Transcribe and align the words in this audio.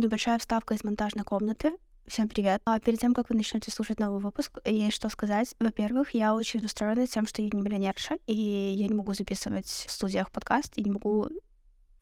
небольшая 0.00 0.38
вставка 0.38 0.74
из 0.74 0.82
монтажной 0.82 1.24
комнаты. 1.24 1.72
Всем 2.06 2.28
привет. 2.28 2.62
А 2.64 2.80
перед 2.80 2.98
тем, 2.98 3.12
как 3.12 3.28
вы 3.28 3.36
начнете 3.36 3.70
слушать 3.70 4.00
новый 4.00 4.20
выпуск, 4.20 4.58
есть 4.64 4.96
что 4.96 5.10
сказать. 5.10 5.54
Во-первых, 5.60 6.14
я 6.14 6.34
очень 6.34 6.60
расстроена 6.60 7.06
тем, 7.06 7.26
что 7.26 7.42
я 7.42 7.50
не 7.52 7.60
миллионерша, 7.60 8.16
и 8.26 8.34
я 8.34 8.88
не 8.88 8.94
могу 8.94 9.12
записывать 9.12 9.66
в 9.66 9.90
студиях 9.90 10.32
подкаст, 10.32 10.72
и 10.76 10.82
не 10.82 10.90
могу... 10.90 11.28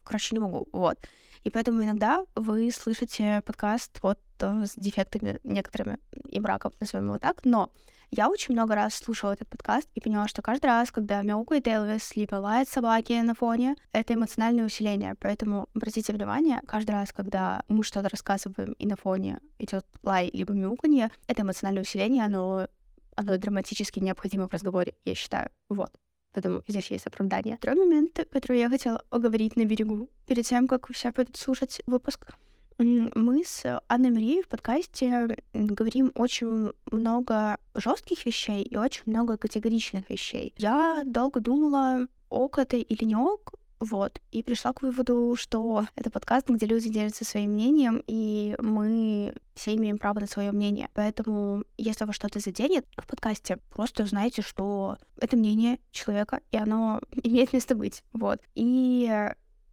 Короче, 0.05 0.37
не 0.37 0.41
могу. 0.41 0.69
Вот. 0.73 0.99
И 1.43 1.51
поэтому 1.51 1.83
иногда 1.83 2.25
вы 2.37 2.71
слышите 2.71 3.43
подкаст 3.45 3.99
вот 4.03 4.21
э, 4.39 4.65
с 4.65 4.75
дефектами 4.77 5.41
некоторыми 5.43 5.99
и 6.29 6.39
браком, 6.41 6.73
назовем 6.81 7.07
его 7.07 7.19
так, 7.19 7.45
но 7.45 7.73
я 8.11 8.31
очень 8.31 8.55
много 8.55 8.75
раз 8.75 8.95
слушала 8.95 9.33
этот 9.33 9.49
подкаст 9.49 9.89
и 9.95 10.01
поняла, 10.01 10.29
что 10.29 10.41
каждый 10.41 10.67
раз, 10.67 10.91
когда 10.91 11.23
мяукает 11.23 11.69
Элвис, 11.69 12.17
либо 12.17 12.37
лает 12.37 12.69
собаки 12.69 13.13
на 13.13 13.35
фоне, 13.35 13.77
это 13.93 14.15
эмоциональное 14.15 14.65
усиление. 14.65 15.15
Поэтому 15.21 15.69
обратите 15.75 16.13
внимание, 16.13 16.61
каждый 16.67 16.93
раз, 16.93 17.13
когда 17.13 17.63
мы 17.69 17.85
что-то 17.85 18.09
рассказываем 18.09 18.73
и 18.73 18.87
на 18.87 18.97
фоне 18.97 19.41
идет 19.59 19.85
лай 20.03 20.31
либо 20.33 20.55
мяуканье, 20.55 21.11
это 21.27 21.43
эмоциональное 21.43 21.83
усиление, 21.83 22.25
оно, 22.25 22.69
оно 23.15 23.37
драматически 23.37 24.01
необходимо 24.01 24.49
в 24.49 24.53
разговоре, 24.53 24.95
я 25.05 25.15
считаю. 25.15 25.51
Вот. 25.69 25.91
Поэтому 26.33 26.63
здесь 26.67 26.91
есть 26.91 27.07
оправдание. 27.07 27.57
Второй 27.57 27.77
момент, 27.77 28.27
который 28.31 28.61
я 28.61 28.69
хотела 28.69 29.03
оговорить 29.11 29.57
на 29.57 29.65
берегу, 29.65 30.09
перед 30.27 30.47
тем, 30.47 30.67
как 30.67 30.91
все 30.93 31.13
пойдут 31.13 31.37
слушать 31.37 31.83
выпуск— 31.87 32.27
мы 32.79 33.45
с 33.45 33.81
Анной 33.89 34.11
Марией 34.11 34.43
в 34.43 34.49
подкасте 34.49 35.37
говорим 35.53 36.13
очень 36.15 36.73
много 36.91 37.59
жестких 37.75 38.25
вещей 38.25 38.63
и 38.63 38.77
очень 38.77 39.03
много 39.07 39.37
категоричных 39.37 40.09
вещей. 40.09 40.55
Я 40.57 41.03
долго 41.05 41.41
думала, 41.41 42.07
ок 42.29 42.59
это 42.59 42.77
или 42.77 43.05
не 43.05 43.17
ок, 43.17 43.55
вот, 43.81 44.21
и 44.33 44.43
пришла 44.43 44.73
к 44.73 44.83
выводу, 44.83 45.37
что 45.37 45.87
это 45.95 46.11
подкаст, 46.11 46.49
где 46.49 46.67
люди 46.67 46.89
делятся 46.89 47.25
своим 47.25 47.53
мнением, 47.53 48.03
и 48.07 48.57
мы 48.59 49.35
все 49.55 49.77
имеем 49.77 49.99
право 49.99 50.21
на 50.21 50.27
свое 50.27 50.51
мнение. 50.51 50.89
Поэтому, 50.95 51.65
если 51.77 52.05
вас 52.05 52.17
что-то 52.17 52.41
заденет 52.41 52.87
в 52.97 53.07
подкасте, 53.07 53.59
просто 53.71 54.05
знайте, 54.05 54.43
что 54.43 54.99
это 55.21 55.37
мнение 55.37 55.79
человека, 55.93 56.41
и 56.51 56.57
оно 56.57 57.01
имеет 57.23 57.53
место 57.53 57.75
быть. 57.75 58.03
Вот. 58.13 58.41
И 58.55 59.31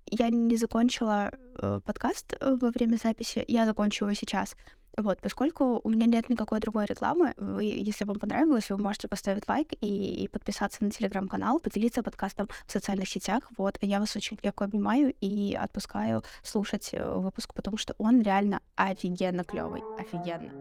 я 0.08 0.30
не 0.30 0.58
закончила 0.58 1.32
э, 1.58 1.80
подкаст 1.86 2.36
э, 2.40 2.58
во 2.62 2.70
время 2.70 2.98
записи, 2.98 3.44
я 3.48 3.66
закончу 3.66 4.06
его 4.06 4.14
сейчас. 4.14 4.56
Вот, 4.98 5.20
поскольку 5.20 5.82
у 5.84 5.90
меня 5.90 6.06
нет 6.06 6.30
никакой 6.30 6.60
другой 6.62 6.86
рекламы, 6.86 7.34
вы, 7.36 7.66
если 7.66 8.06
вам 8.06 8.18
понравилось, 8.18 8.70
вы 8.70 8.78
можете 8.78 9.10
поставить 9.10 9.48
лайк 9.50 9.74
и, 9.82 10.24
и 10.24 10.28
подписаться 10.30 10.84
на 10.84 10.90
телеграм-канал, 10.90 11.60
поделиться 11.60 12.02
подкастом 12.02 12.48
в 12.66 12.72
социальных 12.72 13.10
сетях. 13.10 13.44
Вот, 13.58 13.78
я 13.82 14.00
вас 14.00 14.16
очень 14.16 14.38
легко 14.42 14.64
обнимаю 14.64 15.14
и 15.20 15.54
отпускаю 15.54 16.24
слушать 16.44 16.92
э, 16.94 17.14
выпуск, 17.14 17.54
потому 17.54 17.78
что 17.78 17.94
он 17.98 18.22
реально 18.22 18.62
офигенно 18.76 19.44
клевый, 19.44 19.84
офигенно. 20.00 20.52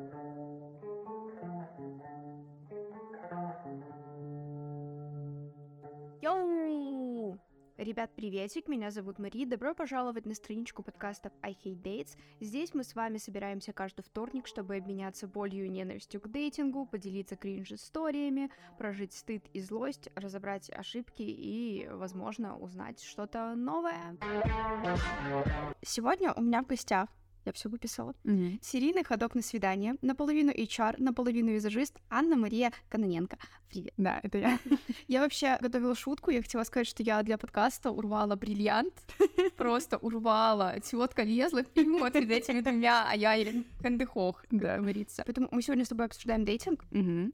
Йоу! 6.23 7.39
Ребят, 7.77 8.15
приветик, 8.15 8.69
меня 8.69 8.93
зовут 8.93 9.19
Мари, 9.19 9.45
добро 9.45 9.75
пожаловать 9.75 10.27
на 10.27 10.35
страничку 10.35 10.85
подкастов 10.85 11.33
I 11.43 11.55
Hate 11.55 11.83
Dates. 11.83 12.17
Здесь 12.39 12.73
мы 12.73 12.85
с 12.85 12.95
вами 12.95 13.17
собираемся 13.17 13.73
каждый 13.73 14.03
вторник, 14.03 14.47
чтобы 14.47 14.77
обменяться 14.77 15.27
болью 15.27 15.67
и 15.67 15.69
ненавистью 15.69 16.21
к 16.21 16.29
дейтингу, 16.29 16.87
поделиться 16.87 17.35
кринж-историями, 17.35 18.53
прожить 18.79 19.13
стыд 19.13 19.45
и 19.53 19.61
злость, 19.61 20.09
разобрать 20.15 20.71
ошибки 20.71 21.23
и, 21.23 21.89
возможно, 21.91 22.57
узнать 22.57 23.03
что-то 23.03 23.57
новое. 23.57 24.17
Сегодня 25.83 26.33
у 26.33 26.43
меня 26.43 26.63
в 26.63 26.67
гостях 26.67 27.09
я 27.45 27.53
все 27.53 27.69
выписала. 27.69 28.15
Mm-hmm. 28.25 28.59
Серийный 28.63 29.05
ходок 29.05 29.35
на 29.35 29.43
свидание, 29.43 29.97
наполовину 30.03 30.51
HR, 30.51 30.97
наполовину 30.99 31.53
визажист 31.53 31.99
Анна 32.11 32.37
Мария 32.37 32.73
Каноненко. 32.89 33.39
Привет. 33.69 33.93
Да, 33.97 34.21
это 34.23 34.39
я. 34.39 34.59
Я 35.09 35.21
вообще 35.21 35.59
готовила 35.61 35.95
шутку, 35.95 36.31
я 36.31 36.41
хотела 36.41 36.65
сказать, 36.65 36.87
что 36.87 37.03
я 37.03 37.23
для 37.23 37.37
подкаста 37.37 37.91
урвала 37.91 38.37
бриллиант, 38.37 38.95
просто 39.57 39.99
урвала. 39.99 40.79
Тетка 40.81 41.23
лезла 41.25 41.63
вперед 41.63 42.13
перед 42.13 42.31
этими 42.31 42.61
двумя, 42.61 43.07
а 43.11 43.17
я 43.17 43.37
или 43.37 43.65
кандыхох, 43.83 44.43
как 44.43 44.61
да. 44.61 44.79
говорится. 44.79 45.25
Поэтому 45.27 45.49
мы 45.51 45.61
сегодня 45.61 45.85
с 45.85 45.89
тобой 45.89 46.07
обсуждаем 46.07 46.45
дейтинг. 46.45 46.85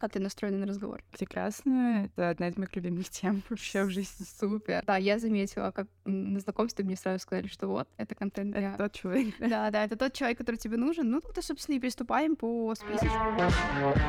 Как 0.00 0.12
ты 0.12 0.18
настроена 0.18 0.58
на 0.58 0.66
разговор? 0.66 1.02
Прекрасно. 1.12 2.06
Это 2.06 2.30
одна 2.30 2.48
из 2.48 2.56
моих 2.56 2.74
любимых 2.74 3.10
тем 3.10 3.42
вообще 3.50 3.84
в 3.84 3.90
жизни. 3.90 4.24
Супер. 4.38 4.82
Да, 4.86 4.96
я 4.96 5.18
заметила, 5.18 5.70
как 5.70 5.88
на 6.04 6.40
знакомстве 6.40 6.84
мне 6.84 6.96
сразу 6.96 7.20
сказали, 7.20 7.46
что 7.46 7.68
вот, 7.68 7.88
это 7.98 8.14
контент 8.14 8.52
для... 8.52 8.70
Это 8.70 8.84
тот 8.84 8.92
человек. 8.94 9.34
Да, 9.38 9.70
да, 9.70 9.84
это 9.84 9.96
тот 10.00 10.14
человек, 10.14 10.38
который 10.38 10.56
тебе 10.56 10.78
нужен. 10.78 11.10
Ну, 11.10 11.20
тогда, 11.20 11.42
собственно, 11.42 11.76
и 11.76 11.78
приступаем 11.78 12.34
по 12.34 12.74
списочку. 12.74 13.18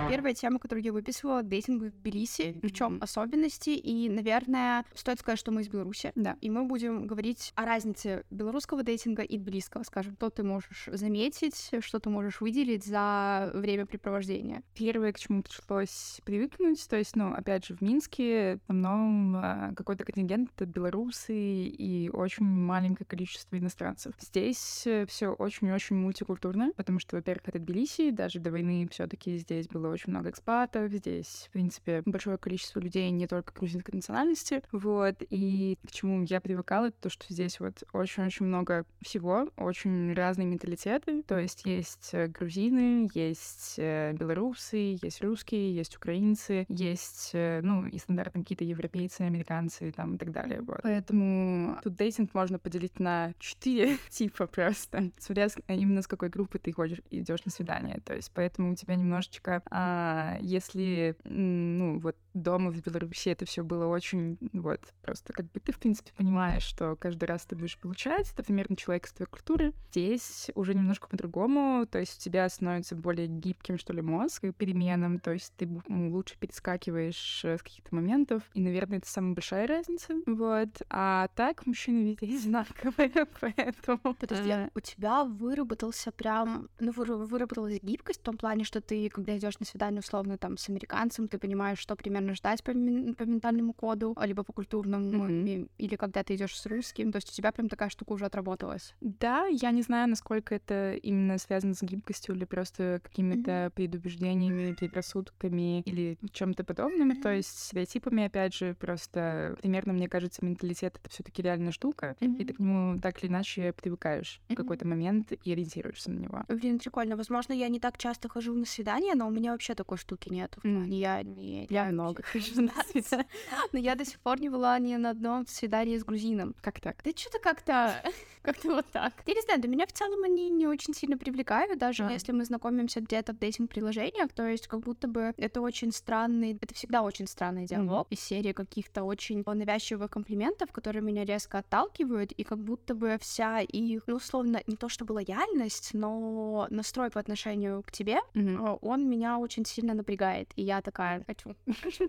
Первая 0.10 0.34
тема, 0.34 0.58
которую 0.58 0.86
я 0.86 0.94
выписывала, 0.94 1.44
дейтинг 1.44 1.84
в 1.84 1.92
Тбилиси. 1.92 2.58
В 2.64 2.72
чем 2.72 2.98
особенности? 3.02 3.72
И, 3.72 4.08
наверное, 4.08 4.86
стоит 4.96 5.20
сказать, 5.20 5.38
что 5.38 5.52
мы 5.52 5.62
из 5.62 5.68
Беларуси. 5.68 6.14
Да. 6.16 6.38
И 6.40 6.50
мы 6.50 6.64
будем 6.64 7.08
говорить 7.08 7.52
о 7.56 7.66
разнице 7.66 8.24
белорусского 8.30 8.84
дейтинга 8.84 9.22
и 9.24 9.38
тбилисского. 9.38 9.84
Скажем, 9.84 10.16
что 10.16 10.30
ты 10.30 10.44
можешь 10.44 10.88
заметить, 10.88 11.72
что 11.82 12.00
ты 12.00 12.10
можешь 12.10 12.40
выделить 12.40 12.86
за 12.86 13.52
времяпрепровождение. 13.54 14.64
Первое, 14.74 15.12
к 15.12 15.20
чему 15.20 15.44
пришлось 15.44 16.22
привыкнуть, 16.24 16.88
то 16.88 16.96
есть, 16.96 17.18
ну, 17.18 17.34
опять 17.34 17.66
же, 17.66 17.76
в 17.76 17.82
Минске 17.82 18.60
в 18.60 18.64
основном 18.64 19.36
а, 19.36 19.74
какой-то 19.76 20.06
контингент 20.06 20.52
это 20.56 20.66
белорусы 20.66 21.36
и 21.36 22.10
очень 22.14 22.46
маленькое 22.46 23.06
количество 23.06 23.58
иностранцев. 23.58 24.14
Здесь 24.22 24.88
все 25.08 25.28
очень-очень 25.34 25.81
очень 25.82 25.96
мультикультурно, 25.96 26.72
потому 26.76 27.00
что, 27.00 27.16
во-первых, 27.16 27.48
это 27.48 27.60
Тбилиси, 27.60 28.12
даже 28.12 28.40
до 28.40 28.52
войны 28.52 28.88
все 28.92 29.08
таки 29.08 29.38
здесь 29.38 29.68
было 29.68 29.92
очень 29.92 30.12
много 30.12 30.30
экспатов, 30.30 30.92
здесь, 30.92 31.48
в 31.50 31.52
принципе, 31.52 32.04
большое 32.06 32.38
количество 32.38 32.80
людей 32.80 33.10
не 33.10 33.28
только 33.28 33.54
грузинской 33.54 33.96
национальности, 33.96 34.62
вот, 34.72 35.16
и 35.30 35.78
к 35.88 35.92
чему 35.92 36.24
я 36.24 36.40
привыкала, 36.40 36.88
это 36.88 36.98
то, 37.02 37.10
что 37.10 37.26
здесь 37.30 37.60
вот 37.60 37.84
очень-очень 37.94 38.46
много 38.46 38.86
всего, 39.02 39.50
очень 39.58 40.14
разные 40.14 40.48
менталитеты, 40.48 41.24
то 41.24 41.40
есть 41.40 41.66
есть 41.66 42.10
э, 42.14 42.28
грузины, 42.28 43.10
есть 43.14 43.76
э, 43.78 44.14
белорусы, 44.14 44.98
есть 45.02 45.24
русские, 45.24 45.74
есть 45.74 45.96
украинцы, 45.98 46.66
есть, 46.70 47.32
э, 47.34 47.62
ну, 47.64 47.88
и 47.88 47.98
стандартно 47.98 48.42
какие-то 48.42 48.64
европейцы, 48.64 49.22
американцы 49.22 49.92
там 49.92 50.16
и 50.16 50.18
так 50.18 50.32
далее, 50.32 50.62
вот. 50.62 50.82
Поэтому 50.84 51.80
тут 51.84 51.96
дейтинг 51.96 52.34
можно 52.34 52.60
поделить 52.60 53.00
на 53.00 53.34
четыре 53.40 53.98
типа 54.10 54.46
просто, 54.46 55.12
смотря 55.18 55.50
именно 55.76 56.02
с 56.02 56.08
какой 56.08 56.30
группы 56.30 56.60
ты 56.60 56.72
ходишь, 56.72 57.02
идешь 57.10 57.46
на 57.46 57.52
свидание. 57.52 58.00
То 58.06 58.16
есть 58.16 58.32
поэтому 58.34 58.74
у 58.74 58.76
тебя 58.76 58.96
немножечко, 58.96 59.62
а, 59.70 60.38
если, 60.42 61.16
ну, 61.24 62.00
вот 62.00 62.16
дома 62.34 62.72
в 62.72 62.82
Беларуси 62.82 63.30
это 63.30 63.46
все 63.46 63.64
было 63.64 63.88
очень, 63.88 64.38
вот, 64.54 64.82
просто 65.02 65.34
как 65.34 65.52
бы 65.52 65.60
ты, 65.60 65.72
в 65.72 65.80
принципе, 65.80 66.12
понимаешь, 66.16 66.64
что 66.64 66.96
каждый 66.96 67.26
раз 67.26 67.46
ты 67.46 67.56
будешь 67.56 67.78
получать, 67.78 68.32
это 68.32 68.44
примерно 68.44 68.76
человек 68.76 69.06
из 69.06 69.14
твоей 69.14 69.30
культуры. 69.30 69.74
Здесь 69.92 70.50
уже 70.56 70.74
немножко 70.74 71.08
по-другому, 71.08 71.86
то 71.86 72.00
есть 72.00 72.20
у 72.20 72.22
тебя 72.22 72.48
становится 72.50 72.96
более 72.96 73.28
гибким, 73.28 73.78
что 73.78 73.94
ли, 73.94 74.02
мозг 74.02 74.44
переменам, 74.58 75.20
то 75.20 75.32
есть 75.32 75.54
ты 75.58 75.68
лучше 75.88 76.38
перескакиваешь 76.38 77.44
э, 77.44 77.58
с 77.58 77.62
каких-то 77.62 77.94
моментов, 77.94 78.44
и, 78.54 78.62
наверное, 78.62 79.00
это 79.00 79.10
самая 79.10 79.34
большая 79.34 79.68
разница, 79.68 80.14
вот. 80.26 80.70
А 80.90 81.28
так 81.36 81.66
мужчины 81.66 82.18
везде 82.22 82.42
одинаковые, 82.52 83.28
поэтому... 83.40 84.16
Подожди, 84.16 84.50
а 84.52 84.70
у 84.74 84.80
тебя 84.80 85.24
выработался 85.62 86.12
прям, 86.12 86.70
ну, 86.80 86.92
выработалась 86.92 87.80
гибкость 87.82 88.20
в 88.20 88.24
том 88.24 88.38
плане, 88.38 88.64
что 88.64 88.82
ты, 88.82 89.10
когда 89.10 89.38
идешь 89.38 89.60
на 89.60 89.66
свидание, 89.66 90.00
условно, 90.00 90.38
там, 90.38 90.58
с 90.58 90.70
американцем, 90.70 91.28
ты 91.28 91.38
понимаешь, 91.38 91.78
что 91.78 91.96
примерно 91.96 92.34
ждать 92.34 92.64
по, 92.64 92.72
по 92.72 93.24
ментальному 93.24 93.74
коду, 93.74 94.18
либо 94.24 94.44
по 94.44 94.54
культурному, 94.54 95.28
mm-hmm. 95.28 95.70
или 95.78 95.96
когда 95.96 96.24
ты 96.24 96.36
идешь 96.36 96.60
с 96.60 96.66
русским. 96.66 97.12
То 97.12 97.18
есть 97.18 97.30
у 97.30 97.34
тебя 97.34 97.52
прям 97.52 97.70
такая 97.70 97.90
штука 97.90 98.14
уже 98.14 98.26
отработалась. 98.26 98.96
Да, 99.02 99.46
я 99.46 99.72
не 99.72 99.84
знаю, 99.84 100.10
насколько 100.10 100.56
это 100.56 100.94
именно 100.94 101.38
связано 101.38 101.74
с 101.74 101.84
гибкостью 101.84 102.36
или 102.36 102.46
просто 102.46 103.00
какими-то 103.04 103.52
mm-hmm. 103.52 103.70
предубеждениями, 103.72 104.74
предрассудками 104.74 105.82
или 105.82 106.18
чем-то 106.32 106.64
подобным. 106.64 107.12
Mm-hmm. 107.12 107.22
То 107.22 107.34
есть 107.34 107.60
стереотипами, 107.60 108.26
опять 108.26 108.56
же, 108.56 108.76
просто 108.80 109.56
примерно, 109.62 109.94
мне 109.94 110.10
кажется, 110.10 110.44
менталитет— 110.44 111.00
это 111.02 111.10
все 111.10 111.24
таки 111.24 111.42
реальная 111.42 111.72
штука, 111.72 112.16
mm-hmm. 112.20 112.38
и 112.38 112.46
ты 112.46 112.54
к 112.54 112.60
нему 112.60 113.00
так 113.00 113.24
или 113.24 113.30
иначе 113.30 113.74
привыкаешь 113.74 114.42
mm-hmm. 114.48 114.54
в 114.54 114.58
какой-то 114.58 114.88
момент 114.88 115.32
и 115.44 115.51
ориентируешься 115.54 116.12
на 116.12 116.20
него. 116.20 116.44
Блин, 116.48 116.80
прикольно. 116.80 117.16
Возможно, 117.16 117.54
я 117.54 117.68
не 117.68 117.80
так 117.80 117.98
часто 117.98 118.30
хожу 118.30 118.54
на 118.54 118.66
свидания, 118.66 119.16
но 119.16 119.28
у 119.28 119.32
меня 119.32 119.52
вообще 119.52 119.76
такой 119.76 119.98
штуки 119.98 120.30
нет. 120.30 120.58
Mm-hmm. 120.64 120.88
Я 120.90 121.24
не... 121.24 121.68
Я 121.70 121.86
много 121.86 122.12
много 122.12 122.24
хожу 122.24 122.62
на 122.62 122.84
свидание. 122.84 123.28
Но 123.72 123.80
я 123.80 123.96
до 123.96 124.06
сих 124.06 124.20
пор 124.20 124.40
не 124.40 124.50
была 124.50 124.80
ни 124.80 124.96
на 124.96 125.12
одном 125.12 125.48
свидании 125.48 125.98
с 125.98 126.04
грузином. 126.04 126.56
Как 126.62 126.80
так? 126.80 126.98
Да 127.04 127.12
что-то 127.16 127.40
как-то... 127.40 128.04
Как-то 128.42 128.70
вот 128.70 128.86
так. 128.92 129.14
Я 129.28 129.36
не 129.36 129.42
знаю, 129.42 129.62
для 129.62 129.70
меня 129.70 129.86
в 129.86 129.94
целом 129.94 130.24
они 130.24 130.50
не 130.50 130.66
очень 130.66 130.96
сильно 130.96 131.16
привлекают, 131.16 131.78
даже 131.78 132.04
если 132.06 132.32
мы 132.32 132.44
знакомимся 132.44 133.00
где-то 133.00 133.34
в 133.34 133.38
дейтинг-приложениях, 133.38 134.34
то 134.34 134.48
есть 134.48 134.68
как 134.68 134.80
будто 134.80 135.08
бы 135.08 135.34
это 135.38 135.62
очень 135.62 135.92
странный... 135.92 136.58
Это 136.60 136.74
всегда 136.74 137.04
очень 137.04 137.28
странный 137.28 137.68
диалог 137.68 138.08
из 138.10 138.20
серии 138.20 138.52
каких-то 138.52 139.04
очень 139.04 139.44
навязчивых 139.46 140.10
комплиментов, 140.10 140.72
которые 140.72 141.04
меня 141.04 141.24
резко 141.24 141.60
отталкивают, 141.60 142.32
и 142.32 142.44
как 142.44 142.58
будто 142.58 142.96
бы 142.96 143.20
вся 143.22 143.60
их, 143.60 144.02
ну, 144.08 144.16
условно, 144.16 144.64
не 144.66 144.76
то, 144.76 144.90
что 144.90 145.06
была 145.06 145.22
лояльность, 145.32 145.94
но 145.94 146.68
настрой 146.70 147.10
по 147.10 147.20
отношению 147.20 147.84
к 147.84 147.92
тебе, 147.92 148.20
э, 148.34 148.78
он 148.82 149.10
меня 149.10 149.38
очень 149.40 149.66
сильно 149.66 149.94
напрягает. 149.94 150.52
И 150.56 150.64
я 150.64 150.82
такая, 150.82 151.24
хочу. 151.28 151.56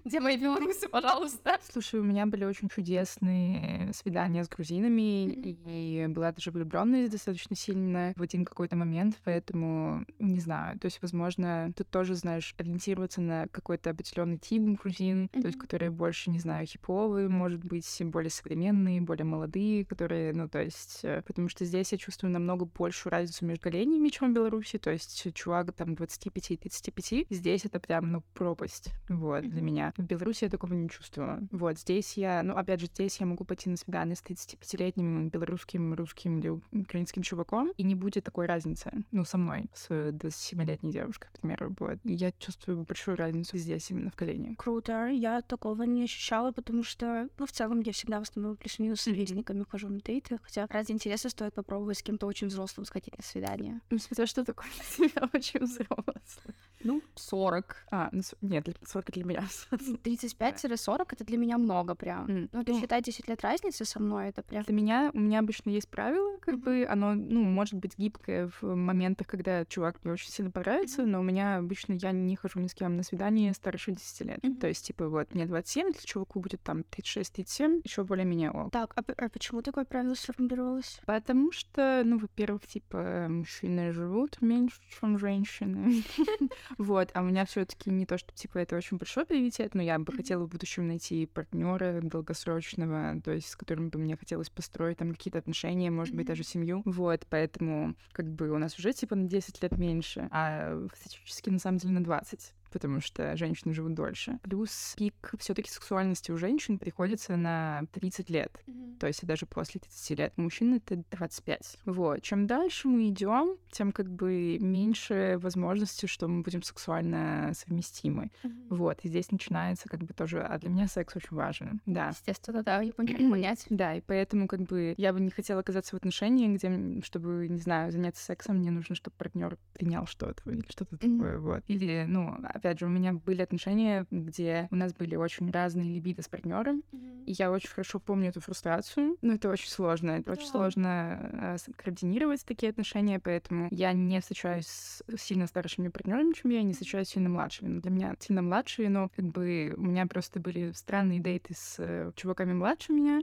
Где 0.04 0.20
мои 0.20 0.36
белорусы, 0.36 0.88
пожалуйста? 0.88 1.58
Слушай, 1.70 2.00
у 2.00 2.04
меня 2.04 2.26
были 2.26 2.44
очень 2.44 2.69
чудесные 2.69 3.92
свидания 3.92 4.44
с 4.44 4.48
грузинами, 4.48 5.26
и 5.32 6.06
была 6.08 6.32
даже 6.32 6.50
влюбленность 6.50 7.12
достаточно 7.12 7.56
сильно 7.56 8.12
в 8.16 8.22
один 8.22 8.44
какой-то 8.44 8.76
момент, 8.76 9.19
поэтому 9.24 10.04
не 10.19 10.40
знаю. 10.40 10.78
То 10.78 10.86
есть, 10.86 11.00
возможно, 11.02 11.72
ты 11.76 11.84
тоже 11.84 12.14
знаешь 12.14 12.54
ориентироваться 12.58 13.20
на 13.20 13.46
какой-то 13.48 13.90
определенный 13.90 14.38
тип 14.38 14.62
грузин, 14.80 15.28
то 15.28 15.46
есть, 15.46 15.58
которые 15.58 15.90
больше, 15.90 16.30
не 16.30 16.38
знаю, 16.38 16.66
хиповые, 16.66 17.28
может 17.28 17.64
быть, 17.64 18.00
более 18.02 18.30
современные, 18.30 19.00
более 19.00 19.24
молодые, 19.24 19.84
которые, 19.84 20.32
ну, 20.32 20.48
то 20.48 20.62
есть, 20.62 21.00
э, 21.02 21.22
потому 21.26 21.48
что 21.48 21.64
здесь 21.64 21.92
я 21.92 21.98
чувствую 21.98 22.32
намного 22.32 22.64
большую 22.64 23.11
разницу 23.12 23.44
между 23.46 23.62
поколениями, 23.62 24.08
чем 24.08 24.30
в 24.30 24.34
Беларуси, 24.34 24.78
то 24.78 24.90
есть 24.90 25.32
чувак 25.34 25.72
там 25.72 25.94
25-35, 25.94 27.26
здесь 27.30 27.64
это 27.64 27.78
прям, 27.78 28.10
ну, 28.10 28.22
пропасть, 28.34 28.90
вот, 29.08 29.48
для 29.48 29.62
меня. 29.62 29.92
В 29.96 30.02
Беларуси 30.02 30.44
я 30.44 30.50
такого 30.50 30.74
не 30.74 30.88
чувствую. 30.88 31.48
Вот, 31.52 31.78
здесь 31.78 32.16
я, 32.16 32.42
ну, 32.42 32.56
опять 32.56 32.80
же, 32.80 32.86
здесь 32.86 33.20
я 33.20 33.26
могу 33.26 33.44
пойти 33.44 33.70
на 33.70 33.76
свидание 33.76 34.16
с 34.16 34.22
35-летним 34.22 35.28
белорусским, 35.28 35.94
русским 35.94 36.40
или 36.40 36.60
украинским 36.72 37.22
чуваком, 37.22 37.70
и 37.76 37.82
не 37.82 37.94
будет 37.94 38.24
такой 38.24 38.46
разницы, 38.46 38.90
ну, 39.12 39.24
со 39.24 39.38
мной, 39.38 39.66
с 39.74 39.90
27-летней 39.90 40.90
девушкой, 40.90 41.28
к 41.32 41.40
примеру, 41.40 41.74
вот. 41.78 41.98
Я 42.04 42.32
чувствую 42.32 42.84
большую 42.84 43.16
разницу 43.16 43.56
здесь 43.58 43.90
именно 43.90 44.10
в 44.10 44.16
колене. 44.16 44.56
Круто, 44.58 45.06
я 45.06 45.42
такого 45.42 45.82
не 45.84 46.04
ощущала, 46.04 46.52
потому 46.52 46.82
что, 46.82 47.28
ну, 47.38 47.46
в 47.46 47.52
целом, 47.52 47.80
я 47.80 47.92
всегда 47.92 48.18
в 48.18 48.22
основном 48.22 48.56
плюс-минус 48.56 49.00
с 49.00 49.04
сверстниками 49.04 49.64
хожу 49.68 49.88
на 49.88 50.00
дейты, 50.00 50.38
хотя 50.42 50.66
ради 50.70 50.92
интереса 50.92 51.28
стоит 51.28 51.54
попробовать 51.54 51.98
с 51.98 52.02
кем-то 52.02 52.26
очень 52.26 52.46
взрослым 52.46 52.84
сходить 52.86 53.01
на 53.16 53.22
свидание. 53.22 53.81
Смотря 53.99 54.26
что 54.26 54.44
такое 54.44 54.69
тебя 54.96 55.28
очень 55.32 55.60
взрослый. 55.60 56.54
Ну, 56.84 57.02
40. 57.14 57.76
А, 57.90 58.08
ну, 58.12 58.20
нет, 58.40 58.64
для- 58.64 58.75
40 58.87 59.11
для 59.12 59.25
меня. 59.25 59.44
35-40 59.70 61.12
это 61.12 61.25
для 61.25 61.37
меня 61.38 61.58
много 61.58 61.94
прям. 61.94 62.29
М, 62.31 62.49
Ну, 62.52 62.64
ты 62.64 62.73
ну, 62.73 62.81
считай 62.81 63.02
10 63.02 63.29
лет 63.29 63.43
разницы 63.43 63.84
со 63.84 64.00
мной, 64.00 64.29
это 64.29 64.43
прям... 64.43 64.62
Для 64.64 64.75
меня, 64.75 65.11
у 65.14 65.20
меня 65.20 65.38
обычно 65.40 65.70
есть 65.70 65.88
правило, 65.88 66.38
как 66.38 66.55
Мгм. 66.55 66.62
бы, 66.64 66.87
оно, 66.88 67.14
ну, 67.14 67.43
может 67.43 67.75
быть 67.75 67.96
гибкое 67.99 68.50
в 68.61 68.75
моментах, 68.75 69.26
когда 69.26 69.64
чувак 69.64 70.02
мне 70.05 70.12
очень 70.12 70.31
сильно 70.31 70.50
понравится, 70.50 71.05
но 71.06 71.20
у 71.20 71.23
меня 71.23 71.56
обычно, 71.58 71.93
я 71.94 72.12
не 72.12 72.37
хожу 72.37 72.61
ни 72.61 72.67
с 72.67 72.75
кем 72.75 72.96
на 72.96 73.02
свидание 73.02 73.52
старше 73.55 73.93
10 73.93 74.20
лет. 74.23 74.43
Мгм. 74.43 74.56
То 74.56 74.69
есть, 74.69 74.87
типа, 74.87 75.08
вот, 75.08 75.34
мне 75.34 75.46
27, 75.46 75.88
если 75.88 76.06
чуваку 76.06 76.40
будет 76.40 76.62
там 76.62 76.84
36-37, 76.90 77.81
еще 77.84 78.05
более-менее 78.05 78.50
ок. 78.50 78.70
Так, 78.73 78.93
а, 78.96 79.02
а 79.17 79.29
почему 79.29 79.62
такое 79.62 79.84
правило 79.84 80.14
сформулировалось? 80.14 81.00
Потому 81.06 81.52
что, 81.52 82.02
ну, 82.05 82.19
во-первых, 82.19 82.67
типа, 82.67 83.26
мужчины 83.29 83.93
живут 83.93 84.40
меньше, 84.40 84.81
чем 85.00 85.19
женщины. 85.19 86.02
Вот, 86.78 87.10
а 87.14 87.22
у 87.22 87.24
меня 87.24 87.44
все 87.44 87.64
таки 87.64 87.90
не 87.90 88.06
то, 88.06 88.19
что, 88.19 88.32
типа, 88.32 88.58
это 88.58 88.76
очень 88.76 88.96
большой 88.96 89.26
приоритет, 89.26 89.74
но 89.74 89.82
я 89.82 89.98
бы 89.98 90.12
хотела 90.12 90.44
в 90.44 90.48
будущем 90.48 90.86
найти 90.86 91.26
партнера 91.26 92.00
долгосрочного, 92.02 93.20
то 93.22 93.32
есть 93.32 93.48
с 93.48 93.56
которым 93.56 93.90
бы 93.90 93.98
мне 93.98 94.16
хотелось 94.16 94.50
построить 94.50 94.98
там 94.98 95.12
какие-то 95.12 95.38
отношения, 95.38 95.90
может 95.90 96.14
быть, 96.14 96.26
даже 96.26 96.44
семью. 96.44 96.82
Вот, 96.84 97.26
поэтому, 97.28 97.94
как 98.12 98.26
бы, 98.26 98.50
у 98.50 98.58
нас 98.58 98.78
уже, 98.78 98.92
типа, 98.92 99.16
на 99.16 99.28
10 99.28 99.62
лет 99.62 99.76
меньше, 99.78 100.28
а 100.30 100.86
статистически, 100.94 101.50
на 101.50 101.58
самом 101.58 101.78
деле, 101.78 101.94
на 101.94 102.04
20 102.04 102.52
потому 102.72 103.00
что 103.00 103.36
женщины 103.36 103.74
живут 103.74 103.94
дольше. 103.94 104.38
Плюс 104.42 104.94
пик 104.96 105.34
все 105.38 105.54
таки 105.54 105.70
сексуальности 105.70 106.30
у 106.32 106.36
женщин 106.36 106.78
приходится 106.78 107.36
на 107.36 107.82
30 107.92 108.30
лет. 108.30 108.62
То 108.98 109.06
есть 109.06 109.24
даже 109.26 109.46
после 109.46 109.80
30 109.80 110.19
лет. 110.19 110.32
Мужчин 110.36 110.74
это 110.74 111.02
25. 111.10 111.78
Вот. 111.86 112.22
Чем 112.22 112.46
дальше 112.46 112.88
мы 112.88 113.08
идем, 113.08 113.56
тем 113.70 113.92
как 113.92 114.08
бы 114.10 114.58
меньше 114.60 115.38
возможности, 115.40 116.06
что 116.06 116.28
мы 116.28 116.42
будем 116.42 116.62
сексуально 116.62 117.52
совместимы. 117.54 118.30
Мгм. 118.42 118.66
Вот. 118.70 119.00
И 119.02 119.08
здесь 119.08 119.30
начинается 119.30 119.88
как 119.88 120.00
бы 120.00 120.12
тоже... 120.14 120.40
А 120.42 120.58
для 120.58 120.70
меня 120.70 120.86
секс 120.86 121.16
очень 121.16 121.36
важен. 121.36 121.80
Да. 121.86 122.08
Естественно, 122.10 122.62
да, 122.62 122.80
я 122.80 122.92
поняла, 122.92 123.19
понять. 123.30 123.66
Да, 123.70 123.94
и 123.94 124.00
поэтому 124.00 124.46
как 124.48 124.60
бы 124.62 124.94
я 124.96 125.12
бы 125.12 125.20
не 125.20 125.30
хотела 125.30 125.60
оказаться 125.60 125.94
в 125.96 125.98
отношениях, 125.98 126.56
где, 126.56 127.00
чтобы, 127.02 127.48
не 127.48 127.58
знаю, 127.58 127.90
заняться 127.92 128.24
сексом, 128.24 128.58
мне 128.58 128.70
нужно, 128.70 128.94
чтобы 128.94 129.14
партнер 129.16 129.58
принял 129.74 130.06
что-то 130.06 130.48
или 130.50 130.62
что-то 130.69 130.96
Мгм. 131.00 131.19
такое, 131.19 131.38
вот. 131.38 131.64
Или, 131.69 132.04
ну, 132.06 132.36
опять 132.62 132.78
же, 132.78 132.86
у 132.86 132.88
меня 132.88 133.12
были 133.12 133.42
отношения, 133.42 134.06
где 134.10 134.68
у 134.70 134.76
нас 134.76 134.92
были 134.94 135.16
очень 135.16 135.50
разные 135.50 135.92
либидо 135.92 136.22
с 136.22 136.28
партнером, 136.28 136.82
и 137.26 137.32
я 137.32 137.50
очень 137.50 137.68
хорошо 137.68 137.98
помню 137.98 138.28
эту 138.28 138.40
фрустрацию. 138.40 139.16
Но 139.20 139.34
это 139.34 139.48
очень 139.50 139.68
сложно. 139.68 140.12
Это 140.12 140.32
очень 140.32 140.46
Да. 140.46 140.50
сложно 140.52 141.30
э, 141.32 141.58
с- 141.58 141.68
координировать 141.76 142.44
такие 142.44 142.70
отношения, 142.70 143.18
поэтому 143.20 143.68
я 143.70 143.92
не 143.92 144.20
встречаюсь 144.20 144.66
с 144.66 145.02
сильно 145.16 145.46
старшими 145.46 145.88
партнерами, 145.88 146.32
чем 146.34 146.50
я, 146.52 146.62
не 146.62 146.72
встречаюсь 146.72 147.08
сильно 147.08 147.28
младшими. 147.28 147.68
Но 147.68 147.80
для 147.80 147.90
меня 147.90 148.14
сильно 148.20 148.42
младшие, 148.42 148.88
но 148.88 149.08
как 149.14 149.24
бы 149.24 149.74
у 149.76 149.82
меня 149.82 150.06
просто 150.06 150.40
были 150.40 150.72
странные 150.72 151.20
дейты 151.20 151.54
с 151.56 151.76
э, 151.78 152.12
чуваками 152.16 152.52
младше 152.52 152.92
меня. 152.92 153.20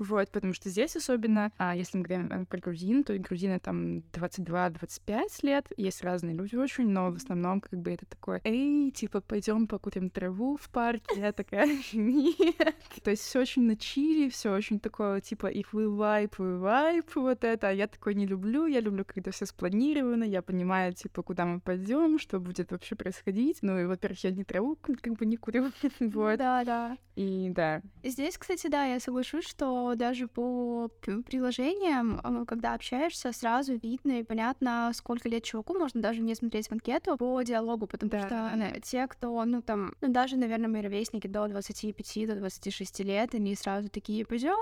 Вот, 0.00 0.30
потому 0.30 0.54
что 0.54 0.70
здесь 0.70 0.96
особенно, 0.96 1.52
а 1.58 1.76
если 1.76 1.98
мы 1.98 2.04
говорим 2.04 2.32
э, 2.32 2.46
про 2.46 2.58
грузин, 2.58 3.04
то 3.04 3.12
и 3.12 3.18
грузины 3.18 3.60
там 3.60 3.98
22-25 4.12 5.26
лет, 5.42 5.66
есть 5.76 6.02
разные 6.02 6.34
люди 6.34 6.56
очень, 6.56 6.88
но 6.88 7.10
в 7.10 7.16
основном 7.16 7.60
как 7.60 7.78
бы 7.78 7.92
это 7.92 8.06
такое, 8.06 8.40
эй, 8.44 8.90
типа, 8.92 9.20
пойдем 9.20 9.66
покурим 9.66 10.08
траву 10.08 10.56
в 10.56 10.70
парке, 10.70 11.20
я 11.20 11.32
такая, 11.32 11.68
нет. 11.92 12.74
То 13.02 13.10
есть 13.10 13.22
все 13.24 13.40
очень 13.40 13.64
на 13.64 13.76
чили, 13.76 14.30
все 14.30 14.54
очень 14.54 14.80
такое, 14.80 15.20
типа, 15.20 15.48
их 15.48 15.74
вы 15.74 15.94
вайп, 15.94 16.38
вы 16.38 16.58
вайп, 16.58 17.14
вот 17.16 17.44
это, 17.44 17.68
а 17.68 17.72
я 17.72 17.86
такое 17.86 18.14
не 18.14 18.26
люблю, 18.26 18.64
я 18.64 18.80
люблю, 18.80 19.04
когда 19.04 19.30
все 19.32 19.44
спланировано, 19.44 20.24
я 20.24 20.40
понимаю, 20.40 20.94
типа, 20.94 21.22
куда 21.22 21.44
мы 21.44 21.60
пойдем, 21.60 22.18
что 22.18 22.40
будет 22.40 22.72
вообще 22.72 22.94
происходить. 22.96 23.58
Ну 23.60 23.78
и, 23.78 23.84
во-первых, 23.84 24.24
я 24.24 24.30
не 24.30 24.44
траву 24.44 24.78
как 24.80 24.96
бы 25.18 25.26
не 25.26 25.36
курю, 25.36 25.70
вот, 26.00 26.38
Да, 26.38 26.64
да. 26.64 26.96
и 27.16 27.50
да, 27.50 27.82
Здесь, 28.02 28.38
кстати, 28.38 28.68
да, 28.68 28.86
я 28.86 28.98
соглашусь, 28.98 29.46
что 29.46 29.89
даже 29.94 30.28
по 30.28 30.90
приложениям, 31.26 32.20
а, 32.22 32.44
когда 32.44 32.74
общаешься, 32.74 33.32
сразу 33.32 33.74
видно 33.74 34.20
и 34.20 34.22
понятно, 34.22 34.90
сколько 34.94 35.28
лет 35.28 35.44
чуваку, 35.44 35.74
можно 35.78 36.00
даже 36.00 36.20
не 36.20 36.34
смотреть 36.34 36.68
в 36.68 36.72
анкету 36.72 37.16
по 37.16 37.40
диалогу, 37.42 37.86
потому 37.86 38.10
Да. 38.10 38.18
что 38.26 38.52
э, 38.56 38.80
те, 38.80 39.06
кто, 39.06 39.44
ну 39.44 39.62
там, 39.62 39.94
ну 40.00 40.08
даже, 40.08 40.36
наверное, 40.36 40.68
мои 40.68 40.82
ровесники 40.82 41.26
до 41.26 41.46
25, 41.48 42.26
до 42.26 42.34
26 42.36 43.00
лет, 43.00 43.34
они 43.34 43.54
сразу 43.54 43.88
такие, 43.88 44.24
пойдем 44.26 44.56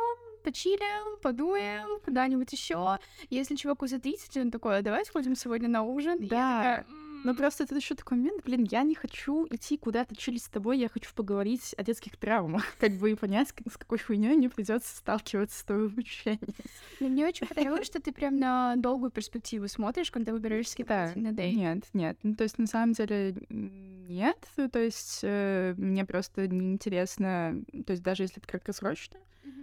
почилим, 0.44 1.18
подуем, 1.20 2.00
куда-нибудь 2.04 2.50
еще. 2.52 2.98
Если 3.28 3.56
чуваку 3.56 3.86
за 3.86 3.98
30, 3.98 4.36
он 4.36 4.50
такой, 4.50 4.78
«А 4.78 4.82
давай 4.82 5.04
сходим 5.04 5.34
сегодня 5.34 5.68
на 5.68 5.82
ужин. 5.82 6.16
И 6.18 6.24
я 6.24 6.28
Да. 6.28 6.56
такая, 6.58 6.86
Но 7.24 7.34
просто 7.34 7.64
это 7.64 7.74
еще 7.74 7.94
такой 7.94 8.18
момент, 8.18 8.44
блин, 8.44 8.66
я 8.70 8.82
не 8.82 8.94
хочу 8.94 9.46
идти 9.50 9.76
куда-то 9.76 10.16
чилить 10.16 10.42
с 10.42 10.48
тобой, 10.48 10.78
я 10.78 10.88
хочу 10.88 11.10
поговорить 11.14 11.74
о 11.76 11.82
детских 11.82 12.16
травмах, 12.16 12.64
как 12.78 12.92
бы 12.92 13.10
и 13.10 13.14
понять, 13.14 13.48
с 13.48 13.76
какой 13.76 13.98
хуйней 13.98 14.36
мне 14.36 14.48
придется 14.48 14.96
сталкиваться 14.96 15.58
с 15.58 15.64
твоим 15.64 15.86
обучением. 15.86 16.54
Но 17.00 17.08
мне 17.08 17.26
очень 17.26 17.46
понравилось, 17.46 17.86
что 17.86 18.00
ты 18.00 18.12
прям 18.12 18.38
на 18.38 18.76
долгую 18.76 19.10
перспективу 19.10 19.68
смотришь, 19.68 20.10
когда 20.10 20.32
выбираешь 20.32 20.68
Да, 21.14 21.20
на 21.20 21.32
дейт. 21.32 21.56
Нет, 21.56 21.84
нет. 21.92 22.18
Ну, 22.22 22.34
то 22.34 22.44
есть, 22.44 22.58
на 22.58 22.66
самом 22.66 22.92
деле, 22.92 23.34
нет. 23.48 24.38
Ну, 24.56 24.68
То 24.68 24.78
есть, 24.78 25.20
э, 25.22 25.74
мне 25.76 26.04
просто 26.04 26.46
неинтересно, 26.48 27.62
то 27.86 27.92
есть, 27.92 28.02
даже 28.02 28.24
если 28.24 28.38
это 28.38 28.48
краткосрочно, 28.48 29.18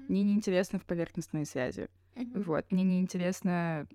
мне 0.07 0.24
неинтересно 0.24 0.79
в 0.79 0.85
поверхностные 0.85 1.45
связи. 1.45 1.89
Вот, 2.34 2.72
мне 2.72 2.84
неинтересно 2.84 3.88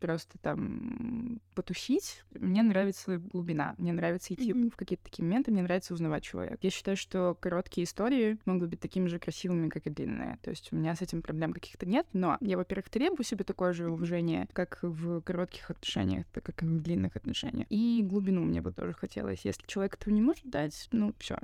просто 0.00 0.38
там 0.38 1.40
потусить. 1.54 2.22
Мне 2.32 2.62
нравится 2.62 3.18
глубина, 3.18 3.74
мне 3.78 3.92
нравится 3.92 4.34
идти 4.34 4.52
Мгм. 4.52 4.70
в 4.70 4.76
какие-то 4.76 5.04
такие 5.04 5.24
моменты, 5.24 5.50
мне 5.50 5.62
нравится 5.62 5.94
узнавать 5.94 6.22
человека. 6.22 6.58
Я 6.60 6.70
считаю, 6.70 6.96
что 6.96 7.36
короткие 7.40 7.84
истории 7.84 8.38
могут 8.44 8.68
быть 8.70 8.80
такими 8.80 9.06
же 9.08 9.18
красивыми, 9.18 9.68
как 9.68 9.86
и 9.86 9.90
длинные. 9.90 10.38
То 10.42 10.50
есть 10.50 10.72
у 10.72 10.76
меня 10.76 10.94
с 10.94 11.02
этим 11.02 11.22
проблем 11.22 11.52
каких-то 11.52 11.86
нет, 11.86 12.06
но 12.12 12.36
я, 12.40 12.56
во-первых, 12.56 12.88
требую 12.90 13.24
себе 13.24 13.44
такое 13.44 13.72
же 13.72 13.90
уважение, 13.90 14.46
как 14.52 14.78
в 14.82 15.20
коротких 15.22 15.70
отношениях, 15.70 16.26
так 16.32 16.44
как 16.44 16.62
и 16.62 16.66
в 16.66 16.80
длинных 16.80 17.16
отношениях. 17.16 17.66
И 17.70 18.02
глубину 18.04 18.42
мне 18.44 18.60
бы 18.60 18.72
тоже 18.72 18.92
хотелось. 18.92 19.44
Если 19.44 19.66
человек 19.66 19.94
этого 19.94 20.14
не 20.14 20.22
может 20.22 20.44
дать, 20.48 20.88
ну, 20.92 21.12
все. 21.18 21.38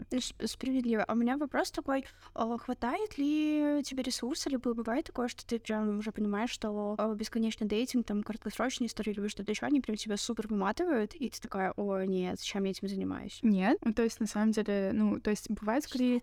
Справедливо. 0.45 1.05
А 1.05 1.13
у 1.13 1.17
меня 1.17 1.37
вопрос 1.37 1.71
такой, 1.71 2.05
а, 2.35 2.57
хватает 2.59 3.19
ли 3.19 3.83
тебе 3.85 4.03
ресурса, 4.03 4.49
либо 4.51 4.75
бывает 4.75 5.07
такое, 5.07 5.29
что 5.29 5.47
ты 5.47 5.59
прям 5.59 5.99
уже 5.99 6.13
понимаешь, 6.21 6.51
что 6.51 6.95
а, 6.99 7.15
бесконечный 7.15 7.67
дейтинг, 7.67 8.07
там, 8.07 8.23
краткосрочные 8.23 8.89
истории, 8.89 9.15
либо 9.15 9.29
что-то 9.29 9.51
еще, 9.53 9.65
они 9.65 9.81
прям 9.81 9.97
тебя 9.97 10.17
супер 10.17 10.49
выматывают, 10.49 11.15
и 11.15 11.31
ты 11.31 11.41
такая, 11.41 11.73
о, 11.77 12.03
нет, 12.03 12.39
зачем 12.39 12.65
я 12.65 12.71
этим 12.71 12.89
занимаюсь? 12.89 13.39
Нет, 13.43 13.79
ну, 13.83 13.95
то 13.95 14.03
есть, 14.03 14.21
на 14.21 14.27
самом 14.27 14.53
деле, 14.53 14.91
ну, 14.93 15.19
то 15.21 15.31
есть, 15.31 15.51
бывает 15.51 15.85
скорее... 15.85 16.23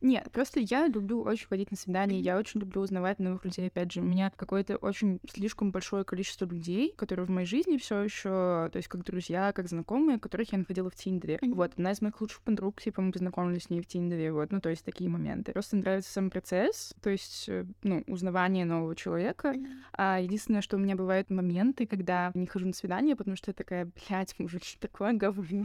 Нет, 0.00 0.30
просто 0.30 0.60
я 0.60 0.86
люблю 0.86 1.22
очень 1.22 1.48
ходить 1.48 1.72
на 1.72 1.76
свидания, 1.76 2.20
я 2.20 2.38
очень 2.38 2.60
люблю 2.60 2.82
узнавать 2.82 3.18
новых 3.18 3.44
людей. 3.44 3.66
Опять 3.66 3.92
же, 3.92 4.00
у 4.00 4.04
меня 4.04 4.30
какое-то 4.36 4.76
очень 4.76 5.18
слишком 5.28 5.72
большое 5.72 6.04
количество 6.04 6.44
людей, 6.44 6.94
которые 6.96 7.26
в 7.26 7.30
моей 7.30 7.46
жизни 7.46 7.78
все 7.78 8.02
еще, 8.02 8.68
то 8.72 8.76
есть 8.76 8.86
как 8.86 9.04
друзья, 9.04 9.52
как 9.52 9.68
знакомые, 9.68 10.20
которых 10.20 10.52
я 10.52 10.58
находила 10.58 10.88
в 10.88 10.94
Тиндере. 10.94 11.40
Вот, 11.42 11.72
одна 11.72 11.90
из 11.90 12.00
моих 12.00 12.20
лучших 12.20 12.40
подруг, 12.42 12.80
типа, 12.80 13.02
мы 13.02 13.10
познакомились 13.10 13.64
с 13.64 13.70
ней 13.70 13.80
в 13.80 13.86
Тиндере, 13.86 14.32
вот, 14.32 14.52
ну, 14.52 14.60
то 14.60 14.68
есть 14.68 14.84
такие 14.84 15.10
моменты. 15.10 15.52
Просто 15.52 15.76
нравится 15.76 16.12
сам 16.12 16.30
процесс, 16.30 16.94
то 17.02 17.10
есть, 17.10 17.48
э, 17.48 17.64
ну, 17.82 18.04
узнавание 18.06 18.64
нового 18.64 18.94
человека. 18.94 19.54
А 19.92 20.20
единственное, 20.20 20.62
что 20.62 20.76
у 20.76 20.80
меня 20.80 20.94
бывают 20.94 21.28
моменты, 21.30 21.86
когда 21.86 22.30
не 22.34 22.46
хожу 22.46 22.66
на 22.66 22.72
свидание, 22.72 23.16
потому 23.16 23.36
что 23.36 23.50
я 23.50 23.54
такая, 23.54 23.90
блядь, 24.08 24.38
мужик, 24.38 24.62
такое 24.78 25.12
говно. 25.12 25.64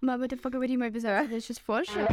Мы 0.00 0.14
об 0.14 0.22
этом 0.22 0.38
поговорим 0.38 0.82
обязательно 0.82 1.40
чуть 1.40 1.60
позже. 1.62 2.08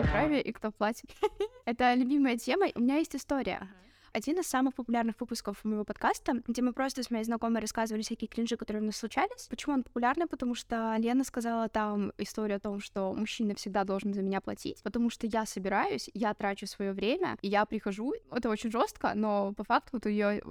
Праве 0.00 0.40
и 0.40 0.52
кто 0.52 0.70
платит. 0.70 1.10
Это 1.66 1.94
любимая 1.94 2.38
тема. 2.38 2.66
У 2.74 2.80
меня 2.80 2.96
есть 2.96 3.14
история. 3.14 3.68
Один 4.14 4.38
из 4.38 4.46
самых 4.46 4.74
популярных 4.74 5.18
выпусков 5.20 5.64
моего 5.64 5.84
подкаста, 5.84 6.34
где 6.46 6.60
мы 6.60 6.72
просто 6.72 7.02
с 7.02 7.10
моей 7.10 7.24
знакомой 7.24 7.62
рассказывали 7.62 8.02
всякие 8.02 8.28
кринжи, 8.28 8.56
которые 8.56 8.82
у 8.82 8.86
нас 8.86 8.96
случались. 8.96 9.46
Почему 9.48 9.74
он 9.74 9.82
популярный? 9.82 10.26
Потому 10.26 10.54
что 10.54 10.94
Лена 10.98 11.24
сказала 11.24 11.68
там 11.68 12.12
историю 12.18 12.56
о 12.56 12.60
том, 12.60 12.80
что 12.80 13.14
мужчина 13.14 13.54
всегда 13.54 13.84
должен 13.84 14.12
за 14.12 14.20
меня 14.20 14.42
платить, 14.42 14.82
потому 14.82 15.08
что 15.08 15.26
я 15.26 15.46
собираюсь, 15.46 16.10
я 16.12 16.34
трачу 16.34 16.66
свое 16.66 16.92
время, 16.92 17.38
и 17.40 17.48
я 17.48 17.64
прихожу. 17.64 18.12
Это 18.30 18.50
очень 18.50 18.70
жестко, 18.70 19.12
но 19.14 19.54
по 19.54 19.64
факту 19.64 19.90
вот 19.94 20.06
ее 20.06 20.42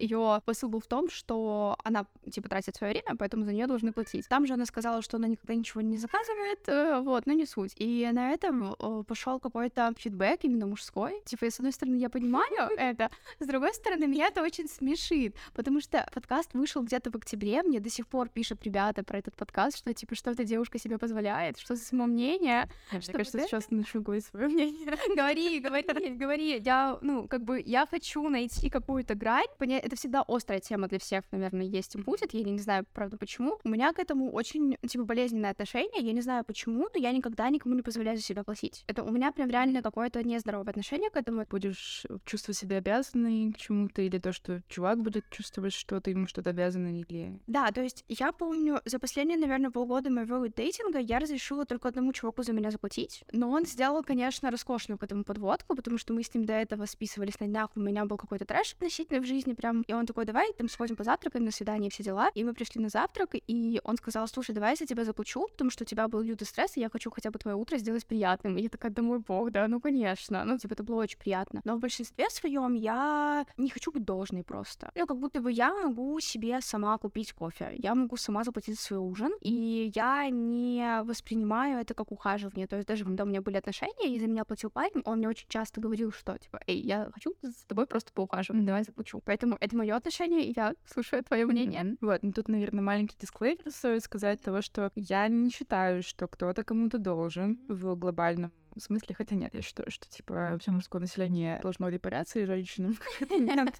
ее 0.00 0.40
посыл 0.44 0.68
был 0.68 0.80
в 0.80 0.86
том, 0.86 1.08
что 1.10 1.76
она, 1.84 2.06
типа, 2.30 2.48
тратит 2.48 2.76
свое 2.76 2.92
время, 2.92 3.16
поэтому 3.16 3.44
за 3.44 3.52
нее 3.52 3.66
должны 3.66 3.92
платить. 3.92 4.28
Там 4.28 4.46
же 4.46 4.54
она 4.54 4.66
сказала, 4.66 5.02
что 5.02 5.16
она 5.16 5.28
никогда 5.28 5.54
ничего 5.54 5.80
не 5.80 5.96
заказывает, 5.96 6.68
э, 6.68 7.00
вот, 7.00 7.26
но 7.26 7.32
не 7.32 7.46
суть. 7.46 7.72
И 7.76 8.08
на 8.12 8.30
этом 8.30 8.74
э, 8.78 9.02
пошел 9.06 9.38
какой-то 9.38 9.92
фидбэк 9.96 10.40
именно 10.44 10.66
мужской. 10.66 11.20
Типа, 11.24 11.50
с 11.50 11.58
одной 11.58 11.72
стороны, 11.72 11.96
я 11.96 12.08
понимаю 12.08 12.70
это, 12.78 13.10
с 13.38 13.46
другой 13.46 13.74
стороны, 13.74 14.06
меня 14.06 14.28
это 14.28 14.42
очень 14.42 14.68
смешит, 14.68 15.36
потому 15.54 15.80
что 15.80 16.06
подкаст 16.14 16.54
вышел 16.54 16.82
где-то 16.82 17.10
в 17.10 17.16
октябре, 17.16 17.62
мне 17.62 17.80
до 17.80 17.90
сих 17.90 18.06
пор 18.06 18.28
пишут 18.28 18.62
ребята 18.64 19.04
про 19.04 19.18
этот 19.18 19.36
подкаст, 19.36 19.78
что, 19.78 19.92
типа, 19.92 20.14
что 20.14 20.30
эта 20.30 20.44
девушка 20.44 20.78
себе 20.78 20.98
позволяет, 20.98 21.58
что 21.58 21.76
за 21.76 21.84
самомнение. 21.84 22.68
Мне 22.92 23.00
кажется, 23.12 23.40
сейчас 23.40 23.70
начну 23.70 24.02
говорить 24.02 24.24
свое 24.24 24.48
мнение. 24.48 24.96
Говори, 25.14 25.60
говори, 25.60 26.14
говори. 26.14 26.58
Я, 26.58 26.98
ну, 27.02 27.28
как 27.28 27.42
бы, 27.42 27.62
я 27.64 27.86
хочу 27.86 28.28
найти 28.28 28.70
какую-то 28.70 29.14
грань, 29.14 29.46
понять, 29.58 29.89
это 29.90 29.96
всегда 29.96 30.24
острая 30.26 30.60
тема 30.60 30.86
для 30.86 30.98
всех, 30.98 31.24
наверное, 31.32 31.66
есть 31.66 31.96
и 31.96 31.98
будет. 31.98 32.32
Я 32.32 32.44
не 32.44 32.58
знаю, 32.58 32.86
правда, 32.94 33.16
почему. 33.16 33.58
У 33.64 33.68
меня 33.68 33.92
к 33.92 33.98
этому 33.98 34.30
очень, 34.30 34.76
типа, 34.86 35.04
болезненное 35.04 35.50
отношение. 35.50 36.00
Я 36.00 36.12
не 36.12 36.20
знаю, 36.20 36.44
почему, 36.44 36.88
но 36.94 37.00
я 37.00 37.10
никогда 37.10 37.48
никому 37.50 37.74
не 37.74 37.82
позволяю 37.82 38.16
за 38.16 38.22
себя 38.22 38.44
платить. 38.44 38.84
Это 38.86 39.02
у 39.02 39.10
меня 39.10 39.32
прям 39.32 39.50
реально 39.50 39.82
какое-то 39.82 40.22
нездоровое 40.22 40.70
отношение 40.70 41.10
к 41.10 41.16
этому. 41.16 41.44
Будешь 41.50 42.06
чувствовать 42.24 42.58
себя 42.58 42.76
обязанной 42.76 43.52
к 43.52 43.56
чему-то, 43.58 44.02
или 44.02 44.18
то, 44.18 44.32
что 44.32 44.62
чувак 44.68 45.02
будет 45.02 45.28
чувствовать, 45.30 45.72
что 45.72 46.00
ты 46.00 46.10
ему 46.10 46.26
что-то 46.26 46.50
обязана, 46.50 47.00
или... 47.00 47.40
Да, 47.48 47.70
то 47.72 47.82
есть 47.82 48.04
я 48.08 48.30
помню, 48.32 48.80
за 48.84 48.98
последние, 49.00 49.38
наверное, 49.38 49.70
полгода 49.70 50.10
моего 50.10 50.46
дейтинга 50.46 51.00
я 51.00 51.18
разрешила 51.18 51.64
только 51.64 51.88
одному 51.88 52.12
чуваку 52.12 52.42
за 52.42 52.52
меня 52.52 52.70
заплатить. 52.70 53.24
Но 53.32 53.50
он 53.50 53.66
сделал, 53.66 54.04
конечно, 54.04 54.50
роскошную 54.50 54.98
к 54.98 55.02
этому 55.02 55.24
подводку, 55.24 55.74
потому 55.74 55.98
что 55.98 56.12
мы 56.12 56.22
с 56.22 56.32
ним 56.32 56.44
до 56.44 56.52
этого 56.52 56.86
списывались 56.86 57.40
на 57.40 57.46
днях, 57.46 57.70
у 57.74 57.80
меня 57.80 58.04
был 58.04 58.16
какой-то 58.16 58.44
трэш 58.44 58.74
относительно 58.74 59.20
в 59.20 59.26
жизни, 59.26 59.54
прям 59.54 59.79
и 59.86 59.92
он 59.92 60.06
такой, 60.06 60.24
давай 60.24 60.52
там 60.52 60.68
сходим 60.68 60.96
позавтракаем, 60.96 61.44
на 61.44 61.50
свидание, 61.50 61.90
все 61.90 62.02
дела. 62.02 62.30
И 62.34 62.44
мы 62.44 62.54
пришли 62.54 62.80
на 62.80 62.88
завтрак, 62.88 63.30
и 63.34 63.80
он 63.84 63.96
сказал, 63.96 64.28
слушай, 64.28 64.54
давай 64.54 64.70
я 64.70 64.76
за 64.76 64.86
тебя 64.86 65.04
заплачу, 65.04 65.46
потому 65.48 65.70
что 65.70 65.84
у 65.84 65.86
тебя 65.86 66.08
был 66.08 66.20
лютый 66.20 66.44
стресс, 66.44 66.76
и 66.76 66.80
я 66.80 66.88
хочу 66.88 67.10
хотя 67.10 67.30
бы 67.30 67.38
твое 67.38 67.56
утро 67.56 67.78
сделать 67.78 68.06
приятным. 68.06 68.56
И 68.56 68.62
я 68.62 68.68
такая, 68.68 68.90
да 68.90 69.02
мой 69.02 69.18
бог, 69.18 69.50
да, 69.50 69.68
ну 69.68 69.80
конечно. 69.80 70.44
Ну, 70.44 70.58
типа, 70.58 70.74
это 70.74 70.82
было 70.82 71.02
очень 71.02 71.18
приятно. 71.18 71.60
Но 71.64 71.76
в 71.76 71.80
большинстве 71.80 72.28
своем 72.30 72.74
я 72.74 73.46
не 73.56 73.70
хочу 73.70 73.92
быть 73.92 74.04
должной 74.04 74.42
просто. 74.42 74.90
Ну, 74.94 75.06
как 75.06 75.18
будто 75.18 75.40
бы 75.40 75.52
я 75.52 75.72
могу 75.74 76.20
себе 76.20 76.60
сама 76.60 76.98
купить 76.98 77.32
кофе, 77.32 77.74
я 77.76 77.94
могу 77.94 78.16
сама 78.16 78.44
заплатить 78.44 78.76
за 78.76 78.82
свой 78.82 78.98
ужин, 78.98 79.32
и 79.40 79.92
я 79.94 80.28
не 80.30 81.02
воспринимаю 81.04 81.80
это 81.80 81.94
как 81.94 82.12
ухаживание. 82.12 82.66
То 82.66 82.76
есть 82.76 82.88
даже 82.88 83.04
когда 83.04 83.24
у 83.24 83.26
меня 83.26 83.40
были 83.40 83.56
отношения, 83.56 84.14
и 84.14 84.20
за 84.20 84.26
меня 84.26 84.44
платил 84.44 84.70
парень, 84.70 85.02
он 85.04 85.18
мне 85.18 85.28
очень 85.28 85.48
часто 85.48 85.80
говорил, 85.80 86.12
что, 86.12 86.36
типа, 86.38 86.60
эй, 86.66 86.80
я 86.80 87.10
хочу 87.12 87.34
с 87.42 87.64
тобой 87.64 87.86
просто 87.86 88.12
поухаживать, 88.12 88.64
давай 88.64 88.84
заплачу. 88.84 89.20
Поэтому 89.24 89.56
это 89.60 89.76
мое 89.76 89.94
отношение, 89.94 90.44
и 90.44 90.54
я 90.56 90.74
слушаю 90.84 91.22
твое 91.22 91.46
мнение. 91.46 91.96
Вот, 92.00 92.22
ну 92.22 92.32
тут, 92.32 92.48
наверное, 92.48 92.82
маленький 92.82 93.16
дисклеймер 93.20 93.70
стоит 93.70 94.02
сказать 94.02 94.40
того, 94.40 94.62
что 94.62 94.90
я 94.94 95.28
не 95.28 95.50
считаю, 95.50 96.02
что 96.02 96.26
кто-то 96.26 96.64
кому-то 96.64 96.98
должен 96.98 97.58
в 97.68 97.94
глобальном 97.96 98.52
смысле, 98.78 99.14
хотя 99.14 99.34
нет, 99.34 99.54
я 99.54 99.62
считаю, 99.62 99.90
что, 99.90 100.08
типа, 100.08 100.56
все 100.60 100.70
мужское 100.70 101.00
население 101.00 101.60
должно 101.60 101.88
репарации 101.88 102.44
женщинам. 102.44 102.96
Нет, 103.30 103.78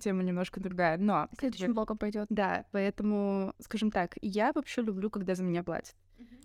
тема 0.00 0.22
немножко 0.22 0.60
другая, 0.60 0.98
но... 0.98 1.28
Следующим 1.38 1.72
блоком 1.72 1.98
пойдет. 1.98 2.26
Да, 2.30 2.66
поэтому, 2.72 3.54
скажем 3.60 3.90
так, 3.90 4.16
я 4.20 4.52
вообще 4.52 4.82
люблю, 4.82 5.08
когда 5.08 5.34
за 5.34 5.44
меня 5.44 5.62
платят. 5.62 5.94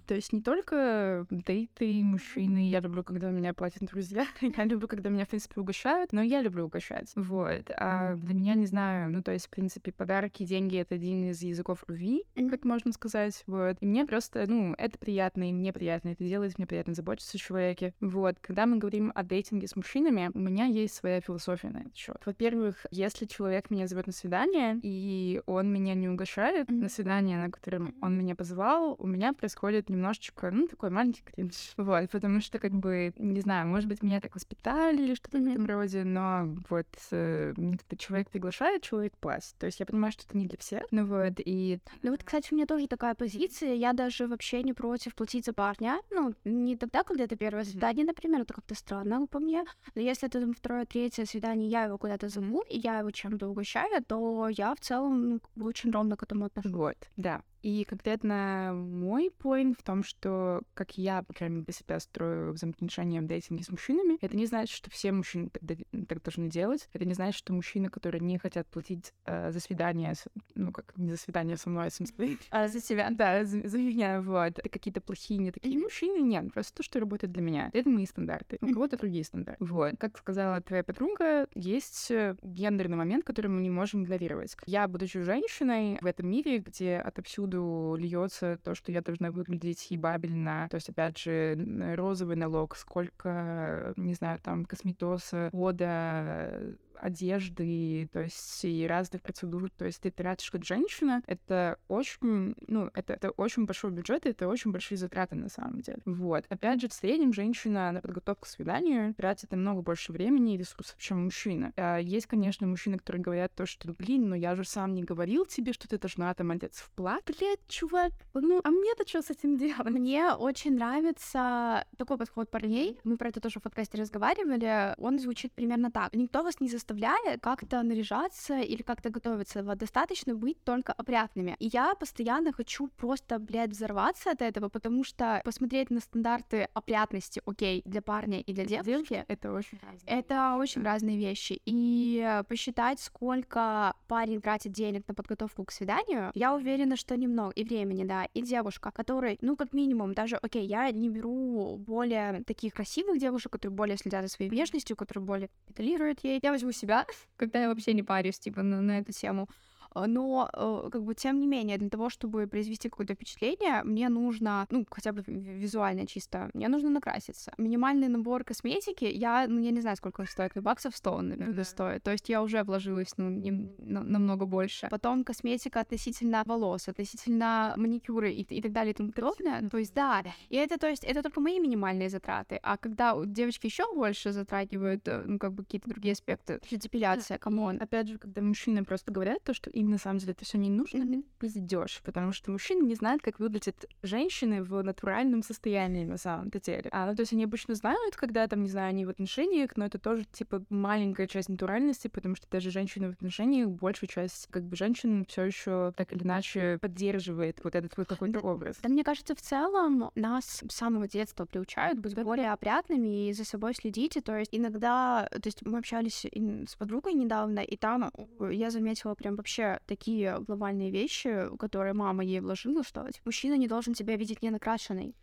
То 0.10 0.16
есть 0.16 0.34
не 0.34 0.42
только 0.42 1.28
дейты, 1.30 2.02
мужчины, 2.04 2.68
я 2.68 2.80
люблю, 2.80 3.04
когда 3.04 3.30
меня 3.30 3.54
платят 3.54 3.84
друзья, 3.84 4.26
я 4.42 4.64
люблю, 4.64 4.88
когда 4.88 5.12
меня, 5.12 5.26
в 5.26 5.30
принципе, 5.30 5.62
угощают, 5.62 6.14
но 6.14 6.24
я 6.24 6.42
люблю 6.42 6.66
угощать. 6.66 7.12
Вот. 7.16 7.70
А 7.78 8.16
для 8.16 8.34
меня, 8.34 8.56
не 8.56 8.66
знаю, 8.66 9.12
ну, 9.12 9.22
то 9.22 9.32
есть, 9.32 9.46
в 9.46 9.50
принципе, 9.52 9.92
подарки, 9.92 10.44
деньги— 10.44 10.78
это 10.80 10.96
один 10.96 11.30
из 11.30 11.44
языков 11.44 11.86
любви, 11.88 12.24
как 12.34 12.66
можно 12.66 12.92
сказать, 12.92 13.44
вот. 13.46 13.78
И 13.82 13.86
мне 13.86 14.04
просто, 14.04 14.46
ну, 14.48 14.74
это 14.80 14.98
приятно, 14.98 15.48
и 15.48 15.54
мне 15.54 15.72
приятно, 15.72 16.10
это 16.10 16.24
делает 16.24 16.58
мне 16.58 16.66
приятно 16.66 16.96
заботиться 16.96 17.38
о 17.38 17.40
человеке. 17.40 17.94
Вот. 18.02 18.38
Когда 18.42 18.66
мы 18.66 18.78
говорим 18.78 19.12
о 19.14 19.22
дейтинге 19.22 19.68
с 19.68 19.76
мужчинами, 19.76 20.32
у 20.34 20.40
меня 20.40 20.66
есть 20.66 20.96
своя 20.96 21.22
философия 21.22 21.70
на 21.70 21.82
этот 21.82 21.96
счет. 21.96 22.20
Во-первых, 22.26 22.88
если 22.90 23.28
человек 23.28 23.70
меня 23.70 23.86
зовет 23.86 24.08
на 24.08 24.14
свидание, 24.14 24.80
и 24.82 25.44
он 25.46 25.72
меня 25.72 25.94
не 25.94 26.10
угощает 26.10 26.68
на 26.72 26.90
свидание, 26.90 27.38
на 27.38 27.52
котором 27.52 27.94
он 28.02 28.18
меня 28.18 28.34
позвал, 28.34 28.96
у 28.98 29.06
меня 29.06 29.34
происходит 29.34 29.88
немножечко, 30.00 30.50
ну, 30.52 30.68
такой 30.68 30.90
маленький 30.90 31.22
кринж. 31.22 31.74
Вот, 31.78 32.10
потому 32.10 32.42
что, 32.42 32.60
как 32.60 32.72
бы, 32.72 33.14
не 33.18 33.42
знаю, 33.42 33.68
может 33.68 33.88
быть, 33.88 34.02
меня 34.02 34.22
так 34.22 34.34
воспитали 34.36 35.04
или 35.04 35.16
что-то 35.16 35.38
в 35.38 35.48
этом 35.48 35.66
роде, 35.66 36.04
но 36.04 36.56
вот 36.70 36.88
э, 37.12 37.54
когда 37.56 37.98
человек 37.98 38.30
приглашает, 38.30 38.82
человек 38.82 39.14
платит. 39.18 39.56
То 39.58 39.66
есть 39.66 39.80
я 39.80 39.86
понимаю, 39.86 40.12
что 40.12 40.24
это 40.26 40.38
не 40.38 40.48
для 40.48 40.58
всех. 40.58 40.84
Ну 40.92 41.06
вот, 41.06 41.34
и... 41.38 41.80
Ну 42.02 42.12
вот, 42.12 42.24
кстати, 42.24 42.50
у 42.52 42.56
меня 42.56 42.66
тоже 42.66 42.88
такая 42.88 43.16
позиция. 43.16 43.74
Я 43.74 43.94
даже 43.94 44.28
вообще 44.28 44.64
не 44.64 44.74
против 44.74 45.16
платить 45.16 45.46
за 45.46 45.54
парня. 45.54 46.00
Ну, 46.12 46.34
не 46.46 46.76
тогда, 46.76 47.04
когда 47.04 47.26
это 47.26 47.36
первое 47.36 47.64
свидание, 47.64 48.06
например, 48.06 48.42
это 48.42 48.54
как-то 48.54 48.76
странно 48.76 49.28
по 49.28 49.40
мне. 49.40 49.64
Но 49.96 50.02
если 50.02 50.28
это 50.28 50.40
там 50.40 50.54
второе, 50.54 50.86
третье 50.86 51.26
свидание, 51.26 51.70
я 51.70 51.84
его 51.84 51.98
куда-то 51.98 52.30
зову, 52.30 52.64
и 52.70 52.78
я 52.78 53.00
его 53.00 53.12
чем-то 53.12 53.48
угощаю, 53.48 54.04
то 54.06 54.48
я 54.50 54.74
в 54.76 54.80
целом 54.80 55.30
ну, 55.30 55.66
очень 55.66 55.92
ровно 55.92 56.16
к 56.16 56.24
этому 56.24 56.46
отношусь. 56.46 56.72
Вот, 56.72 56.98
да. 57.18 57.42
И 57.62 57.84
конкретно 57.84 58.72
мой 58.74 59.32
поинт 59.38 59.78
в 59.80 59.84
том, 59.84 60.04
что 60.04 60.62
как 60.74 60.98
я, 60.98 61.24
по 61.24 61.34
крайней 61.34 61.56
мере, 61.56 61.66
для 61.66 61.74
себя 61.74 62.00
строю 62.00 62.54
взаимоотношения 62.54 63.22
в 63.22 63.26
дейтинге 63.26 63.64
с 63.64 63.70
мужчинами, 63.70 64.18
это 64.22 64.36
не 64.36 64.46
значит, 64.46 64.76
что 64.76 64.90
все 64.90 65.12
мужчины 65.12 65.50
так, 65.50 65.78
так 66.08 66.24
должны 66.24 66.50
делать. 66.50 66.90
Это 66.94 67.06
не 67.06 67.14
значит, 67.14 67.38
что 67.38 67.54
мужчины, 67.54 67.90
которые 67.90 68.22
не 68.22 68.38
хотят 68.38 68.68
платить 68.68 69.14
э, 69.26 69.52
за 69.52 69.60
свидание, 69.60 70.14
ну 70.56 70.72
как 70.72 70.94
не 70.98 71.12
за 71.12 71.18
свидание 71.18 71.58
со 71.58 71.70
мной, 71.70 71.88
а 71.88 71.92
смысле, 71.92 72.38
а 72.50 72.68
за 72.68 72.80
себя, 72.80 73.10
да, 73.12 73.44
за, 73.44 73.68
за 73.68 73.78
меня, 73.78 74.22
вот, 74.22 74.60
это 74.60 74.70
какие-то 74.70 75.02
плохие, 75.02 75.40
не 75.40 75.52
такие 75.52 75.78
мужчины, 75.78 76.22
нет, 76.22 76.54
просто 76.54 76.78
то, 76.78 76.84
что 76.84 77.00
работает 77.00 77.34
для 77.34 77.42
меня. 77.42 77.70
Это 77.74 77.90
мои 77.90 78.06
стандарты. 78.06 78.58
У 78.62 78.68
кого-то 78.68 78.98
другие 78.98 79.24
стандарты. 79.24 79.64
Вот. 79.64 79.96
Как 80.00 80.18
сказала 80.18 80.62
твоя 80.62 80.84
подруга, 80.84 81.48
есть 81.56 82.12
э, 82.12 82.36
гендерный 82.42 82.98
момент, 82.98 83.26
который 83.26 83.48
мы 83.48 83.62
не 83.62 83.70
можем 83.70 84.04
игнорировать. 84.04 84.56
Я, 84.66 84.88
будучи 84.88 85.22
женщиной 85.22 85.98
в 86.02 86.06
этом 86.06 86.28
мире, 86.28 86.60
где 86.60 86.98
отовсюду 86.98 87.49
повсюду 87.50 87.96
льется 87.98 88.60
то, 88.64 88.76
что 88.76 88.92
я 88.92 89.02
должна 89.02 89.32
выглядеть 89.32 89.88
ебабельно. 89.90 90.68
То 90.70 90.76
есть, 90.76 90.90
опять 90.90 91.18
же, 91.18 91.58
розовый 91.96 92.36
налог, 92.36 92.76
сколько, 92.76 93.94
не 93.98 94.14
знаю, 94.14 94.40
там, 94.40 94.66
косметоса, 94.66 95.50
вода, 95.52 96.52
одежды, 97.00 98.10
то 98.12 98.22
есть 98.22 98.66
и 98.66 98.86
разных 98.88 99.22
процедур. 99.22 99.70
То 99.72 99.86
есть 99.86 100.02
ты 100.02 100.12
тратишь 100.12 100.52
как 100.52 100.66
женщина, 100.66 101.22
это 101.28 101.78
очень, 101.88 102.56
ну, 102.68 102.90
это, 102.94 103.14
это 103.14 103.30
очень 103.32 103.66
большой 103.66 103.92
бюджет, 103.92 104.26
и 104.26 104.30
это 104.30 104.48
очень 104.48 104.72
большие 104.72 104.98
затраты 104.98 105.36
на 105.36 105.50
самом 105.50 105.82
деле. 105.82 106.02
Вот. 106.06 106.46
Опять 106.50 106.82
же, 106.82 106.90
в 106.90 106.94
среднем 106.94 107.34
женщина 107.34 107.92
на 107.92 108.02
подготовку 108.02 108.46
к 108.46 108.48
свиданию 108.48 109.14
тратит 109.14 109.52
намного 109.52 109.82
больше 109.82 110.12
времени 110.12 110.56
и 110.56 110.58
ресурсов, 110.58 110.98
чем 111.00 111.24
мужчина. 111.26 111.74
А 111.76 111.98
есть, 111.98 112.28
конечно, 112.28 112.68
мужчины, 112.68 112.98
которые 112.98 113.22
говорят 113.22 113.54
то, 113.56 113.66
что, 113.66 113.94
блин, 113.94 114.30
ну 114.30 114.36
я 114.36 114.56
же 114.56 114.64
сам 114.64 114.94
не 114.94 115.04
говорил 115.04 115.46
тебе, 115.46 115.74
что 115.74 115.88
ты 115.88 115.98
должна 115.98 116.34
там 116.34 116.52
одеться 116.52 116.84
в 116.84 116.92
плат. 116.92 117.24
Блядь, 117.26 117.66
чувак, 117.68 118.12
ну, 118.34 118.62
а 118.64 118.70
мне-то 118.70 119.08
что 119.08 119.22
с 119.22 119.30
этим 119.30 119.58
делать? 119.58 119.90
Мне 119.90 120.34
очень 120.34 120.76
нравится 120.76 121.86
такой 121.98 122.18
подход 122.18 122.50
парней. 122.50 123.00
Мы 123.04 123.18
про 123.18 123.30
это 123.30 123.40
тоже 123.40 123.60
в 123.60 123.64
подкасте 123.64 123.98
разговаривали. 123.98 124.96
Он 124.98 125.20
звучит 125.20 125.52
примерно 125.54 125.92
так. 125.92 126.14
Никто 126.14 126.44
вас 126.44 126.60
не 126.60 126.68
заставляет 126.68 126.89
заставляли 126.90 127.38
как-то 127.38 127.84
наряжаться 127.84 128.60
или 128.60 128.82
как-то 128.82 129.10
готовиться. 129.10 129.64
Вот 129.64 129.78
достаточно 129.78 130.36
быть 130.36 130.64
только 130.64 130.94
опрятными. 130.94 131.56
И 131.60 131.70
я 131.72 131.96
постоянно 131.96 132.52
хочу 132.52 132.88
просто, 132.88 133.40
блядь, 133.40 133.72
взорваться 133.72 134.32
от 134.32 134.42
этого, 134.42 134.70
потому 134.70 135.04
что 135.04 135.42
посмотреть 135.46 135.92
на 135.92 136.00
стандарты 136.00 136.68
опрятности, 136.74 137.42
окей, 137.46 137.82
для 137.86 138.02
парня 138.02 138.42
и 138.42 138.54
для 138.54 138.66
девушки, 138.66 139.26
это 139.28 139.54
очень 139.54 139.80
разные. 139.82 140.20
это 140.20 140.56
очень 140.58 140.84
разные 140.84 141.18
вещи. 141.18 141.62
И 141.66 142.42
посчитать, 142.48 143.00
сколько 143.00 143.94
парень 144.08 144.42
тратит 144.42 144.72
денег 144.72 145.08
на 145.08 145.14
подготовку 145.14 145.66
к 145.66 145.72
свиданию, 145.72 146.32
я 146.34 146.56
уверена, 146.56 146.96
что 146.96 147.16
немного. 147.16 147.52
И 147.52 147.64
времени, 147.64 148.04
да. 148.04 148.26
И 148.34 148.42
девушка, 148.42 148.92
которой, 148.92 149.38
ну, 149.42 149.56
как 149.56 149.74
минимум, 149.74 150.14
даже, 150.14 150.38
окей, 150.38 150.66
я 150.66 150.92
не 150.92 151.10
беру 151.10 151.78
более 151.78 152.44
таких 152.44 152.74
красивых 152.74 153.20
девушек, 153.20 153.52
которые 153.52 153.76
более 153.76 153.98
следят 153.98 154.24
за 154.24 154.30
своей 154.30 154.50
внешностью, 154.50 154.96
которые 154.96 155.24
более 155.24 155.50
педалируют 155.68 156.24
ей. 156.24 156.40
Я 156.42 156.52
возьму 156.52 156.72
себя, 156.80 157.06
когда 157.38 157.62
я 157.62 157.70
вообще 157.70 157.94
не 157.94 158.04
парюсь, 158.04 158.40
типа, 158.40 158.64
на, 158.64 158.82
на 158.82 159.00
эту 159.00 159.12
тему. 159.12 159.48
А, 159.92 160.08
но, 160.08 160.50
э, 160.54 160.90
как 160.92 161.04
бы, 161.04 161.16
тем 161.16 161.40
не 161.40 161.48
менее, 161.48 161.78
для 161.78 161.90
того, 161.90 162.10
чтобы 162.10 162.48
произвести 162.48 162.90
какое-то 162.90 163.14
впечатление, 163.14 163.84
мне 163.84 164.10
нужно, 164.10 164.68
ну, 164.72 164.86
хотя 164.90 165.12
бы 165.12 165.24
визуально 165.28 166.06
чисто, 166.08 166.50
мне 166.54 166.68
нужно 166.68 166.90
накраситься. 166.90 167.54
Минимальный 167.58 168.08
набор 168.08 168.44
косметики, 168.44 169.06
я, 169.06 169.48
ну, 169.48 169.60
я 169.60 169.72
не 169.72 169.82
знаю, 169.82 169.98
сколько 169.98 170.22
он 170.22 170.28
стоит, 170.28 170.56
но 170.56 170.62
баксов 170.62 170.96
100 170.96 171.12
он, 171.12 171.30
наверное, 171.30 171.64
стоит. 171.64 172.04
То 172.04 172.12
есть 172.12 172.30
я 172.30 172.42
уже 172.42 172.64
вложилась, 172.64 173.18
ну, 173.18 173.30
не, 173.30 173.52
на, 173.52 174.04
намного 174.04 174.46
больше. 174.46 174.88
Потом 174.90 175.24
косметика 175.24 175.80
относительно 175.80 176.44
волос, 176.46 176.88
относительно 176.88 177.74
маникюры 177.78 178.32
и, 178.32 178.42
и 178.42 178.62
так 178.62 178.72
далее 178.72 178.92
и 178.92 178.96
тому 178.96 179.12
подобное. 179.12 179.70
То 179.70 179.78
есть, 179.78 179.94
да, 179.94 180.24
и 180.50 180.56
это, 180.56 180.78
то 180.78 180.88
есть, 180.88 181.04
это 181.04 181.22
только 181.24 181.42
мои 181.42 181.60
минимальные 181.60 182.10
затраты. 182.10 182.60
А 182.64 182.78
когда 182.78 183.16
девочки 183.26 183.68
еще 183.68 183.84
больше 183.94 184.32
затрагивают, 184.32 185.08
э, 185.08 185.24
ну, 185.26 185.40
как 185.40 185.54
бы, 185.54 185.64
какие-то 185.64 185.90
другие 185.90 186.14
аспекты, 186.14 186.60
депиляция, 186.72 187.38
come 187.38 187.63
on. 187.63 187.82
Опять 187.82 188.08
же, 188.08 188.18
когда 188.18 188.42
мужчины 188.42 188.84
просто 188.84 189.12
говорят 189.12 189.44
то, 189.44 189.54
что 189.54 189.70
им 189.80 189.90
на 189.90 189.98
самом 189.98 190.20
деле 190.20 190.34
это 190.34 190.46
все 190.46 190.58
не 190.58 190.70
нужно, 190.70 191.04
mm-hmm. 191.04 191.24
пиздешь, 191.40 192.02
потому 192.04 192.32
что 192.32 192.52
мужчины 192.52 192.84
не 192.86 192.96
знают, 192.96 193.22
как 193.22 193.40
выглядят 193.40 193.86
женщины 194.04 194.64
в 194.64 194.82
натуральном 194.82 195.44
состоянии 195.44 196.06
на 196.06 196.18
самом 196.18 196.50
деле. 196.50 196.90
А, 196.92 197.06
ну, 197.08 197.16
то 197.16 197.22
есть 197.22 197.34
они 197.34 197.44
обычно 197.44 197.76
знают, 197.76 198.16
когда 198.16 198.48
там, 198.48 198.64
не 198.64 198.70
знаю, 198.70 198.90
они 198.90 199.06
в 199.06 199.10
отношениях, 199.10 199.72
но 199.76 199.86
это 199.86 199.98
тоже, 200.00 200.26
типа, 200.32 200.64
маленькая 200.70 201.28
часть 201.28 201.50
натуральности, 201.50 202.08
потому 202.08 202.36
что 202.36 202.48
даже 202.50 202.72
женщины 202.72 203.10
в 203.10 203.14
отношениях, 203.14 203.70
большую 203.70 204.10
часть, 204.10 204.48
как 204.48 204.64
бы, 204.64 204.76
женщин 204.76 205.26
все 205.28 205.44
еще 205.44 205.94
так 205.96 206.12
или 206.14 206.24
иначе 206.24 206.78
поддерживает 206.82 207.62
вот 207.64 207.76
этот 207.76 207.96
вот 207.98 208.08
какой-то 208.08 208.40
образ. 208.40 208.78
Да, 208.82 208.90
мне 208.90 209.04
кажется, 209.04 209.36
в 209.36 209.42
целом 209.42 210.12
нас 210.16 210.64
с 210.68 210.76
самого 210.76 211.08
детства 211.08 211.46
приучают 211.46 212.00
быть 212.00 212.16
более 212.16 212.52
опрятными 212.52 213.30
и 213.30 213.34
за 213.34 213.46
собой 213.46 213.74
следить. 213.74 214.18
то 214.24 214.38
есть 214.38 214.54
иногда, 214.54 215.28
то 215.32 215.48
есть 215.48 215.66
мы 215.66 215.78
общались 215.78 216.26
с 216.26 216.76
подругой 216.76 217.14
недавно, 217.14 217.60
и 217.60 217.78
там 217.78 218.12
я 218.52 218.70
заметила 218.70 219.16
прям 219.16 219.36
вообще 219.36 219.69
такие 219.86 220.40
глобальные 220.40 220.92
вещи, 220.92 221.56
которые 221.58 221.94
мама 221.94 222.24
ей 222.24 222.40
вложила, 222.40 222.84
что 222.84 223.06
типа, 223.06 223.26
мужчина 223.26 223.56
не 223.56 223.68
должен 223.68 223.94
тебя 223.94 224.16
видеть 224.16 224.42
не 224.42 224.50
накрашенной. 224.50 225.16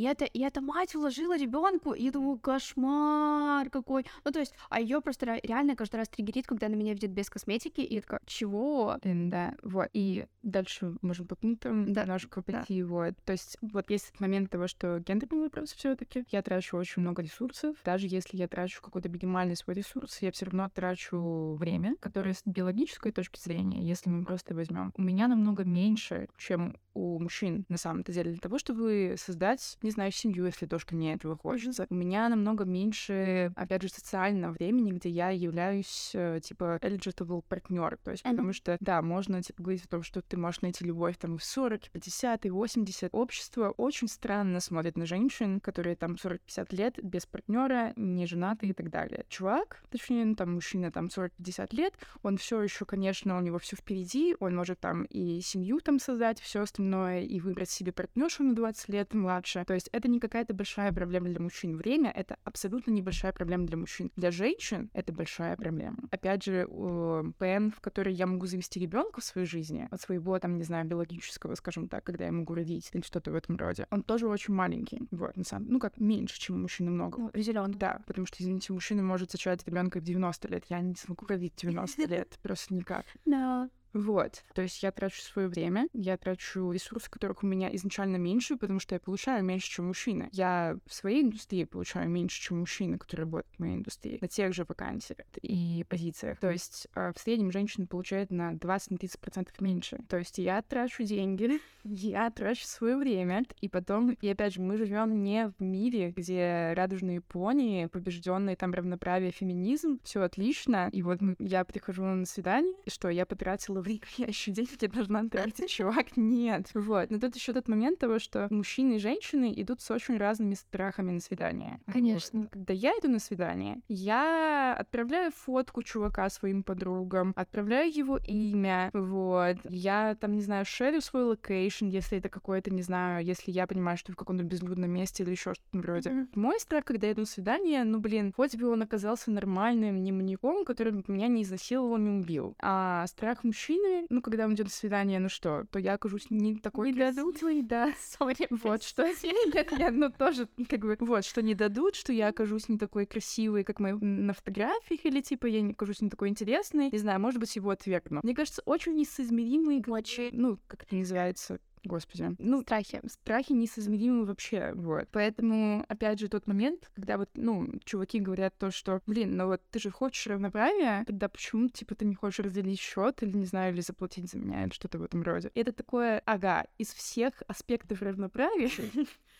И 0.00 0.04
это, 0.04 0.24
и 0.24 0.40
эта 0.40 0.62
мать 0.62 0.94
вложила 0.94 1.36
ребенку, 1.36 1.92
и 1.92 2.04
я 2.04 2.10
думаю, 2.10 2.38
кошмар 2.38 3.68
какой. 3.68 4.06
Ну, 4.24 4.30
то 4.30 4.38
есть, 4.38 4.54
а 4.70 4.80
ее 4.80 5.02
просто 5.02 5.38
реально 5.42 5.76
каждый 5.76 5.96
раз 5.96 6.08
триггерит, 6.08 6.46
когда 6.46 6.68
она 6.68 6.76
меня 6.76 6.94
видит 6.94 7.10
без 7.10 7.28
косметики, 7.28 7.82
и 7.82 7.96
я 7.96 8.00
такая, 8.00 8.22
чего? 8.24 8.96
Да, 9.04 9.54
вот. 9.62 9.90
И 9.92 10.24
дальше 10.42 10.94
можем 11.02 11.26
по 11.26 11.36
пунктам 11.36 11.92
да. 11.92 12.04
немножко 12.04 12.40
пойти, 12.40 12.82
да. 12.82 13.12
То 13.26 13.32
есть, 13.32 13.58
вот 13.60 13.90
есть 13.90 14.08
этот 14.08 14.20
момент 14.20 14.48
того, 14.48 14.68
что 14.68 15.00
гендерный 15.00 15.42
вопрос 15.42 15.74
все 15.74 15.94
таки 15.94 16.24
Я 16.30 16.40
трачу 16.40 16.78
очень 16.78 17.02
много 17.02 17.20
ресурсов. 17.20 17.76
Даже 17.84 18.06
если 18.06 18.38
я 18.38 18.48
трачу 18.48 18.80
какой-то 18.80 19.10
минимальный 19.10 19.54
свой 19.54 19.76
ресурс, 19.76 20.22
я 20.22 20.32
все 20.32 20.46
равно 20.46 20.70
трачу 20.74 21.56
время, 21.56 21.96
которое 22.00 22.32
с 22.32 22.40
биологической 22.46 23.12
точки 23.12 23.38
зрения, 23.38 23.82
если 23.82 24.08
мы 24.08 24.24
просто 24.24 24.54
возьмем, 24.54 24.94
у 24.96 25.02
меня 25.02 25.28
намного 25.28 25.64
меньше, 25.64 26.30
чем 26.38 26.74
у 26.94 27.18
мужчин 27.18 27.64
на 27.68 27.76
самом-то 27.76 28.12
деле 28.12 28.32
для 28.32 28.40
того, 28.40 28.58
чтобы 28.58 29.14
создать, 29.16 29.78
не 29.82 29.89
знаю, 29.90 30.12
семью, 30.12 30.46
если 30.46 30.66
то, 30.66 30.78
что 30.78 30.94
мне 30.94 31.14
этого 31.14 31.36
хочется. 31.36 31.86
У 31.90 31.94
меня 31.94 32.28
намного 32.28 32.64
меньше, 32.64 33.52
опять 33.56 33.82
же, 33.82 33.88
социального 33.88 34.52
времени, 34.52 34.92
где 34.92 35.08
я 35.08 35.30
являюсь, 35.30 36.12
э, 36.14 36.40
типа, 36.42 36.78
eligible 36.82 37.42
партнер. 37.48 37.98
То 38.02 38.12
есть, 38.12 38.22
потому 38.22 38.52
что, 38.52 38.76
да, 38.80 39.02
можно, 39.02 39.42
типа, 39.42 39.62
говорить 39.62 39.84
о 39.84 39.88
том, 39.88 40.02
что 40.02 40.22
ты 40.22 40.36
можешь 40.36 40.62
найти 40.62 40.84
любовь 40.84 41.16
там 41.18 41.38
в 41.38 41.44
40, 41.44 41.90
50 41.90 42.46
и 42.46 42.50
80. 42.50 43.10
Общество 43.12 43.70
очень 43.70 44.08
странно 44.08 44.60
смотрит 44.60 44.96
на 44.96 45.06
женщин, 45.06 45.60
которые 45.60 45.96
там 45.96 46.14
40-50 46.14 46.74
лет 46.74 46.98
без 47.02 47.26
партнера, 47.26 47.92
не 47.96 48.26
женаты 48.26 48.66
и 48.68 48.72
так 48.72 48.90
далее. 48.90 49.24
Чувак, 49.28 49.82
точнее, 49.90 50.24
ну, 50.24 50.34
там, 50.34 50.54
мужчина 50.54 50.90
там 50.90 51.06
40-50 51.06 51.74
лет, 51.74 51.94
он 52.22 52.36
все 52.36 52.62
еще, 52.62 52.84
конечно, 52.84 53.36
у 53.36 53.40
него 53.40 53.58
все 53.58 53.76
впереди, 53.76 54.36
он 54.40 54.56
может 54.56 54.80
там 54.80 55.04
и 55.04 55.40
семью 55.40 55.80
там 55.80 55.98
создать, 55.98 56.40
все 56.40 56.62
остальное 56.62 57.22
и 57.22 57.40
выбрать 57.40 57.70
себе 57.70 57.92
партнершу 57.92 58.44
на 58.44 58.54
20 58.54 58.88
лет 58.88 59.14
младше. 59.14 59.64
То 59.70 59.74
есть 59.74 59.88
это 59.92 60.08
не 60.08 60.18
какая-то 60.18 60.52
большая 60.52 60.92
проблема 60.92 61.28
для 61.28 61.38
мужчин. 61.38 61.76
Время— 61.76 62.10
это 62.16 62.38
абсолютно 62.42 62.90
небольшая 62.90 63.32
проблема 63.32 63.66
для 63.66 63.76
мужчин. 63.76 64.10
Для 64.16 64.32
женщин 64.32 64.90
это 64.94 65.12
большая 65.12 65.56
проблема. 65.56 65.98
Опять 66.10 66.42
же, 66.42 66.66
ПН, 66.66 67.70
в 67.70 67.80
который 67.80 68.12
я 68.12 68.26
могу 68.26 68.46
завести 68.46 68.80
ребенка 68.80 69.20
в 69.20 69.24
своей 69.24 69.46
жизни, 69.46 69.86
от 69.88 70.00
своего, 70.00 70.36
там, 70.40 70.56
не 70.56 70.64
знаю, 70.64 70.88
биологического, 70.88 71.54
скажем 71.54 71.86
так, 71.86 72.02
когда 72.02 72.24
я 72.24 72.32
могу 72.32 72.52
родить 72.52 72.90
или 72.92 73.02
что-то 73.02 73.30
в 73.30 73.36
этом 73.36 73.58
роде, 73.58 73.86
он 73.92 74.02
тоже 74.02 74.26
очень 74.26 74.54
маленький. 74.54 75.06
Вот, 75.12 75.36
на 75.36 75.44
самом 75.44 75.68
ну, 75.68 75.78
как 75.78 76.00
меньше, 76.00 76.40
чем 76.40 76.56
у 76.56 76.58
мужчины 76.58 76.90
много. 76.90 77.20
Ну, 77.20 77.28
определенно. 77.28 77.72
Да, 77.72 78.02
потому 78.08 78.26
что, 78.26 78.42
извините, 78.42 78.72
мужчина 78.72 79.04
может 79.04 79.30
зачать 79.30 79.64
ребенка 79.68 80.00
в 80.00 80.02
90 80.02 80.48
лет. 80.48 80.64
Я 80.68 80.80
не 80.80 80.96
смогу 80.96 81.26
родить 81.28 81.54
90 81.54 82.06
лет, 82.08 82.40
просто 82.42 82.74
никак. 82.74 83.06
Да. 83.24 83.70
Вот. 83.92 84.44
То 84.54 84.62
есть 84.62 84.82
я 84.82 84.92
трачу 84.92 85.20
свое 85.20 85.48
время, 85.48 85.88
я 85.92 86.16
трачу 86.16 86.70
ресурсы, 86.70 87.10
которых 87.10 87.42
у 87.42 87.46
меня 87.46 87.74
изначально 87.76 88.16
меньше, 88.16 88.56
потому 88.56 88.80
что 88.80 88.94
я 88.94 89.00
получаю 89.00 89.44
меньше, 89.44 89.70
чем 89.70 89.86
мужчина. 89.86 90.28
Я 90.32 90.78
в 90.86 90.94
своей 90.94 91.22
индустрии 91.22 91.64
получаю 91.64 92.08
меньше, 92.08 92.40
чем 92.40 92.60
мужчина, 92.60 92.98
который 92.98 93.22
работает 93.22 93.54
в 93.56 93.58
моей 93.60 93.76
индустрии, 93.76 94.18
на 94.20 94.28
тех 94.28 94.54
же 94.54 94.64
вакансиях 94.68 95.18
и 95.42 95.84
позициях. 95.88 96.38
То 96.38 96.50
есть 96.50 96.88
э, 96.94 97.12
в 97.14 97.20
среднем 97.20 97.50
женщина 97.50 97.86
получает 97.86 98.30
на 98.30 98.52
20-30% 98.54 99.48
меньше. 99.60 100.00
То 100.08 100.18
есть 100.18 100.38
я 100.38 100.62
трачу 100.62 101.02
деньги, 101.02 101.60
я 101.84 102.30
трачу 102.30 102.66
свое 102.66 102.96
время, 102.96 103.44
и 103.60 103.68
потом, 103.68 104.10
и 104.12 104.28
опять 104.28 104.54
же, 104.54 104.60
мы 104.60 104.76
живем 104.76 105.22
не 105.22 105.48
в 105.48 105.62
мире, 105.62 106.12
где 106.12 106.72
радужные 106.76 107.20
пони, 107.20 107.88
побежденные 107.90 108.56
там 108.56 108.72
равноправие, 108.72 109.32
феминизм, 109.32 109.98
все 110.04 110.22
отлично, 110.22 110.88
и 110.92 111.02
вот 111.02 111.20
я 111.38 111.64
прихожу 111.64 112.02
на 112.02 112.26
свидание, 112.26 112.74
что 112.86 113.08
я 113.08 113.26
потратила 113.26 113.79
было 113.80 113.98
я 114.16 114.26
еще 114.26 114.50
деньги 114.50 114.86
должна 114.86 115.28
тратить, 115.28 115.70
чувак, 115.70 116.16
нет. 116.16 116.70
Вот. 116.74 117.10
Но 117.10 117.18
тут 117.18 117.34
еще 117.34 117.52
тот 117.52 117.68
момент 117.68 117.98
того, 117.98 118.18
что 118.18 118.48
мужчины 118.50 118.94
и 118.94 118.98
женщины 118.98 119.52
идут 119.56 119.80
с 119.80 119.90
очень 119.90 120.16
разными 120.16 120.54
страхами 120.54 121.12
на 121.12 121.20
свидание. 121.20 121.80
Конечно. 121.86 122.40
Вот. 122.40 122.50
Когда 122.50 122.74
я 122.74 122.90
иду 122.92 123.08
на 123.08 123.18
свидание, 123.18 123.80
я 123.88 124.76
отправляю 124.78 125.32
фотку 125.32 125.82
чувака 125.82 126.28
своим 126.30 126.62
подругам, 126.62 127.32
отправляю 127.36 127.92
его 127.92 128.18
имя, 128.18 128.90
вот. 128.92 129.56
Я 129.68 130.16
там, 130.20 130.34
не 130.34 130.42
знаю, 130.42 130.64
шерю 130.64 131.00
свой 131.00 131.24
location, 131.24 131.86
если 131.86 132.18
это 132.18 132.28
какой-то, 132.28 132.70
не 132.70 132.82
знаю, 132.82 133.24
если 133.24 133.50
я 133.50 133.66
понимаю, 133.66 133.96
что 133.96 134.12
в 134.12 134.16
каком-то 134.16 134.44
безлюдном 134.44 134.90
месте 134.90 135.22
или 135.22 135.30
еще 135.30 135.54
что-то 135.54 135.78
вроде. 135.78 136.10
Mm-hmm. 136.10 136.28
Мой 136.34 136.60
страх, 136.60 136.84
когда 136.84 137.06
я 137.06 137.12
иду 137.12 137.20
на 137.20 137.26
свидание, 137.26 137.84
ну, 137.84 137.98
блин, 137.98 138.32
хоть 138.36 138.56
бы 138.56 138.68
он 138.68 138.82
оказался 138.82 139.30
нормальным, 139.30 140.02
не 140.02 140.12
маньяком, 140.12 140.64
который 140.64 140.92
меня 141.06 141.28
не 141.28 141.42
изнасиловал, 141.42 141.98
не 141.98 142.10
убил. 142.10 142.54
А 142.60 143.06
страх 143.06 143.44
мужчин 143.44 143.69
мужчины, 143.70 144.06
ну, 144.08 144.22
когда 144.22 144.46
мы 144.46 144.54
идем 144.54 144.64
на 144.64 144.70
свидание, 144.70 145.18
ну 145.18 145.28
что, 145.28 145.64
то 145.70 145.78
я 145.78 145.94
окажусь 145.94 146.26
не 146.30 146.56
такой 146.56 146.92
не 146.92 146.98
дадут, 146.98 147.38
да, 147.66 147.92
сори, 147.98 148.46
вот, 148.50 148.82
что 148.82 149.04
нет, 149.04 149.72
нет, 149.72 149.92
ну, 149.94 150.10
тоже, 150.10 150.48
как 150.68 150.80
бы, 150.80 150.96
вот, 151.00 151.24
что 151.24 151.42
не 151.42 151.54
дадут, 151.54 151.94
что 151.94 152.12
я 152.12 152.28
окажусь 152.28 152.68
не 152.68 152.78
такой 152.78 153.06
красивой, 153.06 153.64
как 153.64 153.80
мы 153.80 153.92
на 153.92 154.32
фотографиях, 154.32 155.04
или, 155.04 155.20
типа, 155.20 155.46
я 155.46 155.60
не 155.62 155.72
окажусь 155.72 156.00
не 156.00 156.10
такой 156.10 156.28
интересной, 156.28 156.90
не 156.90 156.98
знаю, 156.98 157.20
может 157.20 157.40
быть, 157.40 157.54
его 157.56 157.70
отвергну. 157.70 158.20
Мне 158.22 158.34
кажется, 158.34 158.62
очень 158.64 158.94
несоизмеримый, 158.94 159.82
очень, 159.86 160.30
ну, 160.32 160.58
как 160.66 160.82
это 160.84 160.96
называется, 160.96 161.60
Господи. 161.84 162.34
Ну, 162.38 162.60
страхи. 162.62 163.00
Страхи 163.06 163.52
несоизмеримы 163.52 164.26
вообще, 164.26 164.72
вот. 164.74 165.08
Поэтому, 165.12 165.84
опять 165.88 166.20
же, 166.20 166.28
тот 166.28 166.46
момент, 166.46 166.90
когда 166.94 167.16
вот, 167.16 167.30
ну, 167.34 167.68
чуваки 167.84 168.20
говорят 168.20 168.54
то, 168.58 168.70
что, 168.70 169.00
блин, 169.06 169.36
ну 169.36 169.46
вот 169.46 169.62
ты 169.70 169.78
же 169.78 169.90
хочешь 169.90 170.26
равноправия, 170.26 171.04
тогда 171.06 171.28
почему, 171.28 171.68
типа, 171.68 171.94
ты 171.94 172.04
не 172.04 172.14
хочешь 172.14 172.40
разделить 172.40 172.80
счет 172.80 173.22
или, 173.22 173.36
не 173.36 173.46
знаю, 173.46 173.72
или 173.72 173.80
заплатить 173.80 174.30
за 174.30 174.38
меня, 174.38 174.64
или 174.64 174.72
что-то 174.72 174.98
в 174.98 175.02
этом 175.02 175.22
роде. 175.22 175.50
Это 175.54 175.72
такое, 175.72 176.22
ага, 176.26 176.66
из 176.76 176.92
всех 176.92 177.42
аспектов 177.46 178.02
равноправия 178.02 178.70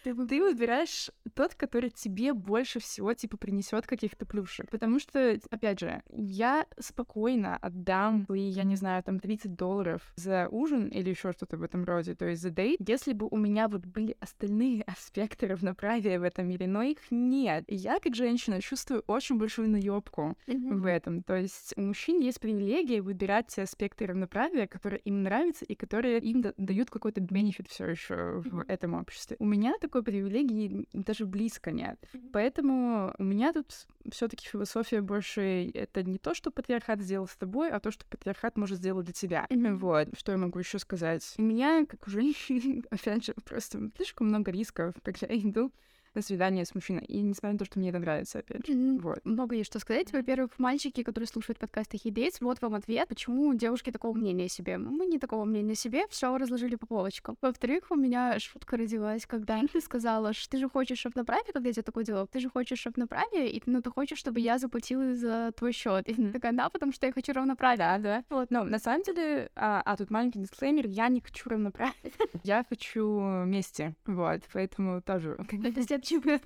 ты, 0.03 0.15
ты 0.15 0.43
выбираешь 0.43 1.11
тот, 1.35 1.55
который 1.55 1.91
тебе 1.91 2.33
больше 2.33 2.81
всего, 2.81 3.15
типа, 3.15 3.37
принесет 3.37 3.87
каких-то 3.87 4.27
плюшек. 4.27 4.71
Потому 4.71 4.99
что, 4.99 5.39
опять 5.51 5.81
же, 5.81 6.03
я 6.11 6.67
спокойно 6.79 7.57
отдам 7.57 8.25
свои, 8.27 8.49
я 8.49 8.65
не 8.65 8.77
знаю, 8.77 9.03
там, 9.03 9.19
30 9.21 9.55
долларов 9.55 10.13
за 10.17 10.49
ужин 10.51 10.89
или 10.89 11.11
еще 11.11 11.33
что-то 11.33 11.57
в 11.57 11.63
этом 11.63 11.85
роде. 11.85 12.15
То 12.15 12.27
есть 12.27 12.43
за 12.43 12.51
дейт, 12.51 12.79
если 12.87 13.13
бы 13.13 13.29
у 13.31 13.37
меня 13.37 13.69
вот 13.69 13.87
были 13.87 14.17
остальные 14.21 14.83
аспекты 14.87 15.47
равноправия 15.47 16.19
в 16.19 16.23
этом 16.23 16.49
мире, 16.49 16.67
но 16.67 16.83
их 16.83 16.99
нет. 17.11 17.65
И 17.67 17.75
я, 17.75 17.99
как 18.01 18.15
женщина, 18.15 18.61
чувствую 18.61 19.03
очень 19.07 19.39
большую 19.39 19.69
наебку 19.69 20.37
mm-hmm. 20.47 20.75
в 20.75 20.87
этом. 20.87 21.23
То 21.23 21.37
есть 21.37 21.75
у 21.77 21.83
мужчин 21.83 22.21
есть 22.21 22.41
привилегия 22.41 23.03
выбирать 23.03 23.49
те 23.49 23.63
аспекты 23.63 24.07
равноправия, 24.07 24.67
которые 24.67 25.01
им 25.01 25.23
нравятся 25.23 25.65
и 25.65 25.75
которые 25.75 26.19
им 26.21 26.45
дают 26.57 26.91
какой-то 26.91 27.21
бенефит 27.21 27.69
все 27.69 27.87
еще 27.87 28.43
в 28.45 28.65
этом 28.69 28.95
обществе. 28.95 29.37
У 29.39 29.45
меня 29.45 29.75
такой 29.91 30.05
привилегии 30.05 30.87
даже 30.93 31.27
близко 31.27 31.73
нет. 31.73 31.99
Поэтому 32.33 33.13
у 33.19 33.25
меня 33.25 33.53
тут 33.53 33.67
все-таки 34.11 34.47
философия 34.47 35.01
больше 35.01 35.69
это 35.75 36.05
не 36.05 36.19
то, 36.19 36.33
что 36.33 36.53
патриархат 36.53 37.01
сделал 37.01 37.27
с 37.27 37.37
тобой, 37.37 37.71
а 37.71 37.81
то, 37.81 37.91
что 37.91 38.07
патриархат 38.07 38.57
может 38.57 38.79
сделать 38.79 39.07
для 39.07 39.13
тебя. 39.13 39.47
Вот. 39.51 40.09
Что 40.17 40.33
я 40.33 40.39
могу 40.39 40.61
еще 40.61 40.79
сказать? 40.79 41.35
У 41.39 41.43
меня, 41.43 41.85
как 41.87 42.07
у 42.07 42.11
женщины, 42.11 42.85
опять 42.91 43.25
же, 43.25 43.35
просто 43.45 43.91
слишком 43.97 44.29
много 44.29 44.53
рисков, 44.53 44.95
когда 45.03 45.27
я 45.27 45.37
иду 45.41 45.73
на 46.15 46.23
свидание 46.23 46.65
с 46.65 46.75
мужчиной. 46.75 47.05
И 47.05 47.21
несмотря 47.21 47.53
на 47.53 47.59
то, 47.59 47.65
что 47.65 47.79
мне 47.79 47.91
это 47.91 47.99
нравится, 47.99 48.41
опять 48.41 48.67
же. 48.67 48.73
Mm-hmm. 48.73 49.01
Вот. 49.01 49.25
Много 49.25 49.57
есть 49.57 49.71
что 49.71 49.79
сказать. 49.79 50.13
Во-первых, 50.13 50.59
мальчики, 50.59 51.03
которые 51.03 51.29
слушают 51.29 51.59
подкасты 51.59 51.99
Хидейс, 51.99 52.41
вот 52.41 52.61
вам 52.61 52.75
ответ, 52.75 53.09
почему 53.09 53.55
девушки 53.55 53.91
такого 53.91 54.17
мнения 54.17 54.47
о 54.47 54.49
себе. 54.49 54.79
Мы 54.79 55.07
не 55.07 55.19
такого 55.19 55.45
мнения 55.45 55.73
о 55.73 55.77
себе, 55.77 56.07
все 56.09 56.37
разложили 56.37 56.77
по 56.77 56.87
полочкам. 56.87 57.37
Во-вторых, 57.41 57.85
у 57.91 57.97
меня 57.97 58.39
шутка 58.39 58.77
родилась, 58.77 59.27
когда 59.27 59.61
ты 59.73 59.81
сказала, 59.81 60.33
что 60.33 60.51
ты 60.51 60.59
же 60.59 60.69
хочешь 60.69 61.05
равноправие, 61.05 61.53
когда 61.53 61.69
я 61.69 61.73
тебе 61.73 61.83
такой 61.83 62.05
делал, 62.05 62.27
ты 62.27 62.41
же 62.41 62.49
хочешь 62.49 62.85
равноправие, 62.87 63.51
и 63.51 63.63
ну, 63.67 63.83
ты 63.83 63.91
хочешь, 63.91 64.19
чтобы 64.19 64.41
я 64.41 64.59
заплатила 64.59 65.15
за 65.15 65.53
твой 65.57 65.73
счет. 65.73 66.09
И 66.09 66.15
ты 66.15 66.31
такая, 66.33 66.53
да, 66.53 66.69
потому 66.69 66.93
что 66.93 67.07
я 67.07 67.13
хочу 67.13 67.33
равноправие. 67.33 67.79
Да, 67.79 67.99
да. 67.99 68.25
Вот, 68.31 68.51
но 68.51 68.65
на 68.65 68.79
самом 68.79 69.03
деле, 69.03 69.51
а, 69.55 69.83
а 69.85 69.97
тут 69.97 70.11
маленький 70.11 70.41
дисклеймер, 70.41 70.87
я 70.87 71.09
не 71.09 71.21
хочу 71.21 71.49
равноправие. 71.49 71.95
Я 72.45 72.65
хочу 72.69 73.43
вместе. 73.45 73.95
Вот, 74.07 74.43
поэтому 74.53 75.03
тоже. 75.03 75.37
Типа, 76.05 76.41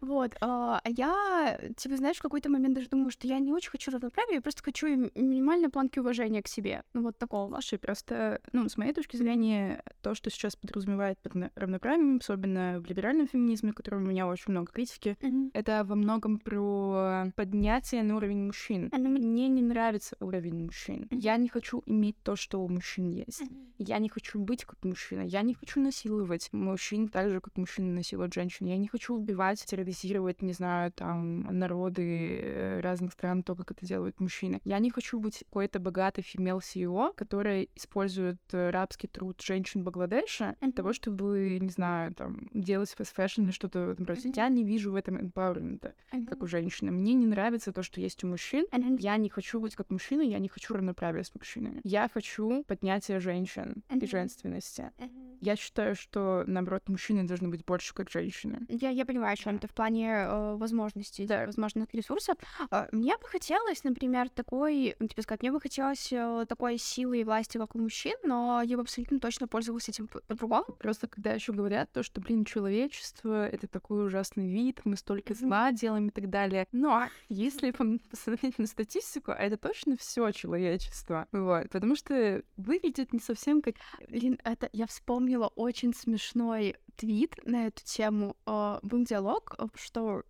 вот. 0.00 0.36
А, 0.40 0.80
а 0.84 0.90
я, 0.90 1.58
типа, 1.76 1.96
знаешь, 1.96 2.16
в 2.16 2.22
какой-то 2.22 2.50
момент 2.50 2.74
даже 2.74 2.88
думаю, 2.88 3.10
что 3.10 3.26
я 3.26 3.38
не 3.38 3.52
очень 3.52 3.70
хочу 3.70 3.90
равноправия, 3.90 4.36
я 4.36 4.40
просто 4.40 4.62
хочу 4.62 4.86
минимальной 4.86 5.68
планки 5.68 5.98
уважения 5.98 6.42
к 6.42 6.48
себе. 6.48 6.82
Ну, 6.92 7.02
вот 7.02 7.18
такого. 7.18 7.52
Слушай, 7.52 7.78
просто, 7.78 8.40
ну, 8.52 8.68
с 8.68 8.76
моей 8.76 8.92
точки 8.92 9.16
зрения, 9.16 9.82
то, 10.02 10.14
что 10.14 10.30
сейчас 10.30 10.56
подразумевает 10.56 11.18
под 11.18 11.50
равноправием, 11.54 12.18
особенно 12.18 12.80
в 12.80 12.86
либеральном 12.86 13.28
феминизме, 13.28 13.72
которого 13.72 14.00
у 14.00 14.06
меня 14.06 14.26
очень 14.26 14.52
много 14.52 14.72
критики, 14.72 15.16
mm-hmm. 15.20 15.50
это 15.54 15.84
во 15.84 15.94
многом 15.94 16.38
про 16.38 17.32
поднятие 17.36 18.02
на 18.02 18.16
уровень 18.16 18.46
мужчин. 18.46 18.88
Mm-hmm. 18.88 19.08
Мне 19.08 19.48
не 19.48 19.62
нравится 19.62 20.16
уровень 20.20 20.64
мужчин. 20.64 21.04
Mm-hmm. 21.04 21.18
Я 21.18 21.36
не 21.36 21.48
хочу 21.48 21.82
иметь 21.86 22.16
то, 22.22 22.36
что 22.36 22.62
у 22.62 22.68
мужчин 22.68 23.10
есть. 23.10 23.42
Mm-hmm. 23.42 23.74
Я 23.78 23.98
не 23.98 24.08
хочу 24.08 24.38
быть 24.40 24.64
как 24.64 24.84
мужчина. 24.84 25.22
Я 25.22 25.42
не 25.42 25.54
хочу 25.54 25.80
насиловать 25.80 26.48
мужчин 26.52 27.08
так 27.08 27.30
же, 27.30 27.40
как 27.40 27.56
мужчины 27.56 27.92
насилуют 27.92 28.34
женщин. 28.34 28.66
Я 28.66 28.76
не 28.76 28.88
хочу 28.88 28.97
убивать, 29.06 29.64
терроризировать, 29.64 30.42
не 30.42 30.52
знаю, 30.52 30.92
там, 30.92 31.42
народы 31.58 32.80
разных 32.82 33.12
стран, 33.12 33.42
то, 33.42 33.54
как 33.54 33.70
это 33.70 33.86
делают 33.86 34.20
мужчины. 34.20 34.60
Я 34.64 34.78
не 34.78 34.90
хочу 34.90 35.20
быть 35.20 35.38
какой-то 35.38 35.78
богатой 35.78 36.24
female 36.24 36.60
CEO, 36.60 37.12
которая 37.14 37.66
использует 37.74 38.38
рабский 38.50 39.08
труд 39.08 39.40
женщин 39.40 39.84
Бангладеша 39.84 40.56
для 40.60 40.72
того, 40.72 40.92
чтобы, 40.92 41.58
не 41.60 41.70
знаю, 41.70 42.14
там, 42.14 42.48
делать 42.52 42.94
fast 42.98 43.14
fashion 43.16 43.44
или 43.44 43.50
что-то 43.50 43.86
в 43.86 43.90
этом 43.90 44.06
роде. 44.06 44.32
Я 44.34 44.48
не 44.48 44.64
вижу 44.64 44.92
в 44.92 44.94
этом 44.94 45.16
empowerment, 45.16 45.92
как 46.28 46.42
у 46.42 46.46
женщины. 46.46 46.90
Мне 46.90 47.14
не 47.14 47.26
нравится 47.26 47.72
то, 47.72 47.82
что 47.82 48.00
есть 48.00 48.24
у 48.24 48.26
мужчин. 48.26 48.66
Я 48.98 49.16
не 49.16 49.28
хочу 49.28 49.60
быть 49.60 49.76
как 49.76 49.90
мужчина, 49.90 50.22
я 50.22 50.38
не 50.38 50.48
хочу 50.48 50.74
равноправия 50.74 51.22
с 51.22 51.34
мужчинами. 51.34 51.80
Я 51.84 52.08
хочу 52.12 52.64
поднятия 52.64 53.20
женщин 53.20 53.82
и 53.90 54.06
женственности. 54.06 54.90
Я 55.40 55.56
считаю, 55.56 55.94
что, 55.94 56.44
наоборот, 56.46 56.88
мужчины 56.88 57.24
должны 57.24 57.48
быть 57.48 57.64
больше 57.64 57.94
как 57.94 58.10
женщины. 58.10 58.66
Я, 58.68 58.90
я 58.90 59.04
понимаю, 59.04 59.34
о 59.34 59.36
чем 59.36 59.58
ты 59.58 59.68
в 59.68 59.72
плане 59.72 60.08
э, 60.08 60.56
возможностей, 60.56 61.26
да. 61.26 61.46
возможных 61.46 61.92
ресурсов. 61.94 62.36
Э, 62.70 62.88
мне 62.92 63.16
бы 63.16 63.26
хотелось, 63.26 63.84
например, 63.84 64.28
такой, 64.28 64.96
ну, 64.98 65.06
типа 65.06 65.22
сказать, 65.22 65.42
мне 65.42 65.52
бы 65.52 65.60
хотелось 65.60 66.12
э, 66.12 66.44
такой 66.48 66.78
силы 66.78 67.20
и 67.20 67.24
власти, 67.24 67.58
как 67.58 67.74
у 67.74 67.78
мужчин, 67.78 68.16
но 68.24 68.62
я 68.62 68.76
бы 68.76 68.82
абсолютно 68.82 69.20
точно 69.20 69.48
пользовалась 69.48 69.88
этим 69.88 70.08
по-другому. 70.08 70.66
Просто 70.78 71.06
когда 71.06 71.32
еще 71.32 71.52
говорят 71.52 71.92
то, 71.92 72.02
что, 72.02 72.20
блин, 72.20 72.44
человечество— 72.44 73.48
это 73.48 73.66
такой 73.68 74.06
ужасный 74.06 74.48
вид, 74.48 74.80
мы 74.84 74.96
столько 74.96 75.34
зла 75.34 75.72
делаем 75.72 76.08
и 76.08 76.10
так 76.10 76.30
далее. 76.30 76.66
Но 76.72 77.08
если 77.28 77.70
посмотреть 78.10 78.58
на 78.58 78.66
статистику, 78.66 79.30
это 79.30 79.56
точно 79.56 79.96
все 79.96 80.30
человечество. 80.32 81.26
Вот. 81.32 81.70
Потому 81.70 81.94
что 81.96 82.42
выглядит 82.56 83.12
не 83.12 83.20
совсем 83.20 83.62
как... 83.62 83.74
Блин, 84.08 84.38
это 84.44 84.68
я 84.72 84.86
вспомнила 84.86 85.27
очень 85.36 85.94
смешной 85.94 86.76
твит 86.96 87.36
на 87.44 87.66
эту 87.66 87.84
тему. 87.84 88.36
Э, 88.46 88.78
был 88.82 89.04
диалог, 89.04 89.54
э, 89.58 89.66
что 89.74 90.22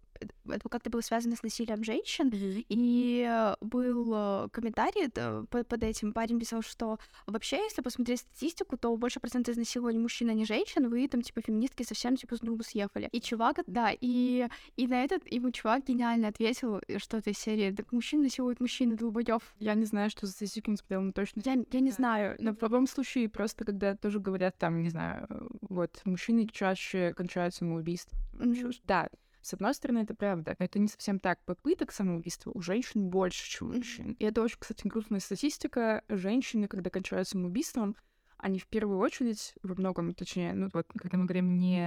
это 0.49 0.69
как-то 0.69 0.91
было 0.91 1.01
связано 1.01 1.37
с 1.37 1.43
насилием 1.43 1.85
женщин, 1.85 2.31
и 2.33 3.27
э, 3.29 3.55
был 3.61 4.13
э, 4.15 4.49
комментарий 4.51 5.09
под 5.47 5.83
этим. 5.83 6.13
Парень 6.13 6.39
писал, 6.39 6.63
что 6.63 6.99
вообще, 7.27 7.57
если 7.57 7.83
посмотреть 7.83 8.21
статистику, 8.21 8.77
то 8.77 8.97
больше 8.97 9.21
процента 9.21 9.53
изнасилований 9.53 9.99
мужчин, 9.99 10.31
а 10.31 10.35
не 10.35 10.45
женщин, 10.45 10.89
вы 10.89 11.09
там, 11.09 11.23
типа, 11.23 11.43
феминистки 11.43 11.83
совсем, 11.83 12.17
типа, 12.17 12.37
с 12.37 12.41
дуба 12.41 12.63
съехали. 12.63 13.09
И 13.13 13.21
чувак, 13.21 13.61
да, 13.67 13.91
и, 13.93 14.49
и 14.77 14.87
на 14.87 15.05
этот 15.05 15.31
ему 15.31 15.51
чувак 15.51 15.85
гениально 15.85 16.29
ответил 16.29 16.81
что-то 16.99 17.31
из 17.31 17.39
серии, 17.39 17.73
так 17.73 17.93
мужчин 17.93 18.23
насилуют 18.23 18.61
мужчины, 18.61 18.97
долбоёб. 18.97 19.43
Я 19.59 19.75
не 19.75 19.85
знаю, 19.85 20.11
что 20.11 20.27
за 20.27 20.33
статистику 20.33 20.71
он 20.71 20.77
смотрел, 20.77 21.03
но 21.03 21.13
точно... 21.13 21.43
Я, 21.45 21.57
я 21.71 21.81
не 21.81 21.91
знаю. 21.91 22.37
Но 22.39 22.55
в 22.55 22.63
любом 22.63 22.87
случае, 22.87 23.29
просто 23.29 23.65
когда 23.65 23.95
тоже 23.95 24.21
говорят, 24.21 24.57
там, 24.59 24.83
не 24.83 24.91
знаю, 24.91 25.27
вот, 25.63 26.01
мужчины 26.05 26.47
чаще 26.47 27.13
кончают 27.15 27.55
самоубийством. 27.55 28.19
Mm-hmm. 28.35 28.81
Да, 28.85 29.09
с 29.43 29.55
одной 29.55 29.75
стороны, 29.75 30.01
это 30.01 30.15
правда. 30.15 30.57
Это 30.59 30.79
не 30.79 30.89
совсем 30.89 31.19
так. 31.19 31.39
Попыток 31.45 31.93
самоубийства 31.93 32.51
у 32.55 32.61
женщин 32.61 33.09
больше, 33.09 33.49
чем 33.49 33.71
у 33.71 33.75
мужчин. 33.75 34.13
И 34.19 34.25
это 34.25 34.43
очень, 34.43 34.59
кстати, 34.59 34.87
грустная 34.87 35.21
статистика. 35.21 36.03
Женщины, 36.09 36.69
когда 36.69 36.91
кончают 36.91 37.29
самоубийством, 37.29 37.97
они 38.39 38.59
в 38.59 38.67
первую 38.67 38.99
очередь, 38.99 39.55
во 39.63 39.75
многом, 39.75 40.15
точнее, 40.15 40.53
ну 40.55 40.69
вот, 40.73 40.87
когда 40.97 41.19
мы 41.19 41.25
говорим 41.25 41.57
не 41.57 41.87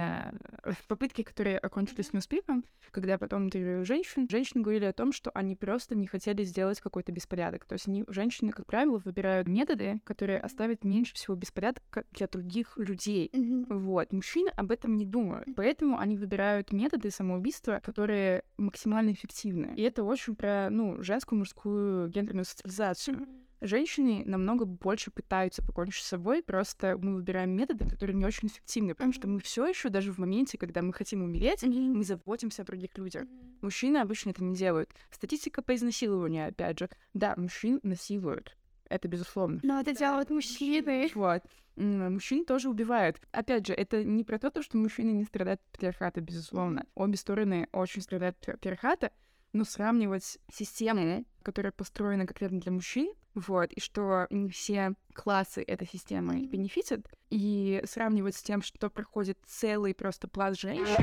э, 0.64 0.72
попытки, 0.88 1.22
которые 1.22 1.58
окончились 1.58 2.12
неуспехом, 2.12 2.64
когда 2.90 3.18
потом 3.18 3.46
интервью 3.46 3.84
женщин, 3.84 4.28
женщины 4.30 4.62
говорили 4.62 4.84
о 4.84 4.92
том, 4.92 5.12
что 5.12 5.30
они 5.30 5.56
просто 5.56 5.94
не 5.94 6.06
хотели 6.06 6.44
сделать 6.44 6.80
какой-то 6.80 7.10
беспорядок. 7.12 7.64
То 7.64 7.74
есть 7.74 7.88
они, 7.88 8.04
женщины, 8.08 8.52
как 8.52 8.66
правило, 8.66 8.98
выбирают 8.98 9.48
методы, 9.48 10.00
которые 10.04 10.38
оставят 10.38 10.84
меньше 10.84 11.14
всего 11.14 11.34
беспорядка 11.34 12.04
для 12.10 12.26
других 12.26 12.76
людей. 12.76 13.30
Mm-hmm. 13.32 13.78
Вот. 13.78 14.12
Мужчины 14.12 14.50
об 14.50 14.70
этом 14.70 14.96
не 14.96 15.06
думают. 15.06 15.48
Поэтому 15.56 15.98
они 15.98 16.16
выбирают 16.16 16.72
методы 16.72 17.10
самоубийства, 17.10 17.80
которые 17.82 18.44
максимально 18.58 19.12
эффективны. 19.12 19.74
И 19.76 19.82
это 19.82 20.04
очень 20.04 20.36
про, 20.36 20.68
ну, 20.70 21.02
женскую, 21.02 21.38
мужскую 21.38 22.08
гендерную 22.08 22.44
социализацию. 22.44 23.16
Mm-hmm. 23.16 23.42
Женщины 23.64 24.24
намного 24.26 24.64
больше 24.64 25.12
пытаются 25.12 25.62
покончить 25.62 26.02
с 26.02 26.08
собой, 26.08 26.42
просто 26.42 26.98
мы 27.00 27.14
выбираем 27.14 27.50
методы, 27.50 27.88
которые 27.88 28.16
не 28.16 28.26
очень 28.26 28.48
эффективны, 28.48 28.94
потому 28.94 29.12
что 29.12 29.28
мы 29.28 29.38
все 29.38 29.66
еще 29.66 29.88
даже 29.88 30.12
в 30.12 30.18
моменте, 30.18 30.58
когда 30.58 30.82
мы 30.82 30.92
хотим 30.92 31.22
умереть, 31.22 31.62
мы 31.62 32.02
заботимся 32.02 32.62
о 32.62 32.64
других 32.64 32.98
людях. 32.98 33.24
Мужчины 33.60 33.98
обычно 33.98 34.30
это 34.30 34.42
не 34.42 34.56
делают. 34.56 34.90
Статистика 35.12 35.62
по 35.62 35.76
изнасилованию, 35.76 36.48
опять 36.48 36.80
же. 36.80 36.90
Да, 37.14 37.34
мужчин 37.36 37.78
насилуют. 37.84 38.56
Это 38.90 39.06
безусловно. 39.06 39.60
Но 39.62 39.80
это 39.80 39.94
делают 39.94 40.28
мужчины. 40.30 41.08
Вот. 41.14 41.42
Мужчин 41.76 42.44
тоже 42.44 42.68
убивают. 42.68 43.20
Опять 43.30 43.68
же, 43.68 43.74
это 43.74 44.02
не 44.02 44.24
про 44.24 44.40
то, 44.40 44.60
что 44.60 44.76
мужчины 44.76 45.10
не 45.10 45.24
страдают 45.24 45.60
от 45.60 45.70
патриархата, 45.70 46.20
безусловно. 46.20 46.84
Обе 46.96 47.16
стороны 47.16 47.68
очень 47.72 48.02
страдают 48.02 48.36
от 48.40 48.56
патриархата, 48.56 49.12
но 49.52 49.64
сравнивать 49.64 50.38
систему, 50.52 51.24
которая 51.42 51.72
построена 51.72 52.26
конкретно 52.26 52.60
для 52.60 52.72
мужчин, 52.72 53.12
вот, 53.34 53.72
и 53.72 53.80
что 53.80 54.26
не 54.30 54.48
все 54.50 54.94
классы 55.14 55.62
этой 55.62 55.86
системы 55.86 56.46
бенефитят, 56.46 57.06
и 57.30 57.82
сравнивать 57.86 58.36
с 58.36 58.42
тем, 58.42 58.60
что 58.60 58.90
проходит 58.90 59.38
целый 59.46 59.94
просто 59.94 60.28
пласт 60.28 60.60
женщин. 60.60 61.02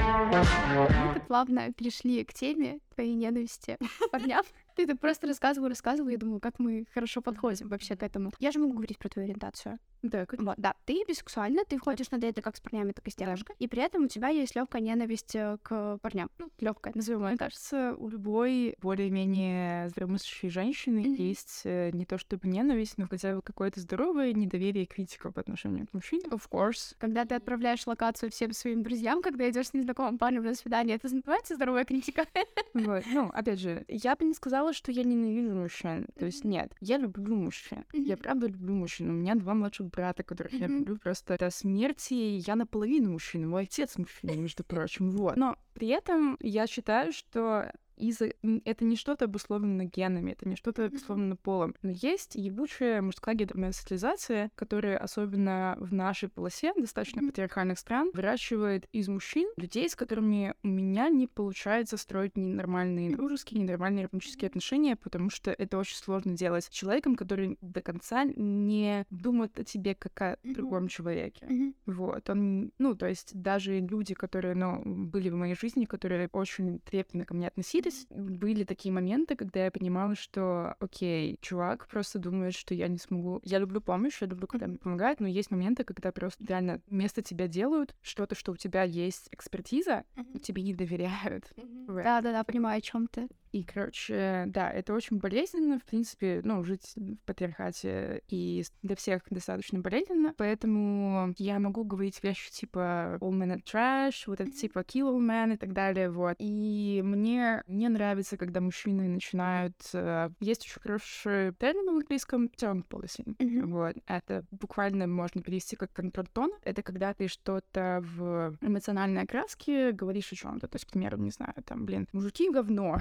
Мы 1.14 1.20
плавно 1.22 1.74
перешли 1.74 2.24
к 2.24 2.34
теме 2.34 2.80
твоей 2.94 3.16
ненависти 3.16 3.78
парням. 4.12 4.44
Ты 4.76 4.84
это 4.84 4.96
просто 4.96 5.28
рассказывала, 5.28 5.70
рассказывала, 5.70 6.12
я 6.12 6.18
думаю, 6.18 6.40
как 6.40 6.60
мы 6.60 6.86
хорошо 6.94 7.22
подходим 7.22 7.68
вообще 7.68 7.96
к 7.96 8.04
этому. 8.04 8.32
Я 8.40 8.52
же 8.52 8.60
могу 8.60 8.74
говорить 8.74 9.00
про 9.00 9.10
твою 9.10 9.28
ориентацию. 9.28 9.80
Да. 10.04 10.28
Вот, 10.38 10.56
да, 10.58 10.76
ты 10.86 11.04
бисексуальна, 11.08 11.66
ты 11.66 11.78
ходишь 11.80 12.12
на 12.12 12.20
дейты 12.20 12.42
как 12.42 12.56
с 12.56 12.62
парнями, 12.62 12.92
так 12.92 13.08
и 13.08 13.12
с 13.12 13.16
девушкой, 13.16 13.56
и 13.60 13.68
при 13.68 13.82
этом 13.82 14.04
у 14.06 14.08
тебя 14.08 14.30
есть 14.30 14.56
легкая 14.56 14.82
ненависть 14.82 15.36
э, 15.36 15.58
к 15.64 15.98
парням. 15.98 16.30
Ну, 16.38 16.50
легкая, 16.60 16.94
назовем 16.96 17.24
Мне 17.24 17.38
кажется, 17.38 17.96
у 17.98 18.08
любой 18.08 18.76
более-менее 18.82 19.90
здравомыслящей 19.90 20.29
работающей 20.30 20.50
женщины 20.50 21.00
mm-hmm. 21.00 21.22
есть 21.22 21.62
э, 21.66 21.92
не 21.92 22.06
то 22.06 22.18
чтобы 22.18 22.48
ненависть, 22.48 22.98
но 22.98 23.08
хотя 23.08 23.36
бы 23.36 23.42
какое-то 23.42 23.80
здоровое 23.80 24.34
недоверие 24.34 24.86
критика 24.86 25.32
по 25.32 25.42
отношению 25.42 25.88
к 25.88 25.94
мужчине. 25.94 26.24
Of 26.30 26.44
course. 26.50 26.96
Когда 26.98 27.26
ты 27.26 27.36
отправляешь 27.36 27.86
локацию 27.88 28.32
всем 28.32 28.54
своим 28.54 28.84
друзьям, 28.84 29.22
когда 29.22 29.50
идешь 29.50 29.68
с 29.68 29.74
незнакомым 29.74 30.18
парнем 30.18 30.44
на 30.44 30.56
свидание, 30.56 30.96
это 30.96 31.14
называется 31.14 31.56
здоровая 31.56 31.86
критика. 31.86 32.26
Вот. 32.74 33.04
Ну, 33.12 33.30
опять 33.34 33.60
же, 33.60 33.84
я 33.88 34.16
бы 34.16 34.26
не 34.26 34.34
сказала, 34.34 34.74
что 34.74 34.92
я 34.92 35.04
ненавижу 35.04 35.54
мужчин. 35.54 36.06
То 36.18 36.26
есть 36.26 36.44
нет, 36.44 36.72
я 36.80 36.98
люблю 36.98 37.36
мужчин. 37.36 37.84
Я 37.94 38.16
правда 38.16 38.48
люблю 38.48 38.74
мужчин. 38.74 39.10
У 39.10 39.14
меня 39.14 39.36
два 39.36 39.54
младших 39.54 39.88
брата, 39.88 40.24
которых 40.24 40.54
я 40.54 40.68
люблю 40.68 40.98
просто 40.98 41.38
до 41.38 41.50
смерти. 41.50 42.14
Я 42.14 42.56
наполовину 42.56 43.12
мужчина, 43.12 43.48
мой 43.48 43.64
отец 43.64 43.98
мужчина, 43.98 44.32
между 44.40 44.64
прочим. 44.64 45.10
Вот. 45.12 45.36
Но 45.36 45.58
при 45.74 45.88
этом 45.88 46.38
я 46.42 46.68
считаю, 46.68 47.12
что 47.12 47.72
из-за... 48.00 48.32
Это 48.66 48.86
не 48.86 48.96
что-то 48.96 49.26
обусловлено 49.26 49.84
генами, 49.84 50.32
это 50.32 50.48
не 50.48 50.56
что-то 50.56 50.86
обусловлено 50.86 51.36
полом. 51.36 51.76
Но 51.82 51.92
есть 51.92 52.36
ебучая 52.36 53.02
мужская 53.02 53.36
гендерная 53.36 53.72
социализация, 53.72 54.52
которая 54.56 54.98
особенно 54.98 55.76
в 55.80 55.94
нашей 55.94 56.30
полосе 56.30 56.74
достаточно 56.76 57.22
патриархальных 57.22 57.78
стран 57.78 58.10
выращивает 58.14 58.88
из 58.92 59.08
мужчин 59.08 59.50
людей, 59.58 59.90
с 59.90 59.96
которыми 59.96 60.54
у 60.64 60.68
меня 60.68 61.10
не 61.10 61.28
получается 61.28 61.98
строить 61.98 62.38
ни 62.38 62.54
нормальные 62.54 63.16
дружеские, 63.16 63.62
ни 63.62 63.68
нормальные 63.68 64.06
романтические 64.06 64.48
отношения, 64.48 64.96
потому 64.96 65.30
что 65.30 65.52
это 65.52 65.78
очень 65.78 65.98
сложно 65.98 66.36
делать 66.36 66.66
с 66.66 66.70
человеком, 66.70 67.16
который 67.16 67.58
до 67.62 67.82
конца 67.82 68.24
не 68.24 69.06
думает 69.10 69.60
о 69.60 69.64
тебе 69.64 69.96
как 69.96 70.22
о 70.22 70.38
другом 70.44 70.88
человеке. 70.88 71.74
Вот. 71.86 72.30
Он, 72.30 72.72
ну, 72.78 72.96
то 72.96 73.08
есть 73.08 73.40
даже 73.40 73.80
люди, 73.80 74.14
которые, 74.14 74.56
ну, 74.56 74.82
были 74.86 75.30
в 75.30 75.36
моей 75.36 75.56
жизни, 75.56 75.86
которые 75.86 76.30
очень 76.32 76.80
трепетно 76.80 77.26
ко 77.26 77.34
мне 77.34 77.48
относились, 77.48 77.89
случались, 77.90 78.08
были 78.10 78.64
такие 78.64 78.92
моменты, 78.92 79.36
когда 79.36 79.66
я 79.66 79.72
понимала, 79.72 80.16
что, 80.16 80.76
окей, 80.80 81.38
чувак 81.42 81.88
просто 81.88 82.20
думает, 82.20 82.54
что 82.54 82.74
я 82.74 82.88
не 82.88 82.98
смогу. 82.98 83.42
Я 83.44 83.60
люблю 83.60 83.82
помощь, 83.82 84.22
я 84.22 84.28
люблю, 84.28 84.48
когда 84.48 84.68
мне 84.68 84.78
помогают, 84.78 85.20
но 85.20 85.28
есть 85.28 85.52
моменты, 85.52 85.84
когда 85.84 86.12
просто 86.12 86.44
реально 86.46 86.82
вместо 86.88 87.22
тебя 87.22 87.48
делают 87.48 87.96
что-то, 88.02 88.36
что 88.36 88.52
у 88.52 88.56
тебя 88.58 88.84
есть 88.84 89.28
экспертиза, 89.32 90.04
тебе 90.42 90.64
не 90.64 90.74
доверяют. 90.74 91.52
Да-да-да, 91.56 92.44
понимаю, 92.44 92.78
о 92.78 92.82
чем 92.82 93.08
ты. 93.08 93.28
И, 93.52 93.64
короче, 93.64 94.46
да, 94.48 94.70
это 94.70 94.94
очень 94.94 95.18
болезненно, 95.18 95.80
в 95.80 95.86
принципе, 95.86 96.42
ну, 96.44 96.64
жить 96.64 96.94
в 96.96 97.18
патриархате 97.26 98.22
и 98.28 98.64
для 98.84 98.96
всех 98.96 99.24
достаточно 99.30 99.80
болезненно, 99.80 100.34
поэтому 100.38 101.34
я 101.38 101.60
могу 101.60 101.84
говорить 101.84 102.22
вещи 102.24 102.52
типа 102.52 103.18
all 103.22 103.32
men 103.32 103.56
are 103.56 103.64
trash, 103.64 104.24
вот 104.28 104.40
это 104.40 104.52
типа 104.52 104.80
kill 104.80 105.10
all 105.10 105.20
men 105.20 105.54
и 105.54 105.58
так 105.58 105.74
далее, 105.74 106.10
вот. 106.10 106.36
И 106.40 107.02
мне 107.04 107.64
не 107.68 107.90
нравится, 107.90 108.38
когда 108.38 108.62
мужчины 108.62 109.08
начинают... 109.08 109.76
Uh, 109.94 110.32
есть 110.40 110.64
очень 110.64 110.82
хороший 110.82 111.54
термин 111.54 111.86
в 111.88 111.98
английском 111.98 112.46
turn 112.46 112.84
policy, 112.88 113.24
mm-hmm. 113.26 113.66
вот. 113.66 113.96
Это 114.06 114.46
буквально 114.52 115.08
можно 115.08 115.42
перевести 115.42 115.76
как 115.76 115.92
контроль 115.92 116.28
тона. 116.28 116.54
Это 116.64 116.84
когда 116.84 117.14
ты 117.14 117.28
что-то 117.28 118.04
в 118.04 118.58
эмоциональной 118.62 119.24
окраске 119.24 119.92
говоришь 119.92 120.32
о 120.32 120.36
чем 120.36 120.60
то 120.60 120.68
То 120.68 120.76
есть, 120.76 120.86
к 120.86 120.92
примеру, 120.92 121.18
не 121.18 121.32
знаю, 121.32 121.54
там, 121.66 121.86
блин, 121.86 122.08
мужики 122.14 122.50
говно. 122.50 123.00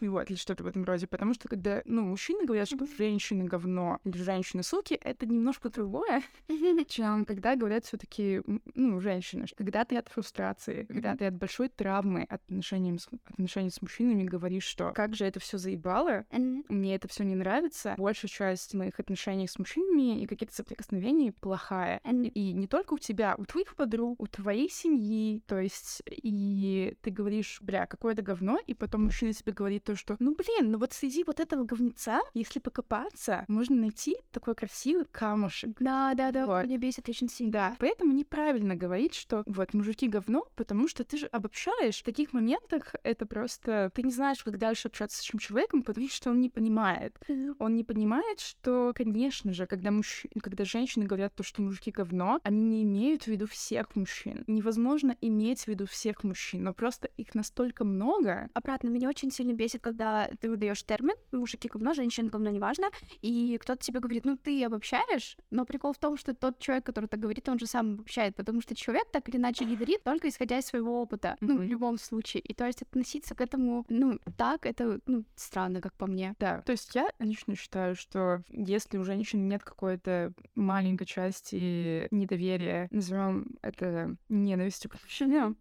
Вот, 0.00 0.30
или 0.30 0.36
что-то 0.36 0.64
в 0.64 0.66
этом 0.66 0.84
роде. 0.84 1.06
Потому 1.06 1.34
что 1.34 1.48
когда, 1.48 1.82
ну, 1.84 2.02
мужчины 2.02 2.44
говорят, 2.44 2.68
что 2.68 2.86
женщины 2.98 3.44
говно 3.44 4.00
или 4.04 4.16
женщины 4.18 4.62
суки, 4.62 4.94
это 4.94 5.26
немножко 5.26 5.70
другое, 5.70 6.22
чем 6.88 7.24
когда 7.24 7.56
говорят 7.56 7.84
все 7.84 7.96
таки 7.96 8.42
ну, 8.74 9.00
женщины. 9.00 9.46
Когда 9.56 9.84
ты 9.84 9.96
от 9.96 10.08
фрустрации, 10.08 10.84
когда 10.84 11.16
ты 11.16 11.26
от 11.26 11.34
большой 11.34 11.68
травмы 11.68 12.24
отношений, 12.28 12.98
отношений 13.24 13.70
с 13.70 13.80
мужчинами 13.80 14.24
говоришь, 14.24 14.64
что 14.64 14.92
как 14.92 15.14
же 15.14 15.24
это 15.24 15.40
все 15.40 15.58
заебало, 15.58 16.24
мне 16.30 16.94
это 16.94 17.08
все 17.08 17.24
не 17.24 17.34
нравится, 17.34 17.94
большая 17.96 18.28
часть 18.28 18.74
моих 18.74 18.98
отношений 19.00 19.48
с 19.48 19.58
мужчинами 19.58 20.20
и 20.20 20.26
каких-то 20.26 20.54
соприкосновений 20.54 21.32
плохая. 21.32 22.00
И 22.04 22.52
не 22.52 22.66
только 22.66 22.94
у 22.94 22.98
тебя, 22.98 23.34
у 23.38 23.44
твоих 23.44 23.74
подруг, 23.76 24.20
у 24.20 24.26
твоей 24.26 24.68
семьи, 24.70 25.42
то 25.46 25.58
есть, 25.58 26.02
и 26.06 26.96
ты 27.02 27.10
говоришь, 27.10 27.60
бля, 27.62 27.86
какое-то 27.86 28.22
говно, 28.22 28.58
и 28.66 28.74
потом 28.74 29.04
мужчина 29.04 29.32
тебе 29.32 29.52
говорит 29.52 29.85
то, 29.86 29.94
что, 29.94 30.16
ну 30.18 30.34
блин, 30.34 30.72
ну 30.72 30.78
вот 30.78 30.92
среди 30.92 31.22
вот 31.24 31.38
этого 31.38 31.64
говнеца, 31.64 32.20
если 32.34 32.58
покопаться, 32.58 33.44
можно 33.46 33.76
найти 33.76 34.16
такой 34.32 34.56
красивый 34.56 35.06
камушек. 35.10 35.76
Да, 35.78 36.12
да, 36.14 36.32
да, 36.32 36.46
вот. 36.46 36.64
меня 36.64 36.76
бесит 36.76 37.08
очень 37.08 37.28
сильно. 37.28 37.52
Да, 37.52 37.76
поэтому 37.78 38.12
неправильно 38.12 38.74
говорить, 38.74 39.14
что 39.14 39.44
вот 39.46 39.74
мужики 39.74 40.08
говно, 40.08 40.48
потому 40.56 40.88
что 40.88 41.04
ты 41.04 41.18
же 41.18 41.26
обобщаешь. 41.26 42.00
В 42.00 42.02
таких 42.02 42.32
моментах 42.32 42.96
это 43.04 43.26
просто... 43.26 43.90
Ты 43.94 44.02
не 44.02 44.10
знаешь, 44.10 44.42
как 44.42 44.58
дальше 44.58 44.88
общаться 44.88 45.18
с 45.18 45.28
этим 45.28 45.38
человеком, 45.38 45.82
потому 45.82 46.08
что 46.08 46.30
он 46.30 46.40
не 46.40 46.50
понимает. 46.50 47.16
Он 47.60 47.76
не 47.76 47.84
понимает, 47.84 48.40
что, 48.40 48.92
конечно 48.94 49.52
же, 49.52 49.66
когда, 49.66 49.92
мужч... 49.92 50.26
когда 50.42 50.64
женщины 50.64 51.04
говорят 51.04 51.34
то, 51.36 51.44
что 51.44 51.62
мужики 51.62 51.92
говно, 51.92 52.40
они 52.42 52.62
не 52.62 52.82
имеют 52.82 53.24
в 53.24 53.28
виду 53.28 53.46
всех 53.46 53.94
мужчин. 53.94 54.42
Невозможно 54.48 55.16
иметь 55.20 55.62
в 55.62 55.68
виду 55.68 55.86
всех 55.86 56.24
мужчин, 56.24 56.64
но 56.64 56.74
просто 56.74 57.08
их 57.16 57.36
настолько 57.36 57.84
много. 57.84 58.50
Обратно, 58.52 58.88
меня 58.88 59.08
очень 59.08 59.30
сильно 59.30 59.52
бесит, 59.52 59.75
когда 59.78 60.28
ты 60.40 60.48
выдаешь 60.48 60.82
термин, 60.82 61.14
мужики 61.32 61.68
говно, 61.68 61.94
женщины 61.94 62.28
говно, 62.28 62.50
неважно, 62.50 62.88
и 63.22 63.58
кто-то 63.60 63.82
тебе 63.82 64.00
говорит, 64.00 64.24
ну 64.24 64.36
ты 64.36 64.64
обобщаешь, 64.64 65.36
но 65.50 65.64
прикол 65.64 65.92
в 65.92 65.98
том, 65.98 66.16
что 66.16 66.34
тот 66.34 66.58
человек, 66.58 66.84
который 66.86 67.06
так 67.06 67.20
говорит, 67.20 67.48
он 67.48 67.58
же 67.58 67.66
сам 67.66 67.94
обобщает, 67.94 68.36
потому 68.36 68.60
что 68.60 68.74
человек 68.74 69.10
так 69.10 69.28
или 69.28 69.36
иначе 69.36 69.64
говорит 69.64 70.02
только 70.04 70.28
исходя 70.28 70.58
из 70.58 70.66
своего 70.66 71.00
опыта, 71.00 71.36
ну, 71.40 71.58
в 71.58 71.62
любом 71.62 71.98
случае. 71.98 72.40
И 72.42 72.54
то 72.54 72.66
есть 72.66 72.82
относиться 72.82 73.34
к 73.34 73.40
этому, 73.40 73.84
ну, 73.88 74.18
так, 74.36 74.66
это, 74.66 75.00
ну, 75.06 75.24
странно, 75.34 75.80
как 75.80 75.94
по 75.94 76.06
мне. 76.06 76.34
Да, 76.38 76.62
то 76.62 76.72
есть 76.72 76.94
я 76.94 77.10
лично 77.18 77.56
считаю, 77.56 77.96
что 77.96 78.42
если 78.48 78.98
у 78.98 79.04
женщины 79.04 79.42
нет 79.42 79.62
какой-то 79.62 80.32
маленькой 80.54 81.06
части 81.06 82.08
недоверия, 82.10 82.88
назовем 82.90 83.56
это 83.62 84.16
ненавистью 84.28 84.90
к 84.90 85.02
мужчинам, 85.02 85.56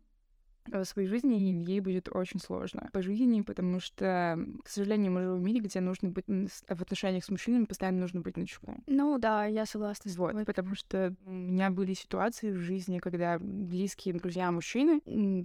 своей 0.84 1.08
жизни, 1.08 1.36
ей 1.36 1.80
будет 1.80 2.10
очень 2.12 2.40
сложно 2.40 2.90
по 2.92 3.02
жизни, 3.02 3.42
потому 3.42 3.80
что, 3.80 4.40
к 4.64 4.68
сожалению, 4.68 5.12
мы 5.12 5.22
живем 5.22 5.38
в 5.38 5.44
мире, 5.44 5.60
где 5.60 5.80
нужно 5.80 6.10
быть 6.10 6.26
в 6.28 6.82
отношениях 6.82 7.24
с 7.24 7.30
мужчинами, 7.30 7.66
постоянно 7.66 8.00
нужно 8.00 8.22
быть 8.22 8.38
на 8.38 8.48
чеку. 8.48 8.76
Ну 8.88 9.18
да, 9.20 9.46
я 9.46 9.66
согласна 9.66 10.10
с 10.10 10.16
тобой. 10.16 10.34
Вот, 10.34 10.46
потому 10.46 10.76
что 10.76 11.16
у 11.26 11.32
меня 11.32 11.70
были 11.70 11.94
ситуации 11.94 12.52
в 12.52 12.58
жизни, 12.58 13.00
когда 13.00 13.38
близкие 13.40 14.16
друзья 14.16 14.52
мужчины 14.52 15.02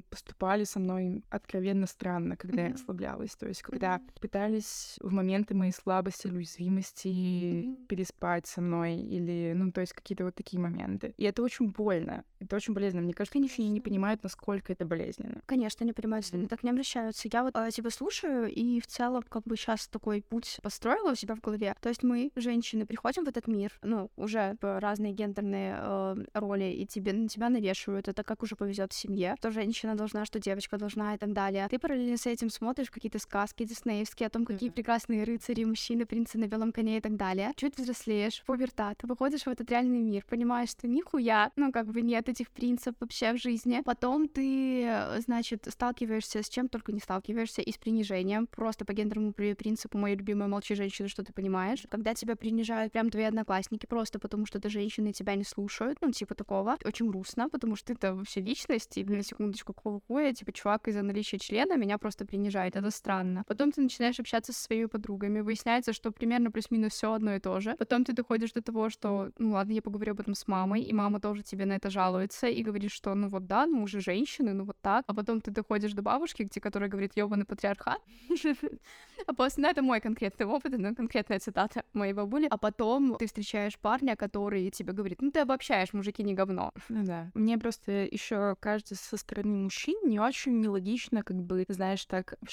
поступали 0.08 0.64
со 0.64 0.80
мной 0.80 1.22
откровенно 1.28 1.86
странно, 1.86 2.36
когда 2.36 2.62
mm-hmm. 2.62 2.66
я 2.68 2.72
расслаблялась. 2.72 3.36
То 3.36 3.46
есть, 3.46 3.62
когда 3.62 3.96
mm-hmm. 3.96 4.20
пытались 4.20 4.96
в 5.00 5.12
моменты 5.12 5.54
моей 5.54 5.72
слабости 5.72 6.26
или 6.26 6.36
уязвимости 6.36 7.08
mm-hmm. 7.08 7.86
переспать 7.86 8.46
со 8.46 8.60
мной, 8.60 8.96
или, 8.96 9.52
ну, 9.54 9.70
то 9.72 9.80
есть 9.80 9.92
какие-то 9.92 10.24
вот 10.24 10.34
такие 10.34 10.60
моменты. 10.60 11.14
И 11.16 11.24
это 11.24 11.42
очень 11.42 11.70
больно. 11.70 12.24
Это 12.38 12.56
очень 12.56 12.74
болезненно. 12.74 13.02
Мне 13.02 13.12
кажется, 13.12 13.38
они 13.38 13.68
не 13.68 13.80
понимают, 13.80 14.22
насколько 14.22 14.72
это 14.72 14.84
болезненно 14.86 15.09
болезненно. 15.10 15.42
Конечно, 15.46 15.84
не 15.84 15.92
понимаю, 15.92 16.22
если 16.22 16.36
они 16.36 16.46
так 16.46 16.62
ним 16.62 16.74
обращаются. 16.74 17.28
Я 17.32 17.42
вот 17.42 17.54
э, 17.56 17.70
тебя 17.70 17.90
слушаю, 17.90 18.52
и 18.52 18.80
в 18.80 18.86
целом 18.86 19.22
как 19.28 19.44
бы 19.44 19.56
сейчас 19.56 19.88
такой 19.88 20.22
путь 20.22 20.58
построила 20.62 21.12
у 21.12 21.14
себя 21.14 21.34
в 21.34 21.40
голове. 21.40 21.74
То 21.80 21.88
есть 21.88 22.02
мы, 22.02 22.30
женщины, 22.36 22.86
приходим 22.86 23.24
в 23.24 23.28
этот 23.28 23.46
мир, 23.46 23.72
ну, 23.82 24.10
уже 24.16 24.56
разные 24.60 25.12
гендерные 25.12 25.76
э, 25.78 26.16
роли, 26.34 26.64
и 26.64 26.86
тебе, 26.86 27.12
на 27.12 27.28
тебя 27.28 27.48
навешивают, 27.48 28.08
это 28.08 28.22
как 28.22 28.42
уже 28.42 28.56
повезет 28.56 28.92
в 28.92 28.96
семье, 28.96 29.34
что 29.38 29.50
женщина 29.50 29.94
должна, 29.94 30.24
что 30.24 30.38
девочка 30.38 30.78
должна 30.78 31.14
и 31.14 31.18
так 31.18 31.32
далее. 31.32 31.66
Ты 31.70 31.78
параллельно 31.78 32.16
с 32.16 32.26
этим 32.26 32.50
смотришь 32.50 32.90
какие-то 32.90 33.18
сказки 33.18 33.64
диснеевские 33.64 34.26
о 34.26 34.30
том, 34.30 34.44
какие 34.44 34.70
mm-hmm. 34.70 34.74
прекрасные 34.74 35.24
рыцари, 35.24 35.64
мужчины, 35.64 36.06
принцы 36.06 36.38
на 36.38 36.46
белом 36.46 36.72
коне 36.72 36.98
и 36.98 37.00
так 37.00 37.16
далее. 37.16 37.52
Чуть 37.56 37.76
взрослеешь, 37.78 38.42
пубертат, 38.46 39.02
выходишь 39.02 39.42
в 39.42 39.48
этот 39.48 39.70
реальный 39.70 40.00
мир, 40.00 40.24
понимаешь, 40.28 40.70
что 40.70 40.86
нихуя, 40.88 41.50
ну, 41.56 41.72
как 41.72 41.86
бы 41.86 42.02
нет 42.02 42.28
этих 42.28 42.50
принципов 42.50 43.00
вообще 43.00 43.32
в 43.32 43.38
жизни. 43.38 43.82
Потом 43.84 44.28
ты 44.28 44.86
значит, 45.20 45.66
сталкиваешься 45.68 46.42
с 46.42 46.48
чем 46.48 46.68
только 46.68 46.92
не 46.92 47.00
сталкиваешься, 47.00 47.62
и 47.62 47.72
с 47.72 47.78
принижением, 47.78 48.46
просто 48.46 48.84
по 48.84 48.92
гендерному 48.92 49.32
принципу 49.32 49.98
«моя 49.98 50.14
любимая 50.14 50.48
молчи 50.48 50.74
женщина, 50.74 51.08
что 51.08 51.24
ты 51.24 51.32
понимаешь». 51.32 51.86
Когда 51.88 52.14
тебя 52.14 52.36
принижают 52.36 52.92
прям 52.92 53.10
твои 53.10 53.24
одноклассники 53.24 53.86
просто 53.86 54.18
потому, 54.18 54.46
что 54.46 54.60
ты 54.60 54.68
женщина 54.68 55.08
и 55.08 55.12
тебя 55.12 55.34
не 55.34 55.44
слушают, 55.44 55.98
ну, 56.00 56.10
типа 56.10 56.34
такого. 56.34 56.76
Очень 56.84 57.08
грустно, 57.08 57.48
потому 57.48 57.76
что 57.76 57.94
ты-то 57.94 58.14
вообще 58.14 58.40
личность, 58.40 58.98
и 58.98 59.04
на 59.04 59.22
секундочку, 59.22 59.72
какого 59.72 60.00
хуя, 60.06 60.32
типа, 60.32 60.52
чувак 60.52 60.88
из-за 60.88 61.02
наличия 61.02 61.38
члена 61.38 61.76
меня 61.76 61.98
просто 61.98 62.24
принижает, 62.24 62.76
это 62.76 62.90
странно. 62.90 63.44
Потом 63.46 63.72
ты 63.72 63.80
начинаешь 63.80 64.20
общаться 64.20 64.52
со 64.52 64.62
своими 64.62 64.86
подругами, 64.86 65.40
выясняется, 65.40 65.92
что 65.92 66.10
примерно 66.10 66.50
плюс-минус 66.50 66.92
все 66.92 67.12
одно 67.12 67.34
и 67.34 67.40
то 67.40 67.60
же. 67.60 67.74
Потом 67.78 68.04
ты 68.04 68.12
доходишь 68.12 68.52
до 68.52 68.62
того, 68.62 68.90
что, 68.90 69.30
ну 69.38 69.52
ладно, 69.52 69.72
я 69.72 69.82
поговорю 69.82 70.12
об 70.12 70.20
этом 70.20 70.34
с 70.34 70.46
мамой, 70.48 70.82
и 70.82 70.92
мама 70.92 71.20
тоже 71.20 71.42
тебе 71.42 71.66
на 71.66 71.74
это 71.74 71.90
жалуется, 71.90 72.46
и 72.46 72.62
говорит, 72.62 72.90
что, 72.90 73.14
ну 73.14 73.28
вот 73.28 73.46
да, 73.46 73.66
ну 73.66 73.82
уже 73.82 74.00
женщины, 74.00 74.52
ну 74.52 74.64
вот 74.64 74.76
так 74.80 74.89
так, 74.90 75.04
а 75.06 75.14
потом 75.14 75.40
ты 75.40 75.50
доходишь 75.50 75.92
до 75.92 76.02
бабушки, 76.02 76.42
где 76.42 76.60
которая 76.60 76.90
говорит 76.90 77.12
ёбаный 77.16 77.44
патриархат. 77.44 78.00
А 79.26 79.34
после, 79.34 79.62
ну, 79.62 79.68
это 79.68 79.82
мой 79.82 80.00
конкретный 80.00 80.46
опыт, 80.46 80.72
ну, 80.78 80.94
конкретная 80.94 81.38
цитата 81.38 81.84
моей 81.92 82.14
бабули. 82.14 82.46
А 82.50 82.56
потом 82.56 83.16
ты 83.18 83.26
встречаешь 83.26 83.78
парня, 83.78 84.16
который 84.16 84.70
тебе 84.70 84.94
говорит, 84.94 85.20
ну, 85.20 85.30
ты 85.30 85.40
обобщаешь, 85.40 85.92
мужики 85.92 86.22
не 86.22 86.34
говно. 86.34 86.72
Ну 86.88 87.04
да. 87.04 87.30
Мне 87.34 87.58
просто 87.58 87.92
еще 87.92 88.56
кажется, 88.60 88.94
со 88.94 89.18
стороны 89.18 89.54
мужчин 89.54 89.94
не 90.04 90.18
очень 90.18 90.58
нелогично, 90.60 91.22
как 91.22 91.36
бы, 91.36 91.66
знаешь, 91.68 92.04
так 92.06 92.34
в 92.40 92.48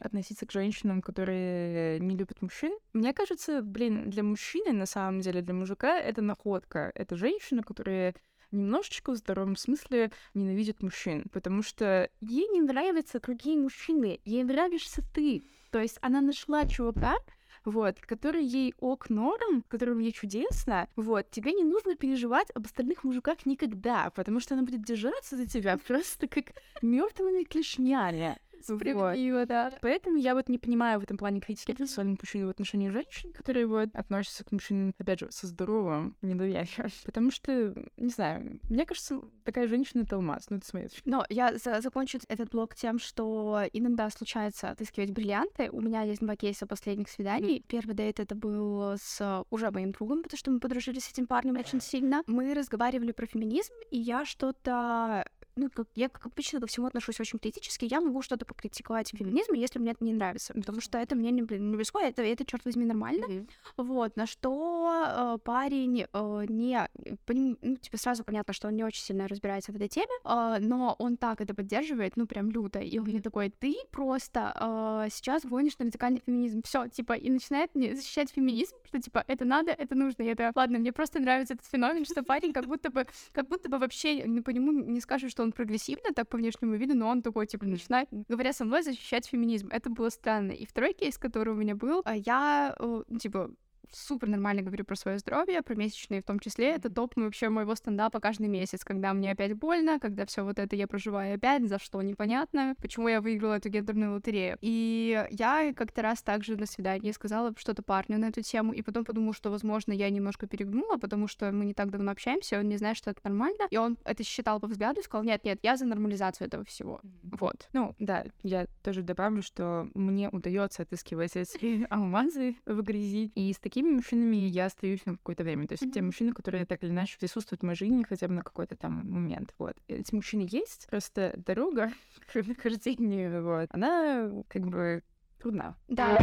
относиться 0.00 0.46
к 0.46 0.52
женщинам, 0.52 1.02
которые 1.02 2.00
не 2.00 2.16
любят 2.16 2.40
мужчин. 2.40 2.72
Мне 2.94 3.12
кажется, 3.12 3.60
блин, 3.62 4.08
для 4.08 4.22
мужчины, 4.22 4.72
на 4.72 4.86
самом 4.86 5.20
деле, 5.20 5.42
для 5.42 5.54
мужика 5.54 5.98
это 5.98 6.22
находка. 6.22 6.90
Это 6.94 7.16
женщина, 7.16 7.62
которая 7.62 8.14
немножечко 8.50 9.12
в 9.12 9.16
здоровом 9.16 9.56
смысле 9.56 10.10
ненавидит 10.34 10.82
мужчин, 10.82 11.24
потому 11.32 11.62
что 11.62 12.10
ей 12.20 12.48
не 12.48 12.60
нравятся 12.60 13.20
другие 13.20 13.58
мужчины, 13.58 14.20
ей 14.24 14.44
нравишься 14.44 15.02
ты. 15.14 15.42
То 15.70 15.80
есть 15.80 15.98
она 16.00 16.20
нашла 16.20 16.66
чувака, 16.66 17.16
вот, 17.64 18.00
который 18.00 18.44
ей 18.44 18.74
ок 18.78 19.10
норм, 19.10 19.62
которым 19.68 19.98
ей 19.98 20.12
чудесно, 20.12 20.88
вот, 20.96 21.30
тебе 21.30 21.52
не 21.52 21.64
нужно 21.64 21.96
переживать 21.96 22.48
об 22.54 22.66
остальных 22.66 23.04
мужиках 23.04 23.44
никогда, 23.44 24.10
потому 24.10 24.40
что 24.40 24.54
она 24.54 24.62
будет 24.62 24.82
держаться 24.82 25.36
за 25.36 25.46
тебя 25.46 25.78
просто 25.86 26.28
как 26.28 26.46
мертвыми 26.82 27.44
клешнями. 27.44 28.38
Справедливо, 28.62 29.38
вот. 29.38 29.48
да. 29.48 29.72
Поэтому 29.80 30.16
я 30.16 30.34
вот 30.34 30.48
не 30.48 30.58
понимаю 30.58 31.00
в 31.00 31.02
этом 31.02 31.16
плане 31.16 31.40
критики 31.40 31.74
сексуальных 31.76 32.20
мужчин 32.20 32.46
в 32.46 32.50
отношении 32.50 32.88
женщин, 32.90 33.32
которые 33.32 33.66
вот 33.66 33.90
относятся 33.94 34.44
к 34.44 34.52
мужчинам, 34.52 34.94
опять 34.98 35.20
же, 35.20 35.28
со 35.30 35.46
здоровым 35.46 36.16
недоверием. 36.22 36.66
Потому 37.04 37.30
что, 37.30 37.74
не 37.96 38.10
знаю, 38.10 38.60
мне 38.68 38.86
кажется, 38.86 39.20
такая 39.44 39.68
женщина— 39.68 40.02
это 40.02 40.16
алмаз. 40.16 40.50
Ну, 40.50 40.56
это 40.56 40.66
смотри. 40.66 40.88
Но 41.04 41.24
я 41.28 41.56
за 41.56 41.80
закончу 41.80 42.18
этот 42.28 42.50
блок 42.50 42.74
тем, 42.74 42.98
что 42.98 43.62
иногда 43.72 44.10
случается 44.10 44.70
отыскивать 44.70 45.10
бриллианты. 45.10 45.70
У 45.70 45.80
меня 45.80 46.02
есть 46.02 46.20
два 46.20 46.36
кейса 46.36 46.66
последних 46.66 47.08
свиданий. 47.08 47.64
Первый 47.66 47.94
дейт 47.94 48.20
это 48.20 48.34
был 48.34 48.96
с 48.98 49.44
уже 49.50 49.70
моим 49.70 49.92
другом, 49.92 50.22
потому 50.22 50.38
что 50.38 50.50
мы 50.50 50.60
подружились 50.60 51.04
с 51.04 51.12
этим 51.12 51.26
парнем 51.26 51.56
очень 51.56 51.80
сильно. 51.80 52.22
Мы 52.26 52.54
разговаривали 52.54 53.12
про 53.12 53.26
феминизм, 53.26 53.72
и 53.90 53.98
я 53.98 54.24
что-то 54.24 55.24
ну, 55.58 55.70
как, 55.70 55.88
я, 55.94 56.08
как 56.08 56.26
обычно, 56.26 56.60
ко 56.60 56.66
всему 56.66 56.86
отношусь 56.86 57.20
очень 57.20 57.38
критически, 57.38 57.86
я 57.90 58.00
могу 58.00 58.22
что-то 58.22 58.44
покритиковать 58.44 59.12
в 59.12 59.16
феминизме, 59.16 59.60
если 59.60 59.78
мне 59.78 59.92
это 59.92 60.04
не 60.04 60.12
нравится, 60.12 60.54
потому 60.54 60.80
что 60.80 60.98
это 60.98 61.14
мне 61.14 61.30
не, 61.30 61.40
не 61.40 61.76
близко, 61.76 61.98
это, 61.98 62.22
это, 62.22 62.44
черт 62.44 62.64
возьми, 62.64 62.84
нормально. 62.84 63.26
Mm-hmm. 63.26 63.48
Вот, 63.76 64.16
на 64.16 64.26
что 64.26 65.36
э, 65.36 65.38
парень 65.44 66.06
э, 66.12 66.44
не, 66.48 66.88
поним, 67.26 67.58
ну, 67.62 67.76
типа, 67.76 67.96
сразу 67.98 68.24
понятно, 68.24 68.54
что 68.54 68.68
он 68.68 68.76
не 68.76 68.84
очень 68.84 69.02
сильно 69.02 69.28
разбирается 69.28 69.72
в 69.72 69.76
этой 69.76 69.88
теме, 69.88 70.06
э, 70.24 70.56
но 70.60 70.94
он 70.98 71.16
так 71.16 71.40
это 71.40 71.54
поддерживает, 71.54 72.16
ну, 72.16 72.26
прям 72.26 72.50
люто, 72.50 72.78
и 72.78 72.98
он 72.98 73.06
мне 73.06 73.20
такой, 73.20 73.50
ты 73.50 73.74
просто 73.90 74.52
э, 74.54 75.08
сейчас 75.10 75.44
гонишь 75.44 75.78
на 75.78 75.86
радикальный 75.86 76.22
феминизм, 76.24 76.62
все, 76.62 76.88
типа, 76.88 77.14
и 77.14 77.30
начинает 77.30 77.74
мне 77.74 77.96
защищать 77.96 78.30
феминизм, 78.30 78.76
что, 78.84 79.00
типа, 79.00 79.24
это 79.26 79.44
надо, 79.44 79.72
это 79.72 79.94
нужно, 79.94 80.22
и 80.22 80.26
это, 80.26 80.52
ладно, 80.54 80.78
мне 80.78 80.92
просто 80.92 81.18
нравится 81.18 81.54
этот 81.54 81.66
феномен, 81.66 82.04
что 82.04 82.22
парень 82.22 82.52
как 82.52 82.66
будто 82.66 82.90
бы, 82.90 83.06
как 83.32 83.48
будто 83.48 83.68
бы 83.68 83.78
вообще 83.78 84.22
ну, 84.26 84.42
по 84.42 84.50
нему 84.50 84.72
не 84.72 85.00
скажешь, 85.00 85.30
что 85.30 85.42
он 85.42 85.47
прогрессивный, 85.52 86.12
так 86.14 86.28
по 86.28 86.36
внешнему 86.36 86.74
виду, 86.76 86.94
но 86.94 87.08
он 87.08 87.22
такой, 87.22 87.46
типа, 87.46 87.66
начинает, 87.66 88.08
говоря 88.28 88.52
со 88.52 88.64
мной, 88.64 88.82
защищать 88.82 89.26
феминизм. 89.26 89.68
Это 89.70 89.90
было 89.90 90.10
странно. 90.10 90.52
И 90.52 90.66
второй 90.66 90.92
кейс, 90.92 91.18
который 91.18 91.52
у 91.52 91.56
меня 91.56 91.74
был, 91.74 92.02
а 92.04 92.16
я, 92.16 92.74
э, 92.78 93.02
типа, 93.20 93.50
супер 93.92 94.28
нормально 94.28 94.62
говорю 94.62 94.84
про 94.84 94.96
свое 94.96 95.18
здоровье, 95.18 95.62
про 95.62 95.74
месячные 95.74 96.22
в 96.22 96.24
том 96.24 96.38
числе. 96.38 96.70
Это 96.70 96.90
топ 96.90 97.16
вообще 97.16 97.48
моего 97.48 97.74
стендапа 97.74 98.20
каждый 98.20 98.48
месяц, 98.48 98.84
когда 98.84 99.12
мне 99.12 99.32
опять 99.32 99.54
больно, 99.54 99.98
когда 99.98 100.26
все 100.26 100.44
вот 100.44 100.58
это 100.58 100.76
я 100.76 100.86
проживаю 100.86 101.36
опять, 101.36 101.68
за 101.68 101.78
что 101.78 102.00
непонятно, 102.02 102.74
почему 102.80 103.08
я 103.08 103.20
выиграла 103.20 103.54
эту 103.54 103.68
гендерную 103.68 104.14
лотерею. 104.14 104.58
И 104.60 105.26
я 105.30 105.72
как-то 105.74 106.02
раз 106.02 106.22
также 106.22 106.56
на 106.56 106.66
свидании 106.66 107.12
сказала 107.12 107.52
что-то 107.56 107.82
парню 107.82 108.18
на 108.18 108.26
эту 108.26 108.42
тему, 108.42 108.72
и 108.72 108.82
потом 108.82 109.04
подумала, 109.04 109.34
что, 109.34 109.50
возможно, 109.50 109.92
я 109.92 110.10
немножко 110.10 110.46
перегнула, 110.46 110.96
потому 110.96 111.28
что 111.28 111.50
мы 111.52 111.64
не 111.64 111.74
так 111.74 111.90
давно 111.90 112.12
общаемся, 112.12 112.58
он 112.58 112.68
не 112.68 112.76
знает, 112.76 112.96
что 112.96 113.10
это 113.10 113.20
нормально, 113.24 113.66
и 113.70 113.76
он 113.76 113.98
это 114.04 114.22
считал 114.24 114.60
по 114.60 114.66
взгляду 114.66 115.00
и 115.00 115.04
сказал, 115.04 115.24
нет, 115.24 115.44
нет, 115.44 115.58
я 115.62 115.76
за 115.76 115.84
нормализацию 115.86 116.46
этого 116.46 116.64
всего. 116.64 117.00
Вот. 117.22 117.68
Ну, 117.72 117.94
да, 117.98 118.24
я 118.42 118.66
тоже 118.82 119.02
добавлю, 119.02 119.42
что 119.42 119.88
мне 119.94 120.28
удается 120.28 120.82
отыскивать 120.82 121.36
эти 121.36 121.86
алмазы 121.90 122.56
в 122.66 122.82
грязи, 122.82 123.30
и 123.34 123.52
с 123.52 123.58
таким 123.58 123.77
такими 123.78 123.94
мужчинами 123.94 124.36
я 124.36 124.66
остаюсь 124.66 125.06
на 125.06 125.16
какое-то 125.16 125.44
время. 125.44 125.68
То 125.68 125.74
есть 125.74 125.84
mm-hmm. 125.84 125.92
те 125.92 126.02
мужчины, 126.02 126.32
которые 126.32 126.66
так 126.66 126.82
или 126.82 126.90
иначе 126.90 127.16
присутствуют 127.18 127.62
в 127.62 127.64
моей 127.64 127.76
жизни 127.76 128.02
хотя 128.02 128.26
бы 128.26 128.34
на 128.34 128.42
какой-то 128.42 128.76
там 128.76 129.08
момент. 129.08 129.54
Вот. 129.58 129.76
Эти 129.86 130.14
мужчины 130.14 130.48
есть, 130.50 130.88
просто 130.90 131.34
дорога 131.46 131.92
к 132.32 132.34
нахождению, 132.34 133.44
вот, 133.44 133.68
она 133.70 134.30
как 134.48 134.66
бы 134.66 135.02
трудна. 135.38 135.76
Да. 135.86 136.16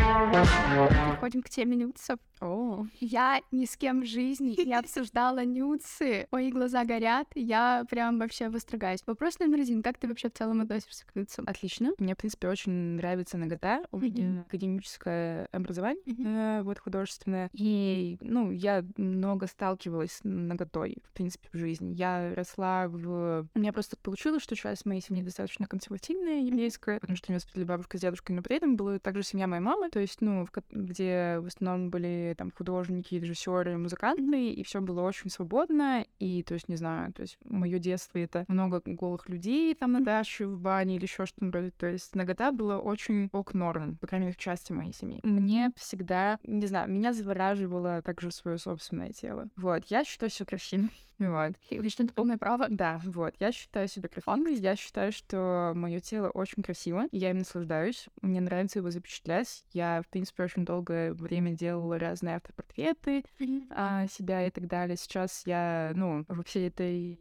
Переходим 0.89 1.41
к 1.41 1.50
теме 1.50 1.78
нюцев. 1.78 2.20
О. 2.41 2.86
Я 3.00 3.41
ни 3.52 3.65
с 3.65 3.78
кем 3.78 4.02
в 4.02 4.06
жизни 4.06 4.56
не 4.65 4.74
обсуждала 4.78 5.43
нюцы. 5.45 6.28
Мои 6.32 6.52
глаза 6.52 6.84
горят, 6.86 7.28
я 7.36 7.86
прям 7.89 8.19
вообще 8.19 8.50
восторгаюсь. 8.50 9.02
Вопрос 9.06 9.39
номер 9.39 9.62
один. 9.62 9.82
Как 9.82 9.98
ты 9.98 10.08
вообще 10.08 10.30
в 10.30 10.34
целом 10.34 10.62
относишься 10.62 11.06
к 11.06 11.15
нюцам? 11.15 11.45
Отлично. 11.48 11.91
Мне, 11.98 12.13
в 12.13 12.17
принципе, 12.17 12.48
очень 12.48 12.71
нравится 12.71 13.38
нагота. 13.38 13.84
У 13.91 14.00
меня 14.00 14.41
академическое 14.41 15.48
образование, 15.52 16.04
э, 16.08 16.62
вот, 16.63 16.80
художественное. 16.80 17.50
И, 17.54 18.17
ну, 18.21 18.52
я 18.52 18.84
много 18.98 19.48
сталкивалась 19.48 20.13
с 20.13 20.19
наготой, 20.24 20.98
в 21.06 21.13
принципе, 21.13 21.50
в 21.52 21.58
жизни. 21.58 21.93
Я 21.93 22.34
росла 22.36 22.88
в... 22.88 23.48
У 23.54 23.60
меня 23.60 23.74
просто 23.74 23.98
получилось, 23.98 24.43
что 24.43 24.56
часть 24.56 24.86
моей 24.86 25.02
семьи 25.02 25.24
достаточно 25.24 25.67
консервативная, 25.67 26.41
еврейская, 26.41 27.00
потому 27.00 27.17
что 27.17 27.28
у 27.28 27.32
меня 27.32 27.38
воспитали 27.38 27.63
бабушка 27.63 27.98
с 27.98 28.02
дедушкой, 28.02 28.36
но 28.36 28.41
при 28.41 28.58
этом 28.58 28.76
была 28.76 29.00
также 29.00 29.24
семья 29.24 29.48
моей 29.48 29.62
мамы, 29.62 29.89
то 29.89 30.00
есть, 30.00 30.21
ну, 30.21 30.45
в... 30.45 30.52
где 30.71 31.39
в 31.39 31.48
основном 31.48 31.89
были 31.89 32.24
там 32.33 32.51
художники, 32.51 33.15
режиссеры, 33.15 33.77
музыканты, 33.77 34.51
и 34.51 34.63
все 34.63 34.81
было 34.81 35.01
очень 35.01 35.29
свободно. 35.29 36.05
И, 36.19 36.43
то 36.43 36.53
есть, 36.53 36.69
не 36.69 36.75
знаю, 36.75 37.13
то 37.13 37.21
есть 37.21 37.38
мое 37.43 37.79
детство 37.79 38.17
это 38.17 38.45
много 38.47 38.81
голых 38.85 39.29
людей 39.29 39.73
там 39.75 39.91
на 39.91 40.01
даче, 40.01 40.47
в 40.47 40.59
бане 40.59 40.95
или 40.95 41.03
еще 41.03 41.25
что-то. 41.25 41.71
То 41.71 41.88
есть 41.88 42.15
нагота 42.15 42.51
была 42.51 42.79
очень 42.79 43.29
ок 43.31 43.53
норм, 43.53 43.97
по 43.97 44.07
крайней 44.07 44.27
мере, 44.27 44.35
в 44.35 44.41
части 44.41 44.71
моей 44.71 44.93
семьи. 44.93 45.19
Мне 45.23 45.71
всегда, 45.75 46.39
не 46.43 46.67
знаю, 46.67 46.89
меня 46.89 47.13
завораживало 47.13 48.01
также 48.01 48.31
свое 48.31 48.57
собственное 48.57 49.11
тело. 49.11 49.49
Вот, 49.55 49.85
я 49.85 50.03
считаю 50.03 50.29
все 50.29 50.45
красивым. 50.45 50.89
Вот. 51.19 51.54
И 51.69 51.89
что 51.89 52.04
это 52.04 52.13
полное 52.13 52.38
право. 52.38 52.67
Да, 52.69 53.01
вот. 53.04 53.34
Я 53.39 53.51
считаю 53.51 53.88
себя 53.88 54.10
красивой. 54.10 54.56
Я 54.56 54.75
считаю, 54.75 55.12
что 55.12 55.73
мое 55.75 55.99
тело 55.99 56.30
очень 56.30 56.63
красиво, 56.63 57.08
и 57.12 57.17
я 57.17 57.32
им 57.32 57.39
наслаждаюсь. 57.39 58.08
Мне 58.21 58.41
нравится 58.41 58.80
его 58.80 58.91
запечатлять. 58.91 59.63
Я, 59.71 60.01
в 60.01 60.10
принципе, 60.10 60.43
очень 60.43 60.65
долгое 60.65 61.13
время 61.13 61.51
делала 61.51 61.97
разные 61.99 62.38
автопортреты 62.38 63.23
а, 63.69 64.08
себя 64.08 64.45
и 64.45 64.51
так 64.51 64.67
далее. 64.67 64.97
Сейчас 64.97 65.43
я, 65.45 65.91
ну, 65.95 66.25
во 66.28 66.43
всей 66.43 66.67
этой 66.67 67.19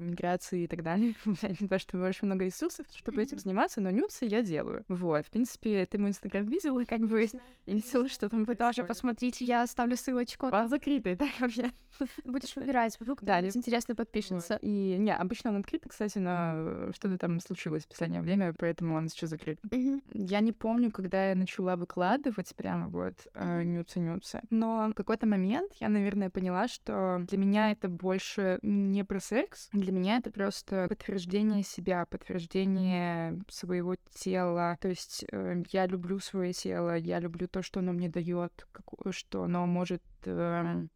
миграции 0.00 0.64
и 0.64 0.66
так 0.66 0.82
далее. 0.82 1.14
У 1.24 1.30
меня 1.30 1.54
не 1.60 1.68
то, 1.68 1.78
что 1.78 1.98
очень 2.02 2.26
много 2.26 2.44
ресурсов, 2.44 2.86
чтобы 2.94 3.22
этим 3.22 3.38
заниматься, 3.38 3.80
но 3.80 3.90
нюцы 3.90 4.24
я 4.24 4.42
делаю. 4.42 4.84
Вот. 4.88 5.26
В 5.26 5.30
принципе, 5.30 5.86
ты 5.86 5.98
мой 5.98 6.10
инстаграм 6.10 6.44
видел, 6.46 6.78
и 6.78 6.84
как 6.84 7.00
бы 7.00 7.28
не 7.66 8.08
что 8.08 8.28
там 8.28 8.44
Вы 8.44 8.54
тоже 8.54 8.84
посмотрите, 8.84 9.44
я 9.44 9.62
оставлю 9.62 9.96
ссылочку. 9.96 10.46
Он 10.46 10.68
закрытый, 10.68 11.14
да, 11.16 11.26
вообще. 11.38 11.70
Будешь 12.24 12.56
выбирать, 12.56 12.96
вдруг 12.98 13.22
да, 13.22 13.40
интересно 13.40 13.94
подпишется. 13.94 14.58
И 14.62 14.96
не, 14.98 15.14
обычно 15.14 15.50
он 15.50 15.56
открыт, 15.56 15.84
кстати, 15.88 16.18
но 16.18 16.92
что-то 16.92 17.18
там 17.18 17.40
случилось 17.40 17.84
в 17.84 17.88
последнее 17.88 18.22
время, 18.22 18.54
поэтому 18.56 18.96
он 18.96 19.08
сейчас 19.08 19.30
закрыт. 19.30 19.60
Я 20.12 20.40
не 20.40 20.52
помню, 20.52 20.90
когда 20.90 21.30
я 21.30 21.34
начала 21.34 21.76
выкладывать 21.76 22.54
прямо 22.56 22.88
вот 22.88 23.14
нюцы-нюцы, 23.34 24.38
э, 24.38 24.40
но 24.50 24.88
в 24.88 24.94
какой-то 24.94 25.26
момент 25.26 25.72
я, 25.80 25.88
наверное, 25.88 26.30
поняла, 26.30 26.68
что 26.68 27.24
для 27.28 27.38
меня 27.38 27.72
это 27.72 27.88
больше 27.88 28.58
не 28.62 29.04
про 29.04 29.20
секс, 29.20 29.68
для 29.72 29.89
для 29.90 29.98
меня 29.98 30.16
это 30.18 30.30
просто 30.30 30.86
подтверждение 30.88 31.64
себя, 31.64 32.06
подтверждение 32.06 33.40
своего 33.48 33.96
тела. 34.14 34.78
То 34.80 34.88
есть 34.88 35.24
э, 35.32 35.62
я 35.72 35.86
люблю 35.86 36.20
свое 36.20 36.52
тело, 36.52 36.96
я 36.96 37.18
люблю 37.18 37.48
то, 37.48 37.62
что 37.62 37.80
оно 37.80 37.92
мне 37.92 38.08
дает, 38.08 38.66
что 39.10 39.42
оно 39.42 39.66
может 39.66 40.02
э, 40.24 40.86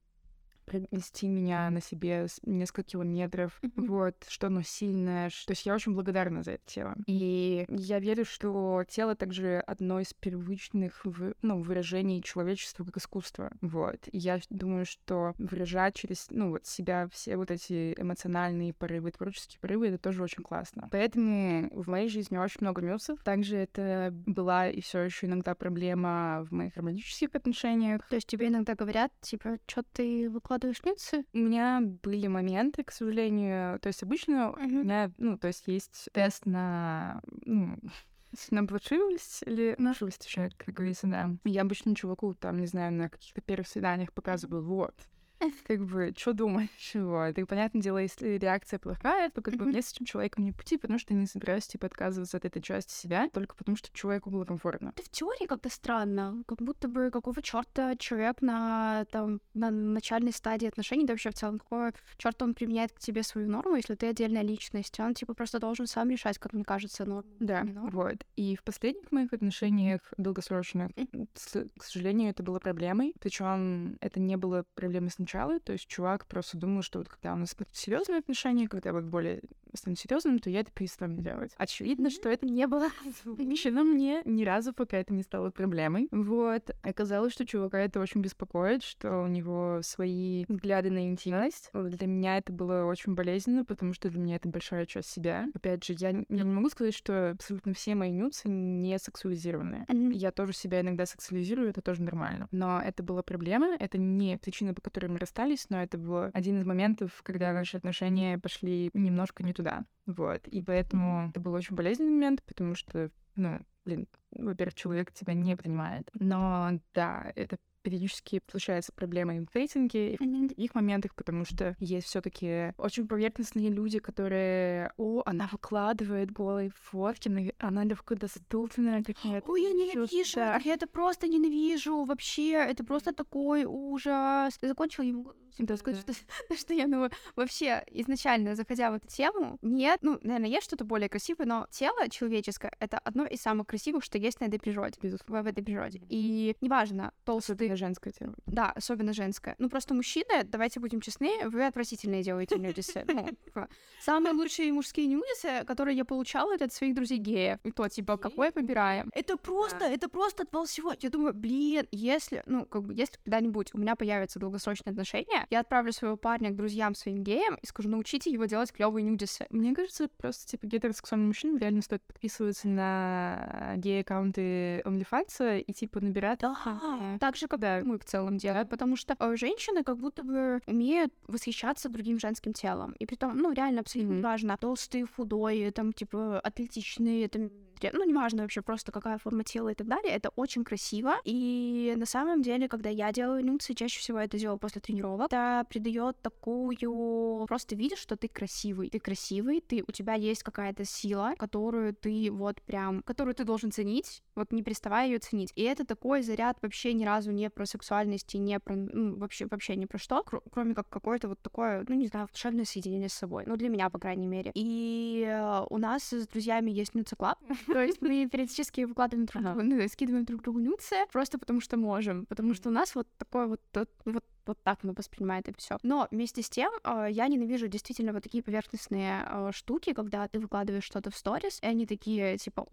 принести 0.65 1.29
меня 1.29 1.71
на 1.71 1.81
себе 1.81 2.27
несколько 2.43 2.83
километров, 2.83 3.61
вот, 3.77 4.17
что 4.29 4.49
оно 4.49 4.63
сильное. 4.63 5.31
То 5.31 5.53
есть 5.53 5.67
я 5.67 5.75
очень 5.75 5.95
благодарна 5.95 6.43
за 6.43 6.53
это 6.53 6.63
тело. 6.67 6.95
И 7.07 7.67
я 7.69 7.99
верю, 7.99 8.25
что 8.25 8.85
тело 8.89 9.15
также 9.15 9.59
одно 9.67 10.01
из 10.01 10.13
первичных 10.15 11.05
ну, 11.43 11.61
выражений 11.61 12.23
человечества 12.23 12.85
как 12.85 12.97
искусства. 12.97 13.53
Вот. 13.61 14.09
И 14.11 14.19
я 14.19 14.41
думаю, 14.51 14.87
что 14.87 15.35
выражать 15.39 15.95
через, 15.95 16.27
ну, 16.31 16.51
вот 16.51 16.67
себя 16.67 17.09
все 17.13 17.37
вот 17.37 17.51
эти 17.51 17.95
эмоциональные 17.99 18.73
порывы, 18.73 19.11
творческие 19.11 19.61
порывы, 19.61 19.89
это 19.89 19.99
тоже 19.99 20.23
очень 20.23 20.43
классно. 20.43 20.89
Поэтому 20.91 21.71
в 21.73 21.89
моей 21.89 22.09
жизни 22.09 22.37
очень 22.37 22.59
много 22.61 22.83
минусов. 22.83 23.23
Также 23.23 23.57
это 23.57 24.11
была 24.27 24.69
и 24.69 24.81
все 24.81 25.01
еще 25.01 25.27
иногда 25.27 25.55
проблема 25.55 26.47
в 26.49 26.53
моих 26.53 26.77
романтических 26.77 27.35
отношениях. 27.35 28.07
То 28.09 28.17
есть 28.17 28.27
тебе 28.27 28.49
иногда 28.49 28.75
говорят, 28.75 29.13
типа, 29.21 29.59
что 29.67 29.83
ты 29.93 30.29
выкладываешь 30.31 30.54
выкладываешь 30.55 30.85
нюцы? 30.85 31.25
У 31.33 31.39
меня 31.39 31.81
были 31.81 32.27
моменты, 32.27 32.85
к 32.85 32.93
сожалению. 32.93 33.79
То 33.81 33.89
есть 33.89 34.03
обычно 34.03 34.53
у 34.53 34.61
меня, 34.61 35.11
ну, 35.19 35.37
то 35.37 35.49
есть 35.49 35.65
есть 35.67 36.09
тест 36.13 36.47
на, 36.47 37.21
ну, 37.45 37.77
на 38.51 38.67
плачивость 38.67 39.43
или 39.47 39.75
на 39.79 39.95
живость 39.95 40.25
еще, 40.25 40.51
как 40.57 40.75
говорится, 40.75 41.07
да. 41.07 41.31
Я 41.45 41.63
обычно 41.63 41.95
чуваку, 41.95 42.35
там, 42.35 42.61
не 42.61 42.67
знаю, 42.67 42.93
на 42.93 43.09
каких-то 43.09 43.41
первых 43.41 43.69
свиданиях 43.69 44.13
показываю, 44.13 44.65
вот, 44.65 44.95
как 45.67 45.85
бы, 45.85 46.13
что 46.17 46.33
думаешь, 46.33 46.93
вот. 46.95 47.39
И, 47.39 47.45
понятное 47.45 47.83
дело, 47.83 47.99
если 47.99 48.39
реакция 48.39 48.79
плохая, 48.79 49.31
то 49.31 49.43
как 49.43 49.55
бы 49.55 49.65
мне 49.65 49.83
с 49.83 49.93
этим 49.93 50.07
человеком 50.07 50.45
не 50.45 50.53
пути, 50.53 50.77
потому 50.77 50.99
что 50.99 51.15
я 51.15 51.21
не 51.21 51.27
собираюсь, 51.27 51.67
типа, 51.67 51.87
отказываться 51.87 52.37
от 52.37 52.45
этой 52.45 52.63
части 52.63 52.93
себя, 52.93 53.29
только 53.33 53.55
потому 53.55 53.77
что 53.77 53.91
человеку 53.93 54.31
было 54.31 54.45
комфортно. 54.45 54.93
Это 54.97 55.05
в 55.05 55.11
теории 55.11 55.47
как-то 55.47 55.69
странно. 55.71 56.43
Как 56.47 56.59
будто 56.59 56.89
бы 56.89 57.11
какого 57.11 57.43
черта 57.43 57.97
человек 57.97 58.43
на, 58.43 59.05
там, 59.11 59.41
на 59.55 59.71
начальной 59.71 60.33
стадии 60.33 60.69
отношений, 60.69 61.07
да 61.07 61.13
вообще 61.13 61.31
в 61.31 61.35
целом, 61.35 61.59
какого 61.59 61.93
черта 62.17 62.45
он 62.45 62.55
применяет 62.55 62.93
к 62.93 62.99
тебе 62.99 63.23
свою 63.23 63.49
норму, 63.49 63.77
если 63.77 63.95
ты 63.95 64.09
отдельная 64.09 64.43
личность. 64.43 64.99
Он, 65.01 65.15
типа, 65.15 65.35
просто 65.35 65.59
должен 65.59 65.87
сам 65.87 66.11
решать, 66.11 66.39
как 66.39 66.53
мне 66.53 66.65
кажется, 66.65 67.05
норму. 67.05 67.31
Да, 67.41 67.65
вот. 67.65 68.25
И 68.37 68.57
в 68.57 68.63
последних 68.63 69.11
моих 69.13 69.33
отношениях 69.33 70.01
долгосрочных, 70.17 70.91
к 71.35 71.85
сожалению, 71.85 72.31
это 72.31 72.43
было 72.43 72.59
проблемой. 72.59 73.15
Причем 73.21 73.97
это 74.01 74.21
не 74.21 74.37
было 74.37 74.65
проблемой 74.75 75.11
сначала, 75.25 75.53
начала. 75.55 75.61
То 75.61 75.73
есть 75.73 75.87
чувак 75.87 76.27
просто 76.27 76.57
думал, 76.57 76.83
что 76.83 76.99
вот 76.99 77.09
когда 77.09 77.33
у 77.33 77.37
нас 77.37 77.57
серьезные 77.73 78.19
отношения, 78.19 78.69
когда 78.69 78.93
вот 78.93 79.05
более 79.05 79.43
стану 79.77 79.97
серьезным, 79.97 80.39
то 80.39 80.51
я 80.51 80.61
это 80.61 80.71
перестану 80.73 81.21
делать. 81.21 81.53
Очевидно, 81.57 82.11
что 82.11 82.29
это 82.29 82.47
не 82.47 82.67
было 82.67 82.89
замечено 83.25 83.85
мне 83.85 84.23
ни 84.25 84.45
разу, 84.45 84.73
пока 84.73 84.99
это 84.99 85.13
не 85.13 85.23
стало 85.23 85.51
проблемой. 85.51 86.09
Вот. 86.11 86.71
Оказалось, 86.83 87.33
что 87.33 87.47
чувака 87.47 87.79
это 87.79 88.01
очень 88.01 88.21
беспокоит, 88.21 88.83
что 88.83 89.23
у 89.23 89.27
него 89.27 89.81
свои 89.83 90.45
взгляды 90.49 90.91
на 90.91 91.07
интимность. 91.07 91.71
Для 91.73 92.07
меня 92.07 92.39
это 92.39 92.53
было 92.53 92.85
очень 92.85 93.15
болезненно, 93.15 93.65
потому 93.65 93.93
что 93.93 94.11
для 94.11 94.21
меня 94.21 94.37
это 94.37 94.49
большая 94.49 94.87
часть 94.87 95.11
себя. 95.11 95.47
Опять 95.55 95.85
же, 95.85 95.95
я, 95.99 96.11
я 96.11 96.25
не 96.29 96.45
могу 96.45 96.69
сказать, 96.69 96.95
что 96.95 97.31
абсолютно 97.31 97.75
все 97.75 97.95
мои 97.95 98.11
нюцы 98.11 98.49
не 98.49 98.99
сексуализированные. 98.99 99.87
Я 100.13 100.31
тоже 100.31 100.53
себя 100.53 100.81
иногда 100.81 101.07
сексуализирую, 101.07 101.71
это 101.71 101.81
тоже 101.81 102.03
нормально. 102.03 102.49
Но 102.51 102.81
это 102.81 103.03
была 103.03 103.23
проблема, 103.23 103.77
это 103.79 103.99
не 103.99 104.39
причина, 104.39 104.75
по 104.75 104.81
которой 104.81 105.07
мы 105.07 105.19
расстались, 105.19 105.67
но 105.71 105.83
это 105.83 105.99
был 105.99 106.31
один 106.33 106.61
из 106.61 106.67
моментов, 106.67 107.21
когда 107.23 107.53
наши 107.53 107.77
отношения 107.77 108.39
пошли 108.39 108.91
немножко 108.95 109.43
не 109.43 109.53
туда. 109.53 109.64
Вот. 110.07 110.47
И 110.49 110.63
поэтому 110.63 111.29
это 111.31 111.41
был 111.41 111.55
очень 111.55 111.75
болезненный 111.75 112.13
момент, 112.13 112.43
потому 112.43 112.75
что, 112.75 113.11
ну, 113.37 113.61
блин, 113.85 114.07
во-первых, 114.33 114.75
человек 114.75 115.13
тебя 115.13 115.35
не 115.35 115.57
понимает. 115.57 116.11
Но 116.15 116.79
да, 116.95 117.33
это 117.35 117.59
периодически 117.85 118.41
случаются 118.51 118.93
проблемы 118.93 119.47
в 119.47 119.53
дейтинге 119.53 120.15
и 120.15 120.17
в 120.17 120.49
других 120.49 120.75
моментах, 120.75 121.15
потому 121.15 121.45
что 121.45 121.77
есть 121.79 122.07
все 122.07 122.21
таки 122.21 122.73
очень 122.79 123.07
поверхностные 123.07 123.69
люди, 123.69 123.99
которые, 123.99 124.93
о, 124.97 125.23
она 125.27 125.49
выкладывает 125.53 126.33
голые 126.33 126.71
фотки, 126.75 127.55
она 127.59 127.85
легко 127.85 128.15
доступная 128.15 129.03
какая-то. 129.05 129.51
Ой, 129.51 129.63
я 129.63 129.73
ненавижу, 129.73 130.37
да. 130.37 130.61
я 130.65 130.75
это 130.75 130.87
просто 130.87 131.29
ненавижу, 131.29 132.05
вообще, 132.05 132.53
это 132.53 132.85
просто 132.85 133.13
такой 133.13 133.65
ужас. 133.65 134.59
Я 134.63 134.69
закончила 134.69 135.05
ему 135.05 135.33
да, 135.59 135.77
сказать, 135.77 136.01
что, 136.01 136.13
что 136.57 136.75
я, 136.75 136.87
ну, 136.87 137.09
вообще, 137.37 137.85
изначально, 137.91 138.55
заходя 138.55 138.91
в 138.91 138.95
эту 138.95 139.07
тему, 139.07 139.59
нет, 139.63 140.01
ну, 140.03 140.19
наверное, 140.23 140.49
есть 140.49 140.65
что-то 140.65 140.85
более 140.85 141.09
красивое, 141.09 141.47
но 141.47 141.67
тело 141.71 142.09
человеческое— 142.09 142.73
это 142.81 142.99
одно 142.99 143.25
из 143.25 143.41
самых 143.41 143.67
красивых, 143.67 144.05
что 144.05 144.19
есть 144.19 144.41
на 144.41 144.47
этой 144.47 144.59
природе, 144.59 144.99
безусловно, 145.01 145.45
в 145.45 145.47
этой 145.47 145.63
природе. 145.63 146.01
И 146.09 146.57
неважно, 146.61 147.13
толстый... 147.25 147.74
Особенно 147.75 147.77
женское 147.77 148.13
тело. 148.13 148.35
Да, 148.47 148.71
особенно 148.71 149.13
женское. 149.13 149.57
Ну, 149.59 149.69
просто 149.69 149.95
мужчины, 149.95 150.45
давайте 150.45 150.81
будем 150.81 151.01
честны, 151.01 151.49
вы 151.49 151.67
отвратительные 151.67 152.23
делаете 152.23 152.57
нюдисы. 152.59 153.05
Ну, 153.07 153.29
типа, 153.45 153.69
самые 154.01 154.33
лучшие 154.33 154.73
мужские 154.73 155.07
нюдисы, 155.07 155.65
которые 155.67 155.97
я 155.97 156.05
получала, 156.05 156.55
это 156.55 156.67
от 156.67 156.73
своих 156.73 156.95
друзей 156.95 157.19
геев. 157.19 157.59
И 157.65 157.71
то, 157.71 157.89
типа, 157.89 158.17
какой 158.17 158.51
выбираем? 158.55 159.11
Это 159.15 159.37
просто, 159.37 159.85
это 159.85 160.09
просто 160.09 160.45
от 160.45 160.69
всего. 160.69 160.93
Я 160.99 161.11
думаю, 161.11 161.35
блин, 161.35 161.87
если, 161.91 162.43
ну, 162.47 162.65
как 162.65 162.83
бы, 162.85 162.95
если 162.95 163.17
когда-нибудь 163.25 163.75
у 163.75 163.79
меня 163.79 163.97
появятся 163.97 164.39
долгосрочные 164.39 164.93
отношения, 164.93 165.47
я 165.51 165.61
отправлю 165.61 165.93
своего 165.93 166.17
парня 166.17 166.51
к 166.51 166.57
друзьям 166.57 166.95
своим 166.95 167.23
геям 167.23 167.57
и 167.61 167.67
скажу, 167.67 167.89
научите 167.89 168.31
его 168.31 168.45
делать 168.45 168.73
клевые 168.73 169.03
нюдисы. 169.05 169.47
Мне 169.51 169.75
кажется, 169.75 170.09
просто, 170.17 170.47
типа, 170.47 170.67
гетеросексуальным 170.67 171.29
мужчинам 171.29 171.59
реально 171.59 171.83
стоит 171.83 172.03
подписываться 172.03 172.69
на 172.69 173.75
гей-аккаунты 173.77 174.81
OnlyFans 174.85 175.61
и, 175.61 175.73
типа, 175.73 176.01
набирать... 176.01 176.41
Да, 176.41 177.19
так 177.21 177.37
же, 177.37 177.49
как 177.49 177.61
да. 177.65 177.83
мы 177.85 177.99
в 177.99 178.05
целом 178.05 178.37
делаем, 178.39 178.67
потому 178.67 178.97
что 178.97 179.17
э, 179.19 179.37
женщины 179.37 179.83
как 179.83 179.99
будто 179.99 180.23
бы 180.23 180.61
умеют 180.67 181.13
восхищаться 181.27 181.89
другим 181.89 182.19
женским 182.19 182.53
телом. 182.53 182.95
И 182.99 183.07
при 183.07 183.17
том, 183.17 183.37
ну, 183.37 183.53
реально 183.53 183.81
абсолютно 183.81 184.15
mm-hmm. 184.15 184.23
важно, 184.23 184.57
толстые, 184.57 185.07
худой, 185.07 185.71
там, 185.71 185.93
типа, 185.93 186.41
атлетичные, 186.41 187.29
там, 187.29 187.51
ну, 187.93 188.05
неважно 188.05 188.43
вообще 188.43 188.63
просто 188.63 188.93
какая 188.93 189.19
форма 189.19 189.45
тела 189.45 189.71
и 189.71 189.75
так 189.75 189.87
далее, 189.87 190.13
это 190.13 190.31
очень 190.37 190.65
красиво. 190.65 191.17
И 191.25 191.95
на 191.97 192.07
самом 192.07 192.43
деле, 192.43 192.69
когда 192.69 192.91
я 192.91 193.13
делаю 193.13 193.45
нюцы, 193.45 193.75
чаще 193.75 193.99
всего 194.01 194.19
это 194.19 194.39
делаю 194.39 194.59
после 194.59 194.81
тренировок, 194.81 195.27
это 195.27 195.67
придает 195.69 196.21
такую... 196.23 197.45
Просто 197.47 197.75
видишь, 197.77 197.99
что 197.99 198.17
ты 198.17 198.29
красивый. 198.29 198.91
Ты 198.91 198.99
красивый, 198.99 199.61
ты, 199.61 199.85
у 199.87 199.93
тебя 199.93 200.15
есть 200.15 200.43
какая-то 200.43 200.85
сила, 200.85 201.35
которую 201.39 201.95
ты 201.95 202.31
вот 202.31 202.61
прям... 202.63 203.03
которую 203.03 203.35
ты 203.35 203.45
должен 203.45 203.71
ценить, 203.71 204.23
вот 204.35 204.53
не 204.53 204.63
переставая 204.63 205.07
ее 205.07 205.19
ценить. 205.19 205.53
И 205.57 205.63
это 205.63 205.85
такой 205.85 206.23
заряд 206.23 206.59
вообще 206.63 206.93
ни 206.93 207.05
разу 207.05 207.33
не 207.33 207.51
про 207.51 207.67
сексуальность 207.67 208.35
и 208.35 208.39
не 208.39 208.59
про... 208.61 208.75
Ну, 208.75 209.17
вообще, 209.17 209.47
вообще 209.51 209.77
не 209.77 209.87
про 209.87 209.99
что, 209.99 210.23
кр- 210.23 210.43
кроме 210.51 210.75
как 210.75 210.89
какое-то 210.89 211.29
вот 211.29 211.41
такое, 211.41 211.85
ну, 211.89 211.95
не 211.95 212.07
знаю, 212.07 212.29
волшебное 212.31 212.65
соединение 212.65 213.09
с 213.09 213.15
собой. 213.15 213.45
Ну, 213.47 213.57
для 213.57 213.69
меня, 213.69 213.91
по 213.91 213.99
крайней 213.99 214.27
мере. 214.27 214.51
И 214.55 215.25
э, 215.27 215.67
у 215.71 215.79
нас 215.79 216.13
с 216.13 216.27
друзьями 216.29 216.71
есть 216.71 216.95
нюцеклаб, 216.95 217.39
то 217.67 217.83
есть 217.83 218.01
мы 218.01 218.29
периодически 218.29 218.83
выкладываем 218.83 219.27
друг 219.27 219.43
другу, 219.43 219.63
ну, 219.63 219.89
скидываем 219.89 220.25
друг 220.25 220.43
другу 220.43 220.59
нюцы, 220.59 220.97
просто 221.13 221.39
потому 221.39 221.61
что 221.61 221.77
можем, 221.77 222.27
потому 222.27 222.55
что 222.55 222.69
у 222.69 222.73
нас 222.73 222.95
вот 222.95 223.09
такое 223.19 223.47
вот, 223.47 223.61
вот 224.05 224.25
вот 224.47 224.59
так 224.63 224.83
мы 224.83 224.93
воспринимаем 224.93 225.43
это 225.47 225.57
все. 225.59 225.79
Но 225.83 226.09
вместе 226.11 226.43
с 226.43 226.51
тем 226.51 226.73
э, 226.85 227.09
я 227.11 227.29
ненавижу 227.29 227.69
действительно 227.69 228.13
вот 228.13 228.23
такие 228.23 228.43
поверхностные 228.43 229.25
э, 229.27 229.51
штуки, 229.53 229.93
когда 229.93 230.27
ты 230.29 230.39
выкладываешь 230.39 230.85
что-то 230.85 231.11
в 231.11 231.17
сторис, 231.17 231.59
и 231.63 231.67
они 231.67 231.87
такие, 231.87 232.39
типа, 232.39 232.67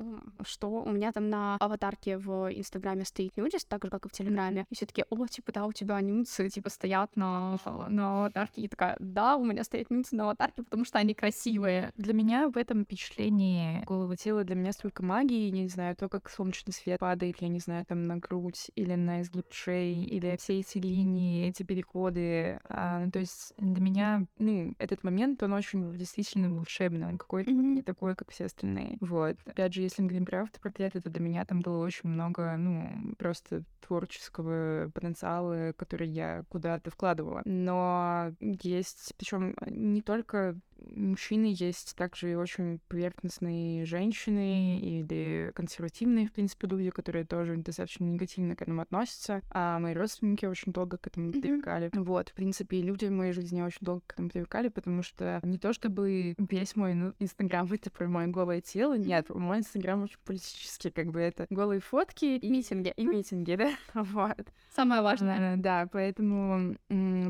что 0.46 0.70
у 0.70 0.92
меня 0.92 1.12
там 1.12 1.30
на 1.30 1.58
аватарке 1.58 2.18
в 2.18 2.52
Инстаграме 2.52 3.06
стоит 3.06 3.38
нюдис, 3.38 3.66
так 3.66 3.84
же, 3.84 3.90
как 3.90 4.06
и 4.06 4.10
в 4.10 4.12
Телеграме. 4.12 4.66
И 4.70 4.76
все 4.76 4.86
таки 4.86 5.04
о, 5.10 5.28
типа, 5.28 5.52
да, 5.52 5.66
у 5.66 5.72
тебя 5.72 6.00
нюцы, 6.02 6.50
типа, 6.50 6.70
стоят 6.70 7.16
на, 7.16 7.58
на 7.90 8.20
аватарке. 8.20 8.62
И 8.62 8.68
такая, 8.68 8.96
да, 9.00 9.36
у 9.38 9.46
меня 9.46 9.64
стоят 9.64 9.90
нюцы 9.90 10.16
на 10.16 10.24
аватарке, 10.24 10.64
потому 10.64 10.86
что 10.86 11.00
они 11.00 11.14
красивые. 11.14 11.92
Для 11.96 12.14
меня 12.14 12.50
в 12.50 12.58
этом 12.58 12.84
впечатлении 12.84 13.84
голого 13.86 14.16
тела 14.16 14.44
для 14.44 14.56
меня 14.56 14.72
столько 14.72 15.04
магии, 15.04 15.50
не 15.50 15.68
знаю, 15.68 15.96
то, 15.96 16.10
как 16.10 16.30
солнечный 16.30 16.74
свет 16.74 17.00
падает, 17.00 17.42
я 17.42 17.48
не 17.48 17.60
знаю, 17.60 17.86
там 17.86 18.04
на 18.04 18.18
грудь 18.18 18.72
или 18.76 18.96
на 18.96 19.22
изгиб 19.22 19.52
шеи, 19.52 20.04
или 20.04 20.36
все 20.38 20.60
эти 20.60 20.78
линии, 20.78 21.48
эти 21.48 21.61
переходы. 21.64 22.60
А, 22.70 23.10
то 23.10 23.20
есть 23.20 23.54
для 23.58 23.82
меня, 23.82 24.26
ну, 24.38 24.74
этот 24.80 25.04
момент, 25.04 25.42
он 25.44 25.54
очень 25.54 25.96
действительно 25.96 26.54
волшебный, 26.54 27.08
он 27.08 27.18
какой-то 27.18 27.52
mm-hmm. 27.52 27.76
не 27.76 27.82
такой, 27.82 28.16
как 28.16 28.32
все 28.32 28.46
остальные. 28.46 28.98
Вот. 29.02 29.38
Опять 29.46 29.74
же, 29.74 29.82
если 29.82 30.02
мы 30.02 30.10
говорим 30.10 30.26
про 30.26 30.42
автопортрет, 30.42 30.94
то 30.94 31.10
для 31.10 31.22
меня 31.22 31.46
там 31.46 31.62
было 31.62 31.84
очень 31.84 32.10
много, 32.10 32.56
ну, 32.58 33.14
просто 33.18 33.64
творческого 33.82 34.90
потенциала, 34.94 35.74
который 35.78 36.08
я 36.08 36.44
куда-то 36.50 36.92
вкладывала. 36.92 37.42
Но 37.46 38.32
есть, 38.40 39.14
причем 39.18 39.56
не 39.68 40.02
только 40.02 40.58
мужчины, 40.96 41.54
есть 41.56 41.96
также 41.96 42.32
и 42.32 42.36
очень 42.36 42.80
поверхностные 42.88 43.86
женщины 43.86 44.80
или 44.80 45.52
консервативные, 45.56 46.28
в 46.28 46.32
принципе, 46.32 46.68
люди, 46.68 46.90
которые 46.90 47.26
тоже 47.26 47.58
достаточно 47.58 48.06
негативно 48.06 48.56
к 48.56 48.62
этому 48.62 48.82
относятся. 48.82 49.42
А 49.52 49.80
мои 49.80 49.94
родственники 49.94 50.46
очень 50.46 50.72
долго 50.72 50.98
к 50.98 51.08
этому 51.08 51.32
привыкали. 51.32 51.90
Вот, 51.94 52.30
в 52.30 52.34
принципе, 52.34 52.82
люди 52.82 53.06
в 53.06 53.12
моей 53.12 53.34
жизни 53.34 53.62
очень 53.62 53.80
долго 53.82 54.02
к 54.08 54.14
этому 54.14 54.30
привыкали, 54.30 54.70
потому 54.70 55.04
что 55.04 55.40
не 55.44 55.58
то 55.58 55.74
чтобы 55.74 56.36
весь 56.38 56.76
мой 56.76 56.94
ну, 56.94 57.14
инстаграм 57.20 57.68
это 57.72 57.90
про 57.90 58.08
мое 58.08 58.28
голое 58.28 58.62
тело, 58.62 58.98
нет, 58.98 59.30
мой 59.30 59.60
инстаграм 59.60 60.04
очень 60.04 60.18
политический, 60.26 60.90
как 60.90 61.08
бы 61.12 61.20
это 61.20 61.46
голые 61.50 61.80
фотки 61.80 62.26
и 62.26 62.50
митинги, 62.50 62.94
и 62.96 63.06
митинги, 63.06 63.56
да, 63.56 63.72
вот. 63.94 64.48
Самое 64.76 65.02
важное. 65.02 65.58
Да, 65.58 65.88
поэтому 65.92 66.76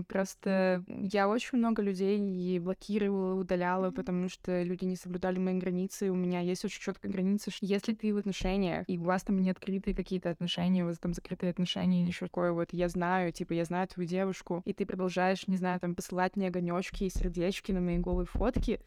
просто 0.08 0.84
я 0.88 1.28
очень 1.28 1.58
много 1.58 1.82
людей 1.82 2.60
блокировала, 2.60 3.41
удаляла, 3.42 3.92
потому 3.92 4.30
что 4.30 4.64
люди 4.64 4.86
не 4.86 4.96
соблюдали 4.96 5.40
мои 5.40 5.58
границы. 5.58 6.10
У 6.10 6.16
меня 6.16 6.40
есть 6.40 6.64
очень 6.66 6.82
четкая 6.82 7.12
граница, 7.12 7.52
что 7.52 7.66
если 7.66 7.94
ты 7.94 8.14
в 8.14 8.18
отношениях, 8.18 8.86
и 8.88 8.98
у 8.98 9.04
вас 9.04 9.24
там 9.24 9.40
не 9.40 9.52
открытые 9.52 9.96
какие-то 9.96 10.30
отношения, 10.30 10.84
у 10.84 10.88
вас 10.88 11.00
там 11.00 11.14
закрытые 11.14 11.52
отношения 11.52 12.02
или 12.02 12.10
еще 12.10 12.26
такое 12.26 12.52
вот, 12.52 12.70
я 12.72 12.88
знаю, 12.90 13.32
типа, 13.32 13.54
я 13.54 13.66
знаю 13.66 13.88
твою 13.88 14.08
девушку, 14.08 14.62
и 14.66 14.74
ты 14.74 14.86
продолжаешь, 14.86 15.48
не 15.48 15.58
знаю, 15.58 15.80
там, 15.80 15.96
посылать 15.96 16.36
мне 16.36 16.48
огонечки 16.48 17.04
и 17.04 17.10
сердечки 17.10 17.72
на 17.72 17.82
мои 17.82 17.98
голые 17.98 18.26
фотки, 18.26 18.80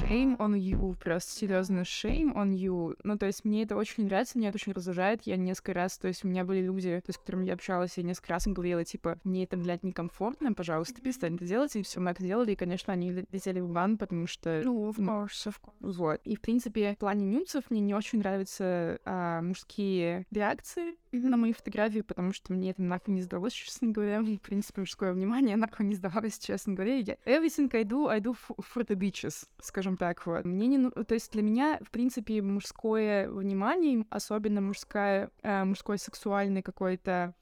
shame 0.00 0.36
on 0.38 0.54
you, 0.54 0.96
просто 0.96 1.32
серьезно, 1.32 1.80
shame 1.80 2.34
on 2.34 2.52
you. 2.52 2.96
Ну, 3.04 3.18
то 3.18 3.26
есть 3.26 3.44
мне 3.44 3.62
это 3.62 3.76
очень 3.76 4.06
нравится, 4.06 4.38
меня 4.38 4.48
это 4.48 4.56
очень 4.56 4.72
раздражает. 4.72 5.22
Я 5.24 5.36
несколько 5.36 5.74
раз, 5.74 5.98
то 5.98 6.08
есть 6.08 6.24
у 6.24 6.28
меня 6.28 6.44
были 6.44 6.62
люди, 6.62 7.00
то 7.00 7.10
есть, 7.10 7.18
с 7.18 7.18
которыми 7.18 7.46
я 7.46 7.54
общалась, 7.54 7.96
я 7.96 8.02
несколько 8.02 8.30
раз 8.30 8.46
им 8.46 8.54
говорила, 8.54 8.84
типа, 8.84 9.18
мне 9.24 9.44
это, 9.44 9.56
блядь, 9.56 9.82
некомфортно, 9.82 10.52
пожалуйста, 10.52 11.00
перестань 11.00 11.36
это 11.36 11.44
делать. 11.44 11.76
И 11.76 11.82
все 11.82 12.00
мы 12.00 12.10
это 12.10 12.22
делали, 12.22 12.52
и, 12.52 12.56
конечно, 12.56 12.92
они 12.92 13.10
летели 13.10 13.60
в 13.60 13.70
потому 13.96 14.26
что... 14.26 14.62
Ну, 14.64 14.90
of 14.90 14.96
course, 14.96 15.46
of 15.46 15.56
course. 15.62 15.72
Вот. 15.80 16.20
И, 16.24 16.36
в 16.36 16.40
принципе, 16.40 16.94
в 16.94 16.98
плане 16.98 17.26
нюцев 17.26 17.64
мне 17.70 17.80
не 17.80 17.94
очень 17.94 18.18
нравятся 18.18 18.98
а, 19.04 19.42
мужские 19.42 20.26
реакции 20.30 20.96
mm-hmm. 21.12 21.28
на 21.28 21.36
мои 21.36 21.52
фотографии, 21.52 22.00
потому 22.00 22.32
что 22.32 22.52
мне 22.52 22.70
это 22.70 22.82
нахуй 22.82 23.14
не 23.14 23.22
сдалось, 23.22 23.52
честно 23.54 23.88
говоря. 23.88 24.20
В 24.20 24.38
принципе, 24.38 24.80
мужское 24.80 25.12
внимание 25.12 25.56
нахуй 25.56 25.86
не 25.86 25.94
сдавалось, 25.94 26.38
честно 26.40 26.74
говоря. 26.74 26.96
Я 26.96 27.16
everything 27.24 27.70
I 27.74 27.84
do, 27.84 28.08
I 28.08 28.20
do 28.20 28.36
for 28.58 28.86
the 28.86 28.96
bitches, 28.96 29.46
скажем 29.60 29.96
так. 29.96 30.24
Вот. 30.26 30.44
Мне 30.44 30.66
не... 30.66 30.90
То 30.90 31.14
есть 31.14 31.32
для 31.32 31.42
меня, 31.42 31.78
в 31.82 31.90
принципе, 31.90 32.42
мужское 32.42 33.30
внимание, 33.30 34.04
особенно 34.10 34.60
мужская, 34.60 35.30
э, 35.42 35.64
мужской 35.64 35.98
сексуальный 35.98 36.62
какой-то 36.62 37.34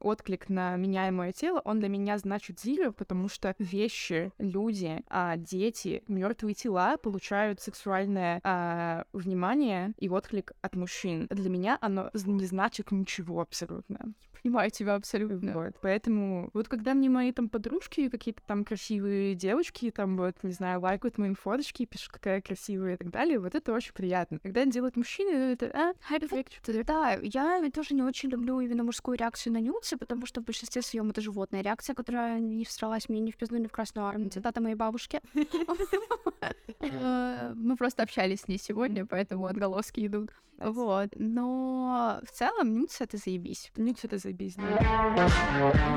отклик 0.00 0.48
на 0.48 0.76
меняемое 0.76 1.32
тело, 1.32 1.60
он 1.64 1.80
для 1.80 1.88
меня 1.88 2.18
значит 2.18 2.58
zero, 2.58 2.92
потому 2.92 3.28
что 3.28 3.54
вещи, 3.58 4.32
люди, 4.38 5.02
а, 5.08 5.36
дети, 5.36 6.02
мертвые 6.08 6.54
тела 6.54 6.96
получают 6.96 7.60
сексуальное 7.60 8.40
а, 8.44 9.04
внимание 9.12 9.92
и 9.98 10.08
отклик 10.08 10.52
от 10.60 10.76
мужчин. 10.76 11.26
Для 11.30 11.50
меня 11.50 11.78
оно 11.80 12.10
не 12.14 12.46
значит 12.46 12.90
ничего 12.90 13.40
абсолютно 13.40 14.14
понимаю 14.42 14.70
тебя 14.70 14.94
абсолютно. 14.94 15.52
Вот, 15.52 15.74
поэтому 15.80 16.50
вот 16.52 16.68
когда 16.68 16.94
мне 16.94 17.08
мои 17.08 17.32
там 17.32 17.48
подружки, 17.48 18.08
какие-то 18.08 18.42
там 18.46 18.64
красивые 18.64 19.34
девочки, 19.34 19.90
там 19.90 20.16
вот, 20.16 20.36
не 20.42 20.52
знаю, 20.52 20.80
лайкают 20.80 21.18
мои 21.18 21.34
фоточки, 21.34 21.84
пишут, 21.84 22.12
какая 22.12 22.40
красивая 22.40 22.94
и 22.94 22.96
так 22.96 23.10
далее, 23.10 23.38
вот 23.38 23.54
это 23.54 23.72
очень 23.72 23.92
приятно. 23.92 24.38
Когда 24.40 24.64
делают 24.64 24.96
мужчины, 24.96 25.52
это, 25.52 25.66
а, 25.74 25.92
Да, 26.84 27.18
я 27.22 27.62
тоже 27.72 27.94
не 27.94 28.02
очень 28.02 28.30
люблю 28.30 28.60
именно 28.60 28.84
мужскую 28.84 29.16
реакцию 29.16 29.31
на 29.50 29.60
нюцы, 29.60 29.96
потому 29.96 30.26
что 30.26 30.40
в 30.40 30.44
большинстве 30.44 30.82
своем 30.82 31.10
это 31.10 31.20
животная 31.20 31.62
реакция, 31.62 31.94
которая 31.94 32.40
не 32.40 32.64
всралась 32.64 33.08
мне 33.08 33.20
ни 33.20 33.30
в 33.30 33.36
пизду, 33.36 33.56
ни 33.56 33.66
в 33.66 33.72
красную 33.72 34.06
армию. 34.06 34.30
Цитата 34.30 34.60
моей 34.60 34.74
бабушки. 34.76 35.20
Э, 36.80 37.52
мы 37.54 37.76
просто 37.76 38.02
общались 38.02 38.40
с 38.40 38.48
ней 38.48 38.58
сегодня, 38.58 39.06
поэтому 39.06 39.46
отголоски 39.46 40.04
идут. 40.04 40.30
Вот. 40.58 41.10
Но 41.14 42.20
в 42.24 42.30
целом 42.32 42.72
нюц— 42.72 43.00
это 43.00 43.16
заебись. 43.16 43.70
nudes— 43.76 44.00
это 44.04 44.18
заебись, 44.18 44.56
да. 44.56 45.28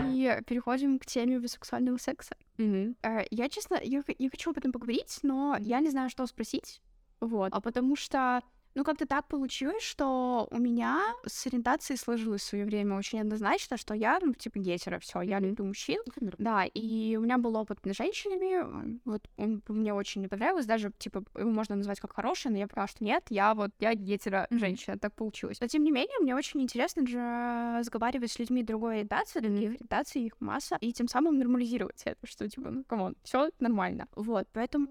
И 0.07 0.39
переходим 0.45 0.99
к 0.99 1.05
теме 1.05 1.39
бисексуального 1.39 1.97
секса. 1.97 2.35
Mm-hmm. 2.57 3.27
Я, 3.31 3.49
честно, 3.49 3.79
я 3.81 4.03
хочу 4.29 4.51
об 4.51 4.57
этом 4.57 4.71
поговорить, 4.71 5.19
но 5.23 5.57
я 5.59 5.79
не 5.79 5.89
знаю, 5.89 6.09
что 6.09 6.25
спросить. 6.27 6.81
Вот. 7.19 7.51
А 7.51 7.61
потому 7.61 7.95
что 7.95 8.41
ну, 8.75 8.83
как-то 8.83 9.05
так 9.07 9.27
получилось, 9.27 9.81
что 9.81 10.47
у 10.51 10.57
меня 10.57 11.01
с 11.25 11.47
ориентацией 11.47 11.97
сложилось 11.97 12.41
в 12.41 12.45
свое 12.45 12.65
время 12.65 12.97
очень 12.97 13.21
однозначно, 13.21 13.77
что 13.77 13.93
я, 13.93 14.19
ну, 14.21 14.33
типа, 14.33 14.59
гетера, 14.59 14.99
все, 14.99 15.21
я 15.21 15.39
люблю 15.39 15.65
мужчин. 15.65 16.01
Да, 16.37 16.65
и 16.65 17.15
у 17.15 17.21
меня 17.21 17.37
был 17.37 17.55
опыт 17.55 17.79
с 17.83 17.95
женщинами, 17.95 18.99
вот 19.05 19.21
он 19.37 19.63
мне 19.69 19.93
очень 19.93 20.21
не 20.21 20.27
понравилось, 20.27 20.65
даже, 20.65 20.91
типа, 20.97 21.23
его 21.37 21.49
можно 21.49 21.75
назвать 21.75 22.01
как 22.01 22.13
хороший, 22.13 22.51
но 22.51 22.57
я 22.57 22.67
поняла, 22.67 22.87
что 22.87 23.03
нет, 23.03 23.23
я 23.29 23.53
вот, 23.53 23.71
я 23.79 23.93
гетера 23.93 24.47
женщина, 24.51 24.99
так 24.99 25.13
получилось. 25.13 25.61
Но, 25.61 25.67
тем 25.67 25.83
не 25.83 25.91
менее, 25.91 26.19
мне 26.19 26.35
очень 26.35 26.61
интересно 26.61 27.07
же 27.07 27.77
разговаривать 27.79 28.31
с 28.31 28.39
людьми 28.39 28.61
другой 28.61 28.95
ориентации, 28.95 29.39
других 29.39 29.75
ориентаций, 29.75 30.23
их 30.23 30.33
масса, 30.41 30.77
и 30.81 30.91
тем 30.91 31.07
самым 31.07 31.39
нормализировать 31.39 32.01
это, 32.03 32.27
что, 32.27 32.49
типа, 32.49 32.71
ну, 32.71 32.83
come 32.83 33.01
on, 33.01 33.15
все 33.23 33.51
нормально. 33.59 34.07
Вот, 34.15 34.47
поэтому 34.51 34.89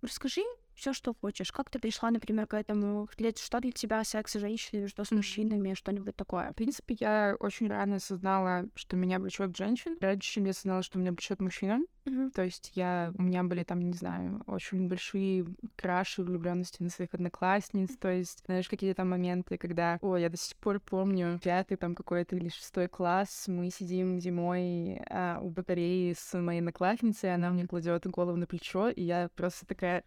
расскажи, 0.00 0.42
все, 0.80 0.92
что 0.94 1.14
хочешь. 1.14 1.52
Как 1.52 1.70
ты 1.70 1.78
пришла, 1.78 2.10
например, 2.10 2.46
к 2.46 2.54
этому? 2.54 3.08
Что 3.36 3.60
для 3.60 3.70
тебя 3.70 4.02
секс 4.02 4.32
с 4.32 4.40
женщинами, 4.40 4.86
что 4.86 5.04
с 5.04 5.10
мужчинами, 5.10 5.74
что-нибудь 5.74 6.16
такое? 6.16 6.52
В 6.52 6.54
принципе, 6.54 6.96
я 6.98 7.36
очень 7.38 7.68
рано 7.68 7.96
осознала, 7.96 8.64
что 8.74 8.96
меня 8.96 9.18
влечет 9.18 9.56
женщин. 9.56 9.96
Раньше, 10.00 10.32
чем 10.32 10.44
я 10.44 10.50
осознала, 10.50 10.82
что 10.82 10.98
меня 10.98 11.10
влечет 11.10 11.40
мужчина. 11.40 11.80
Mm-hmm. 12.06 12.30
То 12.30 12.42
есть 12.42 12.72
я, 12.74 13.12
у 13.18 13.22
меня 13.22 13.44
были 13.44 13.62
там, 13.62 13.80
не 13.80 13.92
знаю, 13.92 14.42
очень 14.46 14.88
большие 14.88 15.46
краши 15.76 16.22
влюбленности 16.22 16.82
на 16.82 16.88
своих 16.88 17.12
одноклассниц. 17.12 17.96
То 17.98 18.10
есть, 18.10 18.42
знаешь, 18.46 18.68
какие-то 18.68 18.96
там 18.96 19.10
моменты, 19.10 19.58
когда, 19.58 19.98
о, 20.00 20.16
я 20.16 20.30
до 20.30 20.38
сих 20.38 20.56
пор 20.56 20.80
помню 20.80 21.38
пятый 21.42 21.76
там 21.76 21.94
какой-то 21.94 22.36
или 22.36 22.48
шестой 22.48 22.88
класс, 22.88 23.44
мы 23.48 23.70
сидим 23.70 24.18
зимой 24.18 25.00
а, 25.10 25.40
у 25.42 25.50
батареи 25.50 26.14
с 26.18 26.38
моей 26.38 26.60
одноклассницей, 26.60 27.34
она 27.34 27.50
мне 27.50 27.66
кладет 27.66 28.06
голову 28.06 28.36
на 28.36 28.46
плечо, 28.46 28.88
и 28.88 29.02
я 29.02 29.28
просто 29.36 29.66
такая 29.66 30.04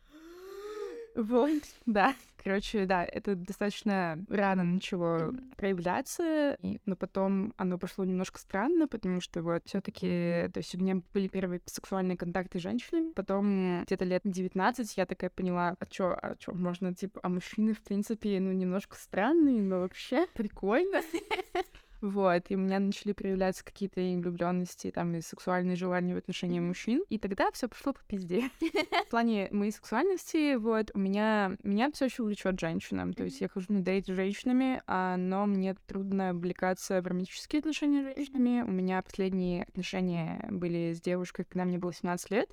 вот, 1.16 1.62
да. 1.86 2.16
Короче, 2.44 2.86
да, 2.86 3.06
это 3.06 3.36
достаточно 3.36 4.20
рано 4.28 4.64
начало 4.64 5.34
проявляться, 5.56 6.58
но 6.86 6.98
потом 6.98 7.54
оно 7.56 7.78
пошло 7.78 8.04
немножко 8.04 8.38
странно, 8.38 8.86
потому 8.90 9.22
что 9.22 9.42
вот 9.42 9.62
все 9.66 9.80
таки 9.80 10.50
то 10.54 10.58
есть 10.58 10.76
у 10.76 10.78
меня 10.78 11.02
были 11.14 11.30
первые 11.30 11.62
сексуальные 11.66 12.18
контакты 12.18 12.60
с 12.60 12.62
женщинами, 12.62 13.14
потом 13.14 13.84
где-то 13.86 14.04
лет 14.04 14.24
19 14.26 14.98
я 14.98 15.06
такая 15.06 15.30
поняла, 15.30 15.78
а 15.80 15.86
чё, 15.86 16.18
а 16.22 16.36
чё, 16.36 16.54
можно, 16.54 16.94
типа, 16.94 17.22
а 17.24 17.30
мужчины, 17.30 17.74
в 17.74 17.82
принципе, 17.82 18.40
ну, 18.42 18.52
немножко 18.52 18.98
странные, 18.98 19.62
но 19.62 19.80
вообще 19.80 20.28
прикольно. 20.34 21.02
Вот, 22.04 22.44
и 22.50 22.56
у 22.58 22.60
меня 22.60 22.80
начали 22.80 23.14
проявляться 23.14 23.64
какие-то 23.64 24.02
и 24.02 24.18
влюбленности, 24.18 24.92
там, 24.92 25.16
и 25.16 25.22
сексуальные 25.22 25.78
желания 25.78 26.14
в 26.14 26.18
отношении 26.18 26.60
мужчин. 26.60 27.02
И 27.08 27.18
тогда 27.18 27.50
все 27.54 27.70
пошло 27.70 27.94
по 27.94 28.02
пизде. 28.06 28.50
В 29.08 29.10
плане 29.10 29.48
моей 29.52 29.72
сексуальности, 29.72 30.56
вот, 30.56 30.92
у 30.94 31.00
меня, 31.00 31.56
меня 31.64 31.90
все 31.94 32.06
еще 32.06 32.24
влечет 32.24 32.60
женщинам. 32.60 33.14
То 33.14 33.24
есть 33.24 33.40
я 33.40 33.48
хожу 33.48 33.68
на 33.70 33.80
дейт 33.80 34.08
с 34.08 34.10
женщинами, 34.10 34.82
а, 34.86 35.16
но 35.16 35.46
мне 35.46 35.76
трудно 35.88 36.32
облекаться 36.32 37.02
в 37.02 37.08
романтические 37.08 37.60
отношения 37.60 38.02
с 38.02 38.16
женщинами. 38.18 38.64
У 38.64 38.72
меня 38.72 39.02
последние 39.02 39.64
отношения 39.64 40.46
были 40.52 40.92
с 40.92 41.00
девушкой, 41.00 41.46
когда 41.46 41.64
мне 41.64 41.78
было 41.78 41.94
17 41.94 42.32
лет 42.32 42.50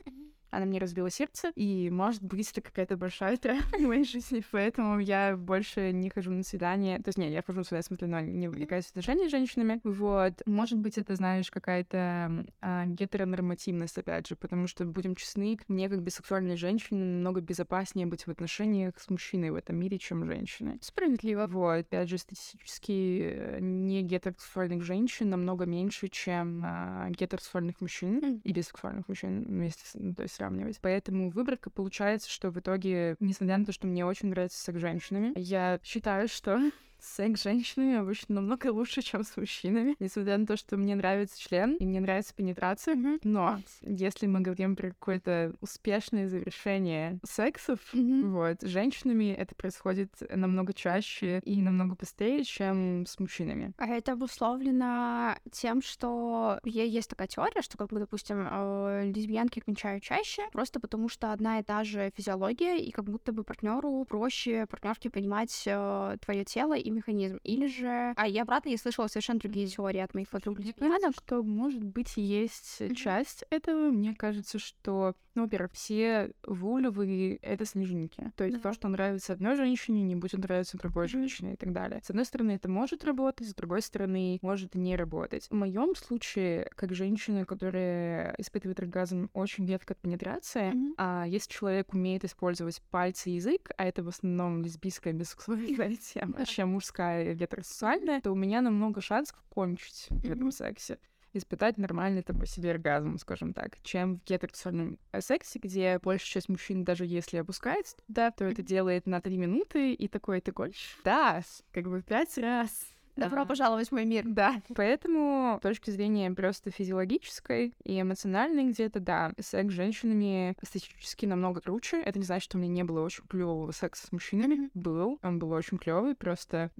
она 0.51 0.67
мне 0.67 0.79
разбила 0.79 1.11
сердце, 1.11 1.53
и, 1.55 1.91
может 1.91 2.23
быть, 2.23 2.51
это 2.51 2.61
какая-то 2.61 2.97
большая 2.97 3.37
травма 3.37 3.79
в 3.79 3.81
моей 3.81 4.05
жизни, 4.05 4.43
поэтому 4.51 4.99
я 4.99 5.37
больше 5.37 5.93
не 5.93 6.11
хожу 6.11 6.31
на 6.31 6.43
свидания. 6.43 6.99
То 6.99 7.09
есть, 7.09 7.19
нет, 7.19 7.31
я 7.31 7.43
хожу 7.43 7.59
на 7.59 7.65
свидания, 7.65 7.83
в 7.83 7.87
смысле, 7.87 8.07
но 8.09 8.21
не 8.21 8.49
увлекаюсь 8.49 8.89
отношениями 8.89 9.29
с 9.29 9.31
женщинами. 9.31 9.81
Вот. 9.85 10.35
Может 10.47 10.79
быть, 10.79 10.99
это, 10.99 11.15
знаешь, 11.15 11.51
какая-то 11.51 12.47
а, 12.61 12.87
гетеронормативность, 12.87 13.99
опять 13.99 14.29
же, 14.29 14.37
потому 14.37 14.67
что, 14.67 14.85
будем 14.85 15.15
честны, 15.15 15.59
мне, 15.69 15.89
как 15.89 16.03
бисексуальной 16.03 16.57
женщине, 16.57 17.01
намного 17.01 17.41
безопаснее 17.41 18.07
быть 18.07 18.27
в 18.27 18.31
отношениях 18.31 18.99
с 18.99 19.09
мужчиной 19.11 19.51
в 19.51 19.55
этом 19.55 19.77
мире, 19.77 19.99
чем 19.99 20.25
женщиной. 20.25 20.79
Справедливо. 20.81 21.47
Вот. 21.47 21.81
Опять 21.81 22.09
же, 22.09 22.19
статистически 22.19 23.21
э, 23.23 23.59
не 23.61 24.03
гетеросексуальных 24.03 24.83
женщин 24.83 25.31
намного 25.31 25.67
меньше, 25.67 26.09
чем 26.09 26.63
а, 26.65 27.09
гетеросексуальных 27.11 27.81
мужчин 27.81 28.19
mm. 28.19 28.41
и 28.45 28.53
бисексуальных 28.53 29.09
мужчин 29.09 29.45
вместе, 29.45 29.85
ну, 29.95 30.15
то 30.15 30.23
есть 30.23 30.40
сравнивать. 30.41 30.81
Поэтому 30.81 31.31
выборка 31.31 31.71
получается, 31.71 32.31
что 32.31 32.51
в 32.51 32.59
итоге, 32.59 33.17
несмотря 33.21 33.59
на 33.59 33.67
то, 33.67 33.73
что 33.73 33.87
мне 33.87 34.05
очень 34.07 34.31
нравится 34.31 34.59
секс 34.59 34.79
с 34.79 34.81
женщинами, 34.81 35.33
я 35.37 35.79
считаю, 35.83 36.29
что 36.29 36.59
секс 37.03 37.41
с 37.41 37.45
женщинами 37.45 37.97
обычно 37.97 38.37
намного 38.37 38.69
лучше, 38.73 39.03
чем 39.03 39.25
с 39.25 39.37
мужчинами. 39.37 39.97
Несмотря 39.99 40.39
на 40.39 40.47
то, 40.47 40.57
что 40.57 40.77
мне 40.77 40.95
нравится 40.95 41.41
член 41.41 41.77
и 41.77 41.85
мне 41.85 42.01
нравится 42.01 42.35
пенетрация. 42.35 42.95
Mm-hmm. 42.95 43.21
Но 43.25 43.61
если 43.83 44.27
мы 44.27 44.41
говорим 44.41 44.77
про 44.77 44.89
какое-то 44.89 45.55
успешное 45.61 46.29
завершение 46.29 47.19
сексов, 47.25 47.79
mm-hmm. 47.93 48.31
вот, 48.31 48.63
с 48.63 48.67
женщинами 48.67 49.33
это 49.33 49.55
происходит 49.55 50.11
намного 50.31 50.73
чаще 50.73 51.41
и 51.45 51.63
намного 51.63 51.95
быстрее, 51.95 52.45
чем 52.45 53.07
с 53.07 53.19
мужчинами. 53.19 53.73
А 53.79 53.87
это 53.87 54.13
обусловлено 54.13 55.37
тем, 55.51 55.83
что 55.83 56.61
есть 56.65 57.11
такая 57.11 57.29
теория, 57.29 57.63
что, 57.63 57.77
как 57.79 57.89
бы, 57.89 57.99
допустим, 57.99 58.47
э, 58.51 59.11
лесбиянки 59.15 59.61
кончают 59.61 60.03
чаще, 60.03 60.43
просто 60.53 60.81
потому 60.81 61.09
что 61.09 61.33
одна 61.33 61.59
и 61.59 61.63
та 61.63 61.85
же 61.85 62.13
физиология, 62.17 62.79
и 62.79 62.91
как 62.91 63.05
будто 63.05 63.33
бы 63.33 63.45
партнеру 63.45 64.05
проще 64.09 64.67
партнерке 64.67 65.11
понимать 65.11 65.63
э, 65.67 66.17
твое 66.21 66.45
тело 66.45 66.77
и 66.77 66.90
и 66.91 66.95
механизм. 66.95 67.39
Или 67.45 67.67
же... 67.67 68.13
А 68.17 68.27
я 68.27 68.43
обратно, 68.43 68.71
я 68.71 68.79
слышала 68.79 69.07
совершенно 69.07 69.39
другие 69.39 69.67
теории 69.67 70.01
от 70.01 70.15
моих 70.15 70.29
подруг. 70.29 70.59
Мне 70.59 70.73
кажется, 70.73 71.13
что, 71.13 71.43
может 71.43 71.83
быть, 71.83 72.17
есть 72.17 72.83
часть 72.97 73.45
этого. 73.51 73.91
Мне 73.91 74.15
кажется, 74.15 74.59
что, 74.59 75.15
ну, 75.35 75.43
во-первых, 75.43 75.73
все 75.73 76.33
вулевы— 76.47 77.39
это 77.43 77.65
снежинки. 77.65 78.33
То 78.37 78.45
есть 78.45 78.63
то, 78.63 78.73
что 78.73 78.89
нравится 78.89 79.33
одной 79.33 79.57
женщине, 79.57 80.03
не 80.03 80.17
будет 80.17 80.41
нравиться 80.41 80.79
другой 80.79 81.09
женщине 81.09 81.55
и 81.55 81.57
так 81.57 81.73
далее. 81.73 82.01
С 82.05 82.11
одной 82.11 82.25
стороны, 82.25 82.53
это 82.53 82.69
может 82.69 83.05
работать, 83.05 83.49
с 83.49 83.55
другой 83.55 83.83
стороны, 83.83 84.39
может 84.43 84.75
не 84.75 84.97
работать. 84.97 85.47
В 85.49 85.55
моем 85.55 85.95
случае, 85.95 86.71
как 86.75 86.95
женщина, 86.95 87.45
которая 87.45 88.35
испытывает 88.39 88.81
оргазм, 88.81 89.31
очень 89.33 89.67
редко 89.67 89.95
пенетрация, 89.95 90.73
mm-hmm. 90.73 90.95
а 90.99 91.25
если 91.27 91.51
человек 91.51 91.93
умеет 91.93 92.25
использовать 92.25 92.83
пальцы 92.91 93.31
и 93.31 93.35
язык, 93.35 93.71
а 93.77 93.85
это 93.85 94.03
в 94.03 94.09
основном 94.09 94.63
лесбийская 94.63 95.13
бисексуальная 95.13 95.97
тема, 96.15 96.45
чем 96.47 96.75
мужская 96.81 97.35
гетеросексуальная, 97.35 98.21
то 98.23 98.33
у 98.33 98.35
меня 98.35 98.63
намного 98.63 99.03
шансов 99.03 99.37
кончить 99.51 100.07
mm-hmm. 100.09 100.29
в 100.29 100.31
этом 100.31 100.51
сексе 100.51 100.99
испытать 101.33 101.79
нормальный 101.79 102.23
там 102.23 102.41
по 102.41 102.47
себе 102.47 102.73
оргазм, 102.73 103.17
скажем 103.19 103.53
так, 103.53 103.81
чем 103.85 104.17
в 104.17 104.25
гетеросексуальном 104.25 104.99
сексе, 105.21 105.61
где 105.61 106.01
большая 106.01 106.27
часть 106.27 106.49
мужчин, 106.49 106.83
даже 106.83 107.07
если 107.07 107.37
опускается 107.37 107.97
туда, 108.05 108.33
то 108.33 108.45
это 108.45 108.63
делает 108.63 109.07
на 109.07 109.21
три 109.21 109.37
минуты, 109.37 109.93
и 109.93 110.09
такой, 110.09 110.41
ты 110.41 110.51
гонишь? 110.51 110.99
Да, 111.05 111.43
как 111.71 111.85
бы 111.85 112.03
пять 112.03 112.37
раз. 112.37 112.73
Добро 113.21 113.47
пожаловать 113.47 113.89
в 113.89 113.93
мой 113.93 114.05
мир. 114.05 114.25
Да. 114.27 114.63
Поэтому, 114.75 115.59
с 115.59 115.63
точки 115.63 115.91
зрения 115.91 116.31
просто 116.31 116.71
физиологической 116.71 117.75
и 117.85 118.01
эмоциональной 118.01 118.71
где-то, 118.71 119.01
да, 119.01 119.33
секс 119.39 119.73
с 119.73 119.77
женщинами 119.77 120.57
статистически 120.63 121.27
намного 121.27 121.61
круче. 121.61 122.01
Это 122.01 122.19
не 122.19 122.25
значит, 122.25 122.45
что 122.45 122.59
у 122.59 122.61
меня 122.61 122.73
не 122.73 122.85
было 122.85 123.05
очень 123.05 123.25
клевого 123.29 123.71
секса 123.73 124.07
с 124.07 124.13
мужчинами. 124.13 124.71
Был. 124.75 125.19
Он 125.23 125.39
был 125.39 125.53
очень 125.53 125.79
клевый, 125.79 126.15
просто... 126.15 126.71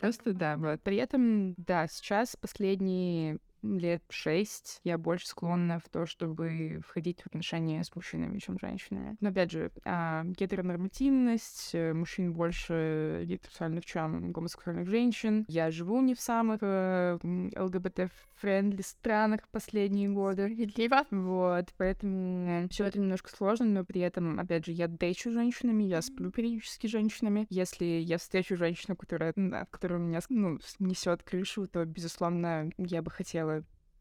Просто, 0.00 0.32
да, 0.32 0.56
вот. 0.56 0.80
При 0.82 0.96
этом, 0.96 1.54
да, 1.56 1.86
сейчас 1.88 2.36
последние 2.36 3.38
лет 3.62 4.02
шесть 4.08 4.80
я 4.84 4.98
больше 4.98 5.26
склонна 5.26 5.80
в 5.80 5.88
то, 5.88 6.06
чтобы 6.06 6.80
входить 6.86 7.22
в 7.22 7.26
отношения 7.26 7.82
с 7.84 7.94
мужчинами, 7.94 8.38
чем 8.38 8.58
с 8.58 8.60
женщинами. 8.60 9.16
Но 9.20 9.30
опять 9.30 9.50
же, 9.50 9.70
а, 9.84 10.24
гетеронормативность, 10.24 11.70
э, 11.74 11.92
мужчин 11.92 12.32
больше 12.32 13.22
гетеросексуальных, 13.26 13.84
чем 13.84 14.32
гомосексуальных 14.32 14.88
женщин. 14.88 15.44
Я 15.48 15.70
живу 15.70 16.00
не 16.00 16.14
в 16.14 16.20
самых 16.20 16.58
э, 16.62 17.18
ЛГБТ-friendly 17.22 18.82
странах 18.82 19.48
последние 19.50 20.08
годы. 20.08 20.44
Справедливо. 20.44 21.04
Вот, 21.10 21.66
поэтому 21.76 22.68
все 22.68 22.86
это 22.86 22.98
немножко 22.98 23.30
сложно, 23.30 23.66
но 23.66 23.84
при 23.84 24.00
этом, 24.00 24.38
опять 24.38 24.66
же, 24.66 24.72
я 24.72 24.88
дейчу 24.88 25.30
женщинами, 25.30 25.84
я 25.84 26.02
сплю 26.02 26.30
периодически 26.30 26.86
с 26.86 26.90
женщинами. 26.90 27.46
Если 27.50 27.84
я 27.84 28.18
встречу 28.18 28.56
женщину, 28.56 28.96
которая, 28.96 29.32
которая 29.70 29.98
у 29.98 30.02
меня 30.02 30.20
ну, 30.28 30.58
несет 30.78 31.22
крышу, 31.22 31.66
то, 31.66 31.84
безусловно, 31.84 32.70
я 32.78 33.02
бы 33.02 33.10
хотела 33.10 33.49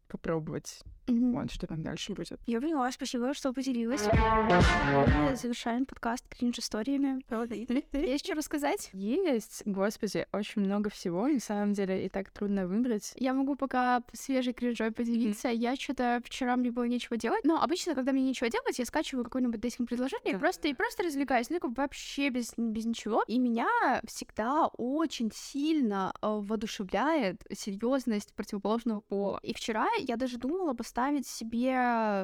попробовать. 0.10 0.82
Mm-hmm. 1.10 1.32
Вот, 1.34 1.51
что 1.51 1.68
там 1.68 1.82
дальше 1.82 2.14
будет. 2.14 2.39
Я 2.45 2.62
поняла, 2.62 2.91
спасибо, 2.91 3.34
что 3.34 3.51
поделилась. 3.53 4.07
Мы 4.07 5.36
завершаем 5.36 5.86
подкаст 5.86 6.24
кринж-историями. 6.30 7.24
Есть 7.93 8.26
что 8.26 8.36
рассказать? 8.36 8.89
Есть, 8.93 9.64
господи, 9.66 10.28
очень 10.32 10.62
много 10.62 10.89
всего. 10.89 11.28
На 11.28 11.39
самом 11.39 11.74
деле, 11.74 12.05
и 12.05 12.10
так 12.10 12.30
трудно 12.30 12.68
выбрать. 12.68 13.14
Я 13.16 13.34
могу 13.34 13.55
пока 13.55 14.03
свежей 14.14 14.53
кринжой 14.53 14.91
поделиться. 14.91 15.49
Mm-hmm. 15.49 15.55
Я 15.55 15.76
что-то 15.76 16.22
вчера 16.24 16.55
мне 16.55 16.72
было 16.72 16.84
нечего 16.84 17.18
делать. 17.18 17.43
Но 17.43 17.62
обычно, 17.62 17.95
когда 17.95 18.12
мне 18.12 18.24
нечего 18.24 18.49
делать, 18.49 18.78
я 18.78 18.86
скачиваю 18.86 19.24
какое-нибудь 19.24 19.60
дейтинг 19.60 19.89
предложение 19.89 20.34
да. 20.34 20.39
просто 20.39 20.68
и 20.68 20.74
просто 20.74 21.03
развлекаюсь. 21.03 21.49
Ну, 21.49 21.60
как 21.60 21.76
вообще 21.78 22.30
без, 22.30 22.53
без 22.57 22.86
ничего. 22.86 23.24
И 23.28 23.39
меня 23.39 23.68
всегда 24.05 24.68
очень 24.78 25.32
сильно 25.34 26.14
э, 26.22 26.28
воодушевляет 26.28 27.41
серьезность 27.51 28.34
противоположного 28.34 29.01
пола. 29.01 29.39
И 29.41 29.53
вчера 29.53 29.88
я 29.99 30.16
даже 30.16 30.38
думала 30.38 30.74
поставить 30.74 30.99
себе 31.26 31.76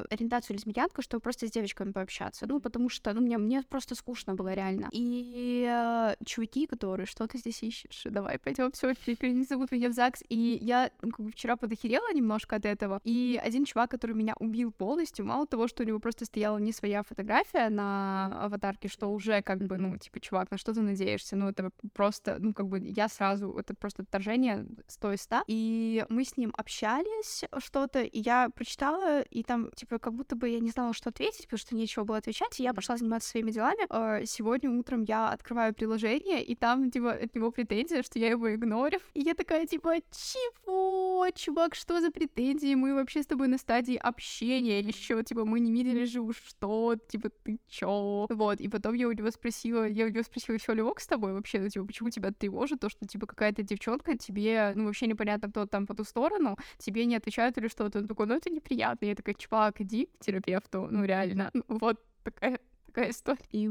ориентацию 0.09 0.55
лесбиянку, 0.55 1.01
чтобы 1.01 1.21
просто 1.21 1.47
с 1.47 1.51
девочками 1.51 1.91
пообщаться. 1.91 2.45
Ну, 2.47 2.59
потому 2.59 2.89
что, 2.89 3.13
ну, 3.13 3.21
мне, 3.21 3.37
мне 3.37 3.63
просто 3.63 3.95
скучно 3.95 4.35
было 4.35 4.53
реально. 4.53 4.89
И 4.91 5.65
э, 5.67 6.15
чуваки, 6.25 6.67
которые, 6.67 7.05
что 7.05 7.27
ты 7.27 7.37
здесь 7.37 7.63
ищешь? 7.63 8.03
Давай 8.05 8.39
пойдем, 8.39 8.71
все, 8.71 8.93
не 9.21 9.43
зовут 9.43 9.71
меня 9.71 9.89
в 9.89 9.93
ЗАГС. 9.93 10.23
И 10.29 10.57
я 10.61 10.91
ну, 11.01 11.29
вчера 11.29 11.55
подохерела 11.55 12.13
немножко 12.13 12.55
от 12.55 12.65
этого. 12.65 13.01
И 13.03 13.39
один 13.43 13.65
чувак, 13.65 13.91
который 13.91 14.15
меня 14.15 14.35
убил 14.39 14.71
полностью, 14.71 15.25
мало 15.25 15.47
того, 15.47 15.67
что 15.67 15.83
у 15.83 15.85
него 15.85 15.99
просто 15.99 16.25
стояла 16.25 16.57
не 16.57 16.71
своя 16.71 17.03
фотография 17.03 17.69
на 17.69 18.45
аватарке, 18.45 18.87
что 18.87 19.11
уже 19.11 19.41
как 19.41 19.59
бы, 19.59 19.77
ну, 19.77 19.97
типа, 19.97 20.19
чувак, 20.19 20.51
на 20.51 20.57
что 20.57 20.73
ты 20.73 20.81
надеешься? 20.81 21.35
Ну, 21.35 21.49
это 21.49 21.71
просто, 21.93 22.37
ну, 22.39 22.53
как 22.53 22.67
бы 22.67 22.79
я 22.79 23.07
сразу, 23.07 23.51
это 23.57 23.73
просто 23.73 24.03
отторжение 24.03 24.65
100 24.87 25.13
из 25.13 25.21
100. 25.21 25.43
И 25.47 26.05
мы 26.09 26.23
с 26.23 26.37
ним 26.37 26.53
общались, 26.57 27.43
что-то, 27.57 28.01
и 28.01 28.19
я 28.19 28.49
прочитала, 28.65 29.21
и 29.21 29.43
там, 29.43 29.69
типа, 29.75 29.99
как 29.99 30.13
будто 30.13 30.35
бы 30.35 30.49
я 30.49 30.59
не 30.59 30.71
знала, 30.71 30.93
что 30.93 31.09
ответить, 31.09 31.43
потому 31.43 31.59
что 31.59 31.75
нечего 31.75 32.03
было 32.03 32.17
отвечать, 32.17 32.59
и 32.59 32.63
я 32.63 32.73
пошла 32.73 32.97
заниматься 32.97 33.29
своими 33.29 33.51
делами. 33.51 33.85
А, 33.89 34.25
сегодня 34.25 34.71
утром 34.71 35.03
я 35.03 35.29
открываю 35.29 35.73
приложение, 35.73 36.43
и 36.43 36.55
там, 36.55 36.89
типа, 36.89 37.11
от 37.11 37.35
него 37.35 37.51
претензия, 37.51 38.01
что 38.01 38.17
я 38.17 38.29
его 38.29 38.53
игнорю. 38.53 38.99
И 39.13 39.21
я 39.21 39.35
такая, 39.35 39.67
типа, 39.67 39.97
чего, 40.11 41.27
чувак, 41.35 41.75
что 41.75 42.01
за 42.01 42.09
претензии? 42.11 42.73
Мы 42.73 42.95
вообще 42.95 43.21
с 43.21 43.27
тобой 43.27 43.47
на 43.47 43.57
стадии 43.57 43.95
общения 43.95 44.79
еще, 44.79 45.23
типа, 45.23 45.45
мы 45.45 45.59
не 45.59 45.71
видели 45.71 46.05
же 46.05 46.25
что, 46.33 46.95
типа, 47.07 47.29
ты 47.43 47.59
чё? 47.67 48.25
Вот, 48.29 48.59
и 48.59 48.67
потом 48.67 48.95
я 48.95 49.07
у 49.07 49.11
него 49.11 49.29
спросила, 49.29 49.87
я 49.87 50.05
у 50.05 50.09
него 50.09 50.23
спросила, 50.23 50.57
все 50.57 50.73
ли 50.73 50.81
ок 50.81 50.99
с 50.99 51.07
тобой 51.07 51.33
вообще, 51.33 51.59
ну, 51.59 51.69
типа, 51.69 51.85
почему 51.85 52.09
тебя 52.09 52.31
тревожит 52.31 52.79
то, 52.79 52.89
что, 52.89 53.05
типа, 53.05 53.27
какая-то 53.27 53.61
девчонка 53.61 54.17
тебе, 54.17 54.73
ну, 54.75 54.85
вообще 54.85 55.05
непонятно, 55.05 55.49
кто 55.51 55.67
там 55.67 55.85
по 55.85 55.93
ту 55.93 56.03
сторону, 56.03 56.57
тебе 56.79 57.05
не 57.05 57.15
отвечают 57.15 57.57
или 57.57 57.67
что-то. 57.67 57.99
Он 57.99 58.07
такой, 58.07 58.25
ну 58.25 58.35
это 58.35 58.49
неприятно. 58.55 59.05
Я 59.05 59.15
такая, 59.15 59.35
чувак, 59.35 59.81
иди 59.81 60.07
к 60.07 60.23
терапевту. 60.23 60.87
Ну 60.89 61.03
реально. 61.03 61.51
Ну, 61.53 61.63
вот 61.67 61.99
такая 62.23 62.59
такая 62.95 63.11
история. 63.11 63.45
И 63.51 63.69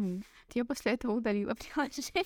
я 0.52 0.64
после 0.64 0.92
этого 0.92 1.12
удалила 1.12 1.54
приложение. 1.74 2.24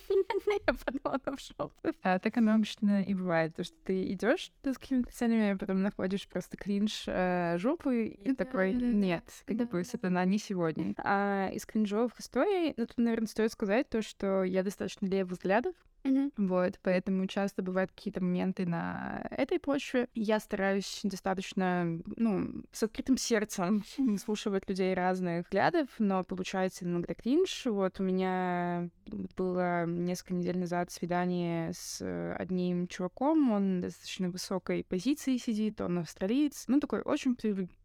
я 0.67 0.73
подала 0.73 1.35
в 1.35 1.39
шоп. 1.39 1.73
А 2.03 2.19
так 2.19 2.37
оно 2.37 2.55
обычно 2.55 3.01
и 3.03 3.13
бывает, 3.13 3.55
то, 3.55 3.63
что 3.63 3.75
ты 3.85 4.11
идешь 4.11 4.51
с 4.63 4.77
какими-то 4.77 5.11
целями, 5.13 5.51
а 5.51 5.57
потом 5.57 5.81
находишь 5.81 6.27
просто 6.27 6.57
кринж 6.57 7.05
э, 7.07 7.57
жопы 7.57 8.07
и 8.07 8.29
да, 8.29 8.35
такой, 8.35 8.73
да, 8.73 8.85
нет, 8.85 9.23
как 9.45 9.57
да, 9.57 9.65
бы 9.65 9.83
сатана 9.83 10.25
не 10.25 10.37
сегодня. 10.37 10.93
А 10.97 11.49
из 11.53 11.65
кринжовых 11.65 12.19
историй, 12.19 12.73
ну, 12.75 12.85
тут, 12.85 12.97
наверное, 12.97 13.27
стоит 13.27 13.51
сказать 13.53 13.89
то, 13.89 14.01
что 14.01 14.43
я 14.43 14.63
достаточно 14.63 15.05
левых 15.05 15.33
взглядов, 15.33 15.75
Mm-hmm. 16.03 16.31
Вот, 16.37 16.79
поэтому 16.81 17.27
часто 17.27 17.61
бывают 17.61 17.91
какие-то 17.91 18.21
моменты 18.23 18.65
на 18.65 19.27
этой 19.31 19.59
почве. 19.59 20.07
Я 20.13 20.39
стараюсь 20.39 21.01
достаточно, 21.03 21.99
ну, 22.15 22.63
с 22.71 22.83
открытым 22.83 23.17
сердцем 23.17 23.83
слушать 24.17 24.67
людей 24.67 24.93
разных 24.93 25.45
взглядов, 25.45 25.87
но 25.99 26.23
получается 26.23 26.85
иногда 26.85 27.13
кринж. 27.13 27.65
Вот 27.65 27.99
у 27.99 28.03
меня 28.03 28.89
было 29.35 29.85
несколько 29.85 30.33
недель 30.33 30.57
назад 30.57 30.91
свидание 30.91 31.71
с 31.73 32.01
одним 32.37 32.87
чуваком, 32.87 33.51
он 33.51 33.81
достаточно 33.81 34.29
высокой 34.29 34.83
позиции 34.83 35.37
сидит, 35.37 35.81
он 35.81 35.99
австралиец, 35.99 36.65
ну, 36.67 36.79
такой 36.79 37.01
очень 37.01 37.35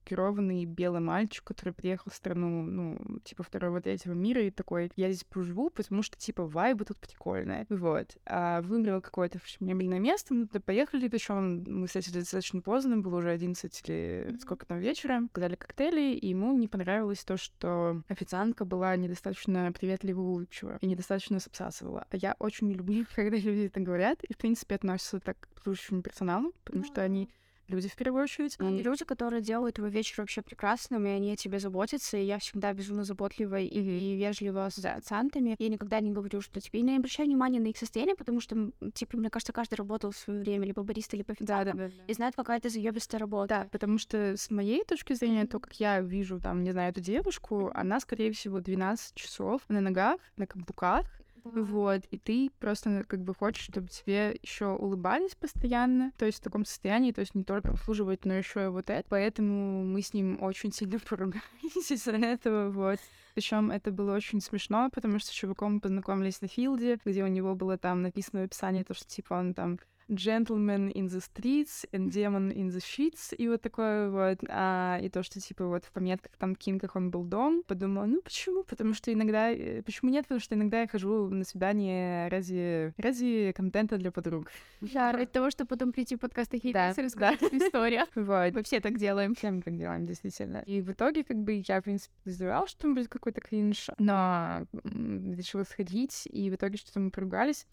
привилегированный 0.04 0.64
белый 0.64 1.00
мальчик, 1.00 1.44
который 1.44 1.72
приехал 1.72 2.10
в 2.10 2.14
страну, 2.14 2.62
ну, 2.62 3.18
типа 3.24 3.42
второго, 3.42 3.80
третьего 3.80 4.12
мира, 4.12 4.42
и 4.42 4.50
такой, 4.50 4.90
я 4.96 5.10
здесь 5.10 5.24
поживу, 5.24 5.70
потому 5.70 6.02
что, 6.02 6.16
типа, 6.16 6.46
вайбы 6.46 6.84
тут 6.84 6.98
прикольные. 6.98 7.66
Вот. 7.68 8.16
А 8.26 8.62
выбрал 8.62 9.00
какое-то 9.00 9.38
мебельное 9.60 9.98
место, 9.98 10.34
мы 10.34 10.46
туда 10.46 10.60
поехали, 10.60 11.08
причем 11.08 11.64
мы 11.66 11.86
встретились 11.86 12.24
достаточно 12.24 12.60
поздно, 12.60 12.98
было 12.98 13.18
уже 13.18 13.30
11 13.30 13.82
или 13.88 14.36
сколько 14.40 14.66
там 14.66 14.78
вечера, 14.78 15.22
подали 15.32 15.56
коктейли, 15.56 16.14
и 16.14 16.28
ему 16.28 16.56
не 16.56 16.68
понравилось 16.68 17.24
то, 17.24 17.36
что 17.36 18.02
официантка 18.08 18.64
была 18.64 18.94
недостаточно 18.96 19.72
приветлива 19.72 20.20
и 20.20 20.24
улыбчива, 20.24 20.78
и 20.80 20.86
недостаточно 20.86 21.38
обсасывала. 21.44 22.06
А 22.10 22.16
я 22.16 22.36
очень 22.38 22.68
не 22.68 22.74
люблю, 22.74 23.04
когда 23.14 23.36
люди 23.36 23.66
это 23.66 23.80
говорят, 23.80 24.22
и, 24.24 24.32
в 24.32 24.36
принципе, 24.36 24.76
относятся 24.76 25.20
так 25.20 25.36
к 25.54 25.62
служащему 25.62 26.02
персоналу, 26.02 26.52
потому 26.64 26.84
что 26.84 27.02
они 27.02 27.28
люди 27.68 27.88
в 27.88 27.96
первую 27.96 28.24
очередь. 28.24 28.56
И 28.60 28.82
люди, 28.82 29.04
которые 29.04 29.42
делают 29.42 29.76
твой 29.76 29.90
вечер 29.90 30.16
вообще 30.18 30.42
прекрасным, 30.42 31.06
и 31.06 31.10
они 31.10 31.32
о 31.32 31.36
тебе 31.36 31.58
заботятся, 31.58 32.16
и 32.16 32.24
я 32.24 32.38
всегда 32.38 32.72
безумно 32.72 33.04
заботлива 33.04 33.58
и, 33.60 33.66
и 33.66 34.16
вежлива 34.16 34.68
с 34.70 34.84
официантами. 34.84 35.56
Я 35.58 35.68
никогда 35.68 36.00
не 36.00 36.10
говорю, 36.10 36.40
что 36.40 36.60
тебе 36.60 36.82
не 36.82 36.96
обращаю 36.96 37.28
внимания 37.28 37.60
на 37.60 37.68
их 37.68 37.76
состояние, 37.76 38.16
потому 38.16 38.40
что, 38.40 38.70
типа, 38.92 39.16
мне 39.16 39.30
кажется, 39.30 39.52
каждый 39.52 39.74
работал 39.74 40.10
в 40.10 40.16
свое 40.16 40.40
время, 40.40 40.66
либо 40.66 40.82
бариста, 40.82 41.16
либо 41.16 41.32
официантом, 41.32 41.76
да, 41.76 41.88
да, 41.88 41.94
да. 41.96 42.04
и 42.06 42.14
знает, 42.14 42.34
какая 42.36 42.58
это 42.58 42.68
заебистая 42.68 43.20
работа. 43.20 43.48
Да, 43.48 43.68
потому 43.70 43.98
что 43.98 44.36
с 44.36 44.50
моей 44.50 44.84
точки 44.84 45.12
зрения, 45.14 45.46
то, 45.46 45.58
как 45.58 45.74
я 45.74 46.00
вижу, 46.00 46.40
там, 46.40 46.62
не 46.62 46.72
знаю, 46.72 46.90
эту 46.90 47.00
девушку, 47.00 47.70
она, 47.74 48.00
скорее 48.00 48.32
всего, 48.32 48.60
12 48.60 49.14
часов 49.14 49.62
на 49.68 49.80
ногах, 49.80 50.18
на 50.36 50.46
каблуках, 50.46 51.06
Вот, 51.44 52.04
и 52.10 52.18
ты 52.18 52.50
просто 52.58 53.04
как 53.06 53.22
бы 53.22 53.34
хочешь, 53.34 53.64
чтобы 53.64 53.88
тебе 53.88 54.38
еще 54.42 54.68
улыбались 54.68 55.34
постоянно, 55.34 56.10
то 56.16 56.24
есть 56.24 56.38
в 56.38 56.42
таком 56.42 56.64
состоянии, 56.64 57.12
то 57.12 57.20
есть 57.20 57.34
не 57.34 57.44
только 57.44 57.70
обслуживать, 57.70 58.24
но 58.24 58.32
еще 58.32 58.64
и 58.64 58.68
вот 58.68 58.88
это. 58.88 59.04
Поэтому 59.10 59.84
мы 59.84 60.00
с 60.00 60.14
ним 60.14 60.42
очень 60.42 60.72
сильно 60.72 60.98
поругались 61.08 61.90
из-за 61.90 62.12
этого, 62.12 62.70
вот. 62.70 62.98
Причем 63.34 63.70
это 63.70 63.90
было 63.90 64.14
очень 64.14 64.40
смешно, 64.40 64.88
потому 64.90 65.18
что 65.18 65.28
с 65.28 65.32
чуваком 65.32 65.74
мы 65.74 65.80
познакомились 65.80 66.40
на 66.40 66.48
филде, 66.48 66.98
где 67.04 67.22
у 67.24 67.28
него 67.28 67.54
было 67.54 67.76
там 67.76 68.00
написано 68.00 68.42
в 68.42 68.44
описании 68.44 68.82
то, 68.82 68.94
что 68.94 69.06
типа 69.06 69.34
он 69.34 69.52
там 69.52 69.78
gentleman 70.08 70.92
in 70.92 71.06
the 71.06 71.20
streets 71.20 71.84
and 71.92 72.10
demon 72.10 72.52
in 72.52 72.68
the 72.68 72.80
sheets, 72.80 73.34
и 73.36 73.48
вот 73.48 73.62
такое 73.62 74.10
вот, 74.10 74.38
а, 74.48 74.98
и 75.02 75.08
то, 75.08 75.22
что, 75.22 75.40
типа, 75.40 75.66
вот 75.66 75.84
в 75.84 75.92
пометках 75.92 76.32
там 76.38 76.54
Кинках 76.54 76.96
он 76.96 77.10
был 77.10 77.24
дом, 77.24 77.62
подумала, 77.66 78.06
ну, 78.06 78.20
почему? 78.22 78.64
Потому 78.64 78.94
что 78.94 79.12
иногда, 79.12 79.50
э, 79.50 79.82
почему 79.82 80.10
нет? 80.10 80.24
Потому 80.24 80.40
что 80.40 80.54
иногда 80.54 80.82
я 80.82 80.88
хожу 80.88 81.28
на 81.28 81.44
свидание 81.44 82.28
ради, 82.28 82.92
ради 82.98 83.52
контента 83.56 83.96
для 83.96 84.10
подруг. 84.10 84.50
Да, 84.80 85.12
ради 85.12 85.26
того, 85.26 85.50
чтобы 85.50 85.68
потом 85.68 85.92
прийти 85.92 86.16
в 86.16 86.20
подкаст 86.20 86.54
и 86.54 86.72
Да, 86.72 86.92
рассказать 86.96 87.42
историю. 87.42 88.04
Вот. 88.14 88.54
Мы 88.54 88.62
все 88.62 88.80
так 88.80 88.98
делаем. 88.98 89.34
Все 89.34 89.50
мы 89.50 89.62
так 89.62 89.76
делаем, 89.76 90.06
действительно. 90.06 90.58
И 90.66 90.80
в 90.80 90.90
итоге, 90.92 91.24
как 91.24 91.36
бы, 91.36 91.62
я, 91.66 91.80
в 91.80 91.84
принципе, 91.84 92.14
подозревала, 92.22 92.66
что 92.66 92.82
там 92.82 92.94
будет 92.94 93.08
какой-то 93.08 93.40
кринж, 93.40 93.90
но 93.98 94.66
решила 94.82 95.64
сходить, 95.64 96.26
и 96.30 96.50
в 96.50 96.54
итоге 96.54 96.78
что-то 96.78 97.00
мы 97.00 97.10
поругались. 97.10 97.66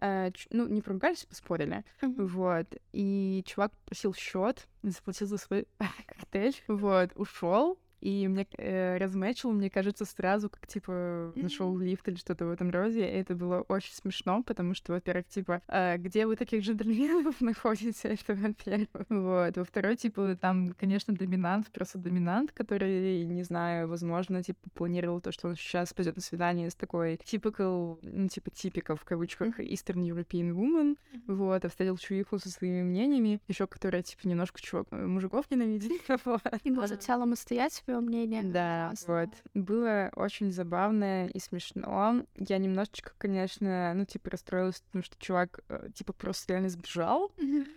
Э, 0.00 0.30
ну, 0.50 0.68
не 0.68 0.82
поругались, 0.82 1.24
поспорили. 1.24 1.84
Вот. 2.02 2.66
И 2.92 3.42
чувак 3.46 3.72
просил 3.86 4.14
счет, 4.14 4.66
заплатил 4.82 5.26
за 5.26 5.38
свой 5.38 5.66
коктейль, 6.06 6.56
вот, 6.68 7.10
ушел. 7.14 7.78
И 8.04 8.28
мне 8.28 8.46
э, 8.58 8.98
размечил, 8.98 9.50
мне 9.50 9.70
кажется, 9.70 10.04
сразу, 10.04 10.50
как 10.50 10.66
типа 10.66 11.32
нашел 11.36 11.74
лифт 11.78 12.06
или 12.06 12.16
что-то 12.16 12.44
в 12.44 12.50
этом 12.50 12.68
роде. 12.68 13.00
И 13.00 13.18
это 13.20 13.34
было 13.34 13.62
очень 13.62 13.94
смешно, 13.94 14.42
потому 14.42 14.74
что, 14.74 14.92
во-первых, 14.92 15.26
типа, 15.28 15.62
э, 15.68 15.96
где 15.96 16.26
вы 16.26 16.36
таких 16.36 16.62
джентльменов 16.62 17.36
находите? 17.40 18.08
Это 18.08 18.34
во-первых. 18.34 19.06
Вот. 19.08 19.56
Во-вторых, 19.56 19.98
типа, 19.98 20.36
там, 20.38 20.74
конечно, 20.78 21.14
доминант, 21.14 21.70
просто 21.72 21.96
доминант, 21.96 22.52
который, 22.52 23.24
не 23.24 23.42
знаю, 23.42 23.88
возможно, 23.88 24.42
типа, 24.42 24.68
планировал 24.74 25.22
то, 25.22 25.32
что 25.32 25.48
он 25.48 25.56
сейчас 25.56 25.94
пойдет 25.94 26.16
на 26.16 26.22
свидание 26.22 26.68
с 26.68 26.74
такой 26.74 27.14
typical, 27.14 27.98
ну, 28.02 28.28
типа, 28.28 28.50
типика 28.50 28.96
в 28.96 29.04
кавычках 29.06 29.58
Eastern 29.60 30.06
European 30.06 30.52
woman, 30.52 30.98
вот, 31.26 31.64
а 31.64 31.68
встретил 31.70 31.96
чувиху 31.96 32.38
со 32.38 32.50
своими 32.50 32.82
мнениями, 32.82 33.40
еще 33.48 33.66
которая, 33.66 34.02
типа, 34.02 34.28
немножко 34.28 34.60
чувак, 34.60 34.92
мужиков 34.92 35.50
ненавидит. 35.50 36.02
Вот. 36.24 36.42
И 36.62 36.70
в 36.70 36.98
целом 36.98 37.32
отстоять 37.32 37.72
свое 37.94 38.06
мнение. 38.06 38.42
Да, 38.42 38.88
Классно. 38.88 39.14
вот. 39.54 39.64
Было 39.64 40.10
очень 40.16 40.50
забавно 40.52 41.26
и 41.26 41.38
смешно. 41.38 42.24
Я 42.36 42.58
немножечко, 42.58 43.12
конечно, 43.18 43.92
ну, 43.94 44.04
типа, 44.04 44.30
расстроилась, 44.30 44.80
потому 44.80 45.02
что 45.04 45.16
чувак, 45.18 45.60
э, 45.68 45.88
типа, 45.94 46.12
просто 46.12 46.52
реально 46.52 46.68
сбежал. 46.68 47.32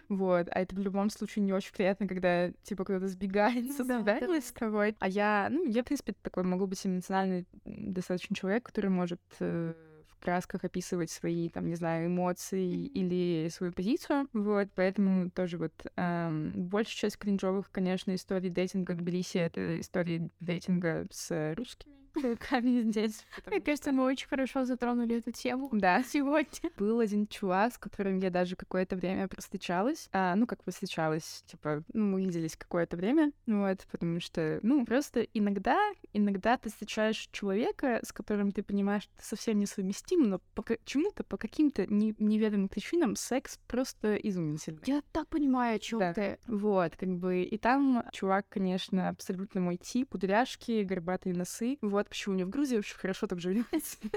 Вот. 0.09 0.47
А 0.51 0.59
это 0.61 0.75
в 0.75 0.79
любом 0.79 1.09
случае 1.09 1.43
не 1.45 1.53
очень 1.53 1.73
приятно, 1.73 2.07
когда, 2.07 2.51
типа, 2.63 2.83
кто-то 2.83 3.07
сбегает 3.07 3.71
со 3.73 3.83
Да, 3.83 3.97
свидания 3.99 4.27
да. 4.27 4.41
с 4.41 4.51
тобой. 4.51 4.95
А 4.99 5.07
я, 5.07 5.47
ну, 5.51 5.65
я, 5.65 5.81
в 5.83 5.85
принципе, 5.85 6.13
такой 6.21 6.43
могу 6.43 6.67
быть 6.67 6.85
эмоциональный 6.85 7.45
достаточно 7.65 8.35
человек, 8.35 8.63
который 8.65 8.89
может 8.89 9.21
э, 9.39 9.73
красках 10.19 10.63
описывать 10.63 11.11
свои, 11.11 11.49
там, 11.49 11.67
не 11.67 11.75
знаю, 11.75 12.07
эмоции 12.07 12.85
или 12.85 13.49
свою 13.49 13.73
позицию. 13.73 14.27
Вот, 14.33 14.69
поэтому 14.75 15.29
тоже 15.31 15.57
вот 15.57 15.73
эм, 15.95 16.51
большая 16.55 16.95
часть 16.95 17.17
кринжовых, 17.17 17.71
конечно, 17.71 18.13
историй 18.15 18.49
дейтинга 18.49 18.93
в 18.93 18.97
Тбилиси— 18.97 19.37
это 19.39 19.79
истории 19.79 20.29
дейтинга 20.39 21.07
с 21.11 21.53
русскими 21.55 22.06
чуваками 22.21 22.81
здесь. 22.81 23.25
Мне 23.45 23.61
кажется, 23.61 23.91
мы 23.91 24.03
очень 24.05 24.27
хорошо 24.27 24.65
затронули 24.65 25.17
эту 25.17 25.31
тему 25.31 25.69
да. 25.73 26.03
сегодня. 26.03 26.69
Был 26.77 26.99
один 26.99 27.27
чувак, 27.27 27.73
с 27.73 27.77
которым 27.77 28.17
я 28.19 28.29
даже 28.29 28.55
какое-то 28.55 28.95
время 28.95 29.27
простычалась. 29.27 30.09
А, 30.11 30.35
ну, 30.35 30.45
как 30.47 30.63
простычалась, 30.63 31.43
типа, 31.47 31.83
ну, 31.93 32.05
мы 32.11 32.21
виделись 32.25 32.55
какое-то 32.55 32.97
время, 32.97 33.31
вот, 33.45 33.85
потому 33.91 34.19
что, 34.19 34.59
ну, 34.63 34.85
просто 34.85 35.21
иногда, 35.33 35.77
иногда 36.13 36.57
ты 36.57 36.69
встречаешь 36.69 37.29
человека, 37.31 37.99
с 38.03 38.11
которым 38.11 38.51
ты 38.51 38.63
понимаешь, 38.63 39.03
что 39.03 39.17
ты 39.17 39.23
совсем 39.23 39.59
несовместим, 39.59 40.23
но 40.23 40.39
по 40.55 40.63
ка- 40.63 40.77
чему-то, 40.85 41.23
по 41.23 41.37
каким-то 41.37 41.85
не- 41.87 42.15
неведомым 42.19 42.69
причинам 42.69 43.15
секс 43.15 43.59
просто 43.67 44.15
изумительный. 44.15 44.81
Я 44.85 45.01
так 45.11 45.27
понимаю, 45.27 45.75
о 45.75 45.79
чем 45.79 45.99
Да. 45.99 46.13
ты. 46.13 46.39
Вот, 46.47 46.95
как 46.95 47.09
бы, 47.09 47.41
и 47.43 47.57
там 47.57 48.03
чувак, 48.11 48.45
конечно, 48.49 49.09
абсолютно 49.09 49.61
мой 49.61 49.77
тип, 49.77 50.09
кудряшки, 50.11 50.83
горбатые 50.83 51.35
носы. 51.35 51.77
Вот 51.81 51.96
почему 52.03 52.35
мне 52.35 52.45
в 52.45 52.49
Грузии 52.49 52.77
очень 52.77 52.97
хорошо 52.97 53.27
так 53.27 53.39
живется. 53.39 53.97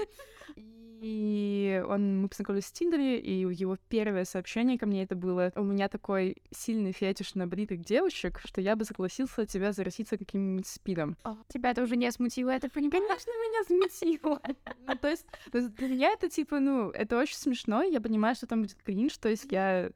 И 1.01 1.83
он, 1.87 2.21
мы 2.21 2.29
познакомились 2.29 2.65
в 2.65 2.73
Тиндере, 2.73 3.19
и 3.19 3.39
его 3.39 3.75
первое 3.89 4.23
сообщение 4.23 4.77
ко 4.77 4.85
мне 4.85 5.01
это 5.01 5.15
было 5.15 5.51
«У 5.55 5.63
меня 5.63 5.89
такой 5.89 6.37
сильный 6.51 6.91
фетиш 6.91 7.33
на 7.33 7.47
бритых 7.47 7.83
девочек, 7.83 8.39
что 8.45 8.61
я 8.61 8.75
бы 8.75 8.85
согласился 8.85 9.47
тебя 9.47 9.71
заразиться 9.73 10.15
каким-нибудь 10.15 10.67
спидом». 10.67 11.17
Тебя 11.47 11.71
это 11.71 11.81
уже 11.81 11.95
не 11.95 12.11
смутило, 12.11 12.51
это 12.51 12.69
понимаешь? 12.73 13.03
Конечно, 13.07 13.31
меня 13.31 13.63
смутило. 13.63 14.41
Ну, 14.87 14.95
то 14.95 15.09
есть, 15.09 15.25
то 15.51 15.57
есть 15.57 15.73
для 15.75 15.87
меня 15.87 16.11
это, 16.11 16.29
типа, 16.29 16.59
ну, 16.59 16.91
это 16.91 17.17
очень 17.17 17.37
смешно, 17.37 17.81
я 17.81 17.99
понимаю, 17.99 18.35
что 18.35 18.45
там 18.45 18.61
будет 18.61 18.77
кринж, 18.83 19.17
то 19.17 19.29
есть 19.29 19.51
я 19.51 19.89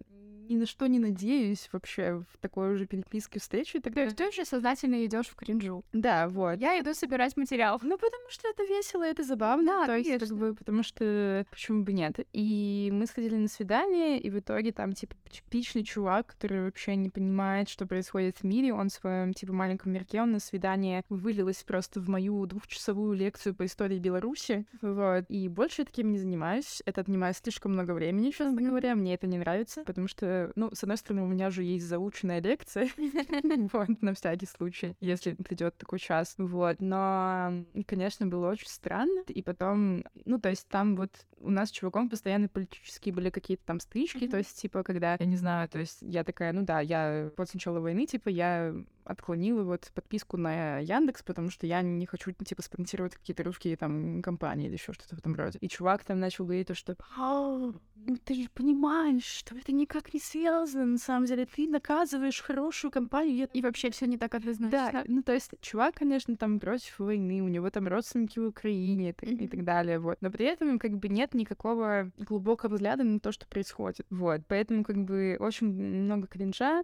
ни 0.50 0.58
на 0.58 0.66
что 0.66 0.88
не 0.88 1.00
надеюсь 1.00 1.70
вообще 1.72 2.24
в 2.32 2.38
такой 2.40 2.74
уже 2.74 2.86
переписке 2.86 3.40
встречи 3.40 3.78
и 3.78 3.80
так 3.80 3.94
То 3.94 3.96
далее. 3.96 4.06
есть 4.06 4.18
ты 4.18 4.28
уже 4.28 4.46
сознательно 4.46 5.06
идешь 5.06 5.28
в 5.28 5.36
кринжу. 5.36 5.84
Да, 5.94 6.28
вот. 6.28 6.60
Я 6.60 6.80
иду 6.80 6.94
собирать 6.94 7.38
материал. 7.38 7.80
Ну, 7.82 7.98
потому 7.98 8.30
что 8.30 8.48
это 8.48 8.64
весело, 8.64 9.04
это 9.04 9.24
забавно. 9.24 9.66
Да, 9.66 9.86
то 9.86 9.96
есть, 9.98 10.10
как 10.10 10.20
конечно. 10.20 10.38
бы, 10.38 10.54
потому 10.56 10.84
что 10.84 11.46
почему 11.50 11.84
бы 11.84 11.94
нет. 11.94 12.20
И 12.34 12.90
мы 12.94 13.06
сходили 13.06 13.36
на 13.36 13.48
свидание, 13.48 14.20
и 14.20 14.30
в 14.30 14.40
итоге 14.40 14.72
там, 14.72 14.94
типа, 14.94 15.16
типичный 15.30 15.84
чувак, 15.84 16.28
который 16.28 16.66
вообще 16.66 16.96
не 16.96 17.10
понимает, 17.10 17.70
что 17.70 17.86
происходит 17.86 18.38
в 18.38 18.44
мире. 18.44 18.74
Он 18.74 18.90
в 18.90 18.94
своем, 18.94 19.34
типа, 19.34 19.54
маленьком 19.54 19.92
мирке, 19.94 20.22
он 20.22 20.32
на 20.32 20.40
свидание 20.40 21.04
вылилось 21.10 21.64
просто 21.64 22.00
в 22.00 22.10
мою 22.10 22.46
двухчасовую 22.46 23.14
лекцию 23.14 23.56
по 23.56 23.66
истории 23.66 24.00
Беларуси. 24.00 24.66
Вот. 24.82 25.26
И 25.30 25.48
больше 25.48 25.82
я 25.82 25.86
таким 25.86 26.12
не 26.12 26.18
занимаюсь. 26.18 26.82
Это 26.86 27.02
отнимает 27.02 27.38
слишком 27.38 27.74
много 27.74 27.92
времени, 27.92 28.32
честно 28.32 28.62
говоря. 28.62 28.96
Мне 28.96 29.14
это 29.16 29.28
не 29.28 29.38
нравится, 29.38 29.84
потому 29.86 30.08
что, 30.08 30.35
ну, 30.56 30.70
с 30.74 30.84
одной 30.84 30.98
стороны, 30.98 31.24
у 31.24 31.28
меня 31.28 31.50
же 31.50 31.64
есть 31.64 31.86
заученная 31.86 32.42
лекция, 32.42 32.90
вот, 33.74 34.02
на 34.02 34.14
всякий 34.14 34.46
случай, 34.46 34.96
если 35.00 35.34
придет 35.34 35.78
такой 35.78 36.00
час, 36.00 36.36
вот, 36.38 36.78
но, 36.80 37.64
конечно, 37.86 38.28
было 38.28 38.50
очень 38.50 38.68
странно, 38.68 39.24
и 39.28 39.42
потом, 39.42 40.04
ну, 40.26 40.40
то 40.40 40.50
есть 40.50 40.68
там 40.68 40.96
вот 40.96 41.12
у 41.40 41.50
нас 41.50 41.70
с 41.70 41.72
чуваком 41.72 42.10
постоянно 42.10 42.48
политические 42.48 43.14
были 43.14 43.30
какие-то 43.30 43.64
там 43.66 43.80
стычки, 43.80 44.28
то 44.28 44.38
есть, 44.38 44.60
типа, 44.60 44.84
когда, 44.84 45.16
я 45.20 45.26
не 45.26 45.38
знаю, 45.38 45.70
то 45.70 45.80
есть 45.80 46.00
я 46.02 46.24
такая, 46.24 46.54
ну 46.54 46.64
да, 46.64 46.80
я 46.80 47.32
после 47.36 47.58
начала 47.58 47.80
войны, 47.80 48.06
типа, 48.06 48.30
я 48.30 48.76
отклонила 49.06 49.64
вот 49.64 49.92
подписку 49.94 50.38
на 50.38 50.80
Яндекс, 50.80 51.24
потому 51.24 51.50
что 51.50 51.66
я 51.68 51.82
не 51.82 52.06
хочу, 52.06 52.32
типа, 52.32 52.62
спонсировать 52.62 53.16
какие-то 53.16 53.44
русские 53.44 53.78
там 53.78 54.22
компании 54.22 54.68
или 54.68 54.74
еще 54.74 54.94
что-то 54.94 55.16
в 55.16 55.20
этом 55.20 55.36
роде. 55.36 55.58
И 55.62 55.68
чувак 55.68 56.04
там 56.04 56.20
начал 56.20 56.46
говорить 56.46 56.68
то, 56.68 56.76
что 56.76 56.96
«А, 57.18 57.72
ну 57.96 58.18
ты 58.24 58.34
же 58.36 58.50
понимаешь, 58.54 59.24
что 59.24 59.56
это 59.56 59.72
никак 59.72 60.14
не 60.14 60.20
связано, 60.20 60.86
на 60.86 60.98
самом 60.98 61.26
деле, 61.26 61.46
ты 61.46 61.68
наказываешь 61.68 62.42
хорошую 62.42 62.92
компанию, 62.92 63.48
И 63.54 63.62
вообще 63.62 63.90
все 63.92 64.06
не 64.06 64.18
так 64.18 64.32
да, 64.32 64.38
однозначно. 64.38 65.04
ну 65.08 65.24
то 65.24 65.34
есть 65.34 65.52
чувак, 65.62 65.96
конечно, 65.96 66.36
там 66.36 66.60
против 66.60 67.00
войны, 67.00 67.42
у 67.42 67.48
него 67.48 67.70
там 67.70 67.88
родственники 67.88 68.40
в 68.40 68.48
Украине 68.48 69.10
и, 69.10 69.14
так- 69.14 69.30
и 69.30 69.48
так 69.48 69.64
далее, 69.64 70.00
вот. 70.00 70.18
Но 70.22 70.30
при 70.32 70.46
этом 70.46 70.80
как 70.80 70.98
бы 70.98 71.08
нет 71.10 71.34
никакого 71.34 72.12
глубокого 72.18 72.76
взгляда 72.76 73.04
на 73.04 73.20
то, 73.20 73.32
что 73.32 73.48
происходит, 73.48 74.06
вот. 74.10 74.42
Поэтому 74.48 74.84
как 74.84 74.98
бы 75.04 75.38
очень 75.40 75.68
много 75.68 76.28
кринжа 76.28 76.84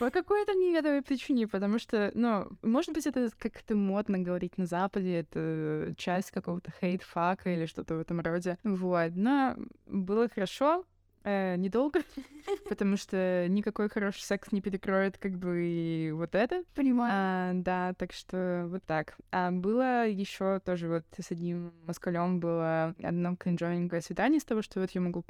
по 0.00 0.10
какой-то 0.10 0.54
неведомой 0.54 1.02
причине, 1.02 1.46
потому 1.46 1.78
что, 1.78 2.10
ну, 2.14 2.48
может 2.62 2.94
быть, 2.94 3.06
это 3.06 3.28
как-то 3.38 3.76
модно 3.76 4.18
говорить 4.18 4.56
на 4.56 4.64
Западе, 4.64 5.20
это 5.20 5.94
часть 5.98 6.30
какого-то 6.30 6.72
hate 6.80 7.11
fuck 7.11 7.42
а 7.42 7.50
или 7.50 7.66
что-то 7.66 7.96
в 7.96 8.00
этом 8.00 8.20
роде, 8.20 8.56
вот. 8.64 9.12
Но 9.14 9.56
было 9.84 10.30
хорошо, 10.30 10.86
э, 11.24 11.56
недолго, 11.56 12.00
потому 12.68 12.96
что 12.96 13.46
никакой 13.48 13.88
хороший 13.88 14.22
секс 14.22 14.52
не 14.52 14.60
перекроет 14.60 15.18
как 15.18 15.38
бы 15.38 15.64
и 15.64 16.12
вот 16.12 16.34
это. 16.34 16.64
Понимаю. 16.74 17.12
А, 17.14 17.52
да, 17.54 17.94
так 17.94 18.12
что 18.12 18.66
вот 18.68 18.84
так. 18.84 19.16
А 19.30 19.50
было 19.50 20.06
еще 20.06 20.60
тоже 20.60 20.88
вот 20.88 21.04
с 21.18 21.30
одним 21.30 21.72
москалем 21.86 22.40
было 22.40 22.94
одно 23.02 23.36
кринжовенькое 23.36 24.02
свидание 24.02 24.40
с 24.40 24.44
того, 24.44 24.62
что 24.62 24.80
вот 24.80 24.90
я 24.90 25.00
могу 25.00 25.24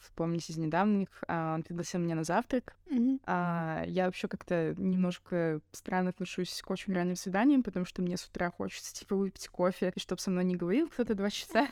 вспомнить 0.00 0.48
из 0.50 0.56
недавних. 0.56 1.08
А, 1.28 1.54
он 1.54 1.62
пригласил 1.62 2.00
меня 2.00 2.14
на 2.14 2.24
завтрак. 2.24 2.76
Мгм. 2.90 3.20
А, 3.24 3.84
я 3.86 4.06
вообще 4.06 4.28
как-то 4.28 4.74
немножко 4.76 5.60
странно 5.72 6.10
отношусь 6.10 6.62
к 6.62 6.70
очень 6.70 6.94
ранним 6.94 7.16
свиданиям, 7.16 7.62
потому 7.62 7.84
что 7.84 8.02
мне 8.02 8.16
с 8.16 8.26
утра 8.26 8.50
хочется, 8.50 8.94
типа, 8.94 9.16
выпить 9.16 9.48
кофе, 9.48 9.92
и 9.94 10.00
чтобы 10.00 10.20
со 10.20 10.30
мной 10.30 10.44
не 10.44 10.56
говорил 10.56 10.88
кто-то 10.88 11.14
два 11.14 11.30
часа. 11.30 11.68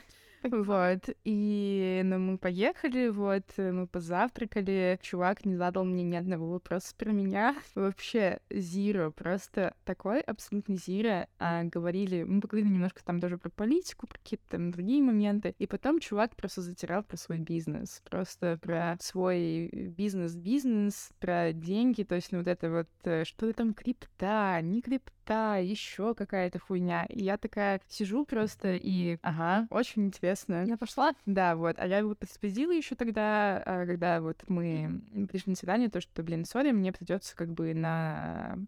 Вот. 0.51 1.09
И 1.25 2.03
ну, 2.05 2.19
мы 2.19 2.39
поехали, 2.39 3.09
вот, 3.09 3.45
мы 3.57 3.87
позавтракали. 3.87 4.99
Чувак 5.03 5.45
не 5.47 5.57
задал 5.57 5.85
мне 5.85 6.03
ни 6.03 6.17
одного 6.17 6.51
вопроса 6.51 6.95
про 6.97 7.13
меня. 7.13 7.57
Вообще, 7.75 8.41
зиро, 8.51 9.11
просто 9.11 9.75
такой 9.85 10.21
абсолютно 10.21 10.77
зиро. 10.77 11.27
А, 11.39 11.65
говорили, 11.65 12.25
мы 12.25 12.41
поговорили 12.41 12.73
немножко 12.73 13.03
там 13.05 13.21
даже 13.21 13.39
про 13.39 13.49
политику, 13.49 14.07
про 14.07 14.19
какие-то 14.19 14.51
там 14.51 14.71
другие 14.71 15.03
моменты. 15.03 15.55
И 15.59 15.67
потом 15.67 15.99
чувак 15.99 16.37
просто 16.37 16.61
затирал 16.61 17.03
про 17.03 17.17
свой 17.17 17.39
бизнес. 17.39 18.03
Просто 18.09 18.59
про 18.61 18.97
свой 19.01 19.69
бизнес-бизнес, 19.97 21.11
про 21.21 21.53
деньги. 21.53 22.03
То 22.03 22.17
есть, 22.17 22.33
ну, 22.33 22.39
вот 22.39 22.49
это 22.49 22.71
вот, 22.71 22.89
э, 23.05 23.25
что 23.25 23.51
там 23.55 23.73
крипта, 23.73 24.61
не 24.61 24.83
крипта, 24.83 25.15
еще 25.31 26.15
какая-то 26.15 26.59
хуйня. 26.59 27.05
И 27.07 27.23
я 27.23 27.37
такая 27.37 27.81
сижу 27.89 28.25
просто 28.25 28.75
и, 28.75 29.19
ага, 29.23 29.67
очень 29.71 30.07
интересно. 30.07 30.65
Я 30.67 30.77
пошла? 30.77 31.15
Да, 31.27 31.57
вот. 31.57 31.77
А 31.79 31.87
я 31.87 31.99
его 31.99 32.15
предупредила 32.15 32.73
еще 32.73 32.95
тогда, 32.95 33.63
а, 33.65 33.87
когда 33.87 34.21
вот 34.21 34.43
мы 34.49 35.01
пришли 35.31 35.51
на 35.51 35.57
свидание, 35.57 35.89
то, 35.89 36.01
что, 36.01 36.23
блин, 36.23 36.45
сори, 36.45 36.73
мне 36.73 36.93
придется 36.93 37.37
как 37.37 37.53
бы 37.53 37.75
на 37.75 38.59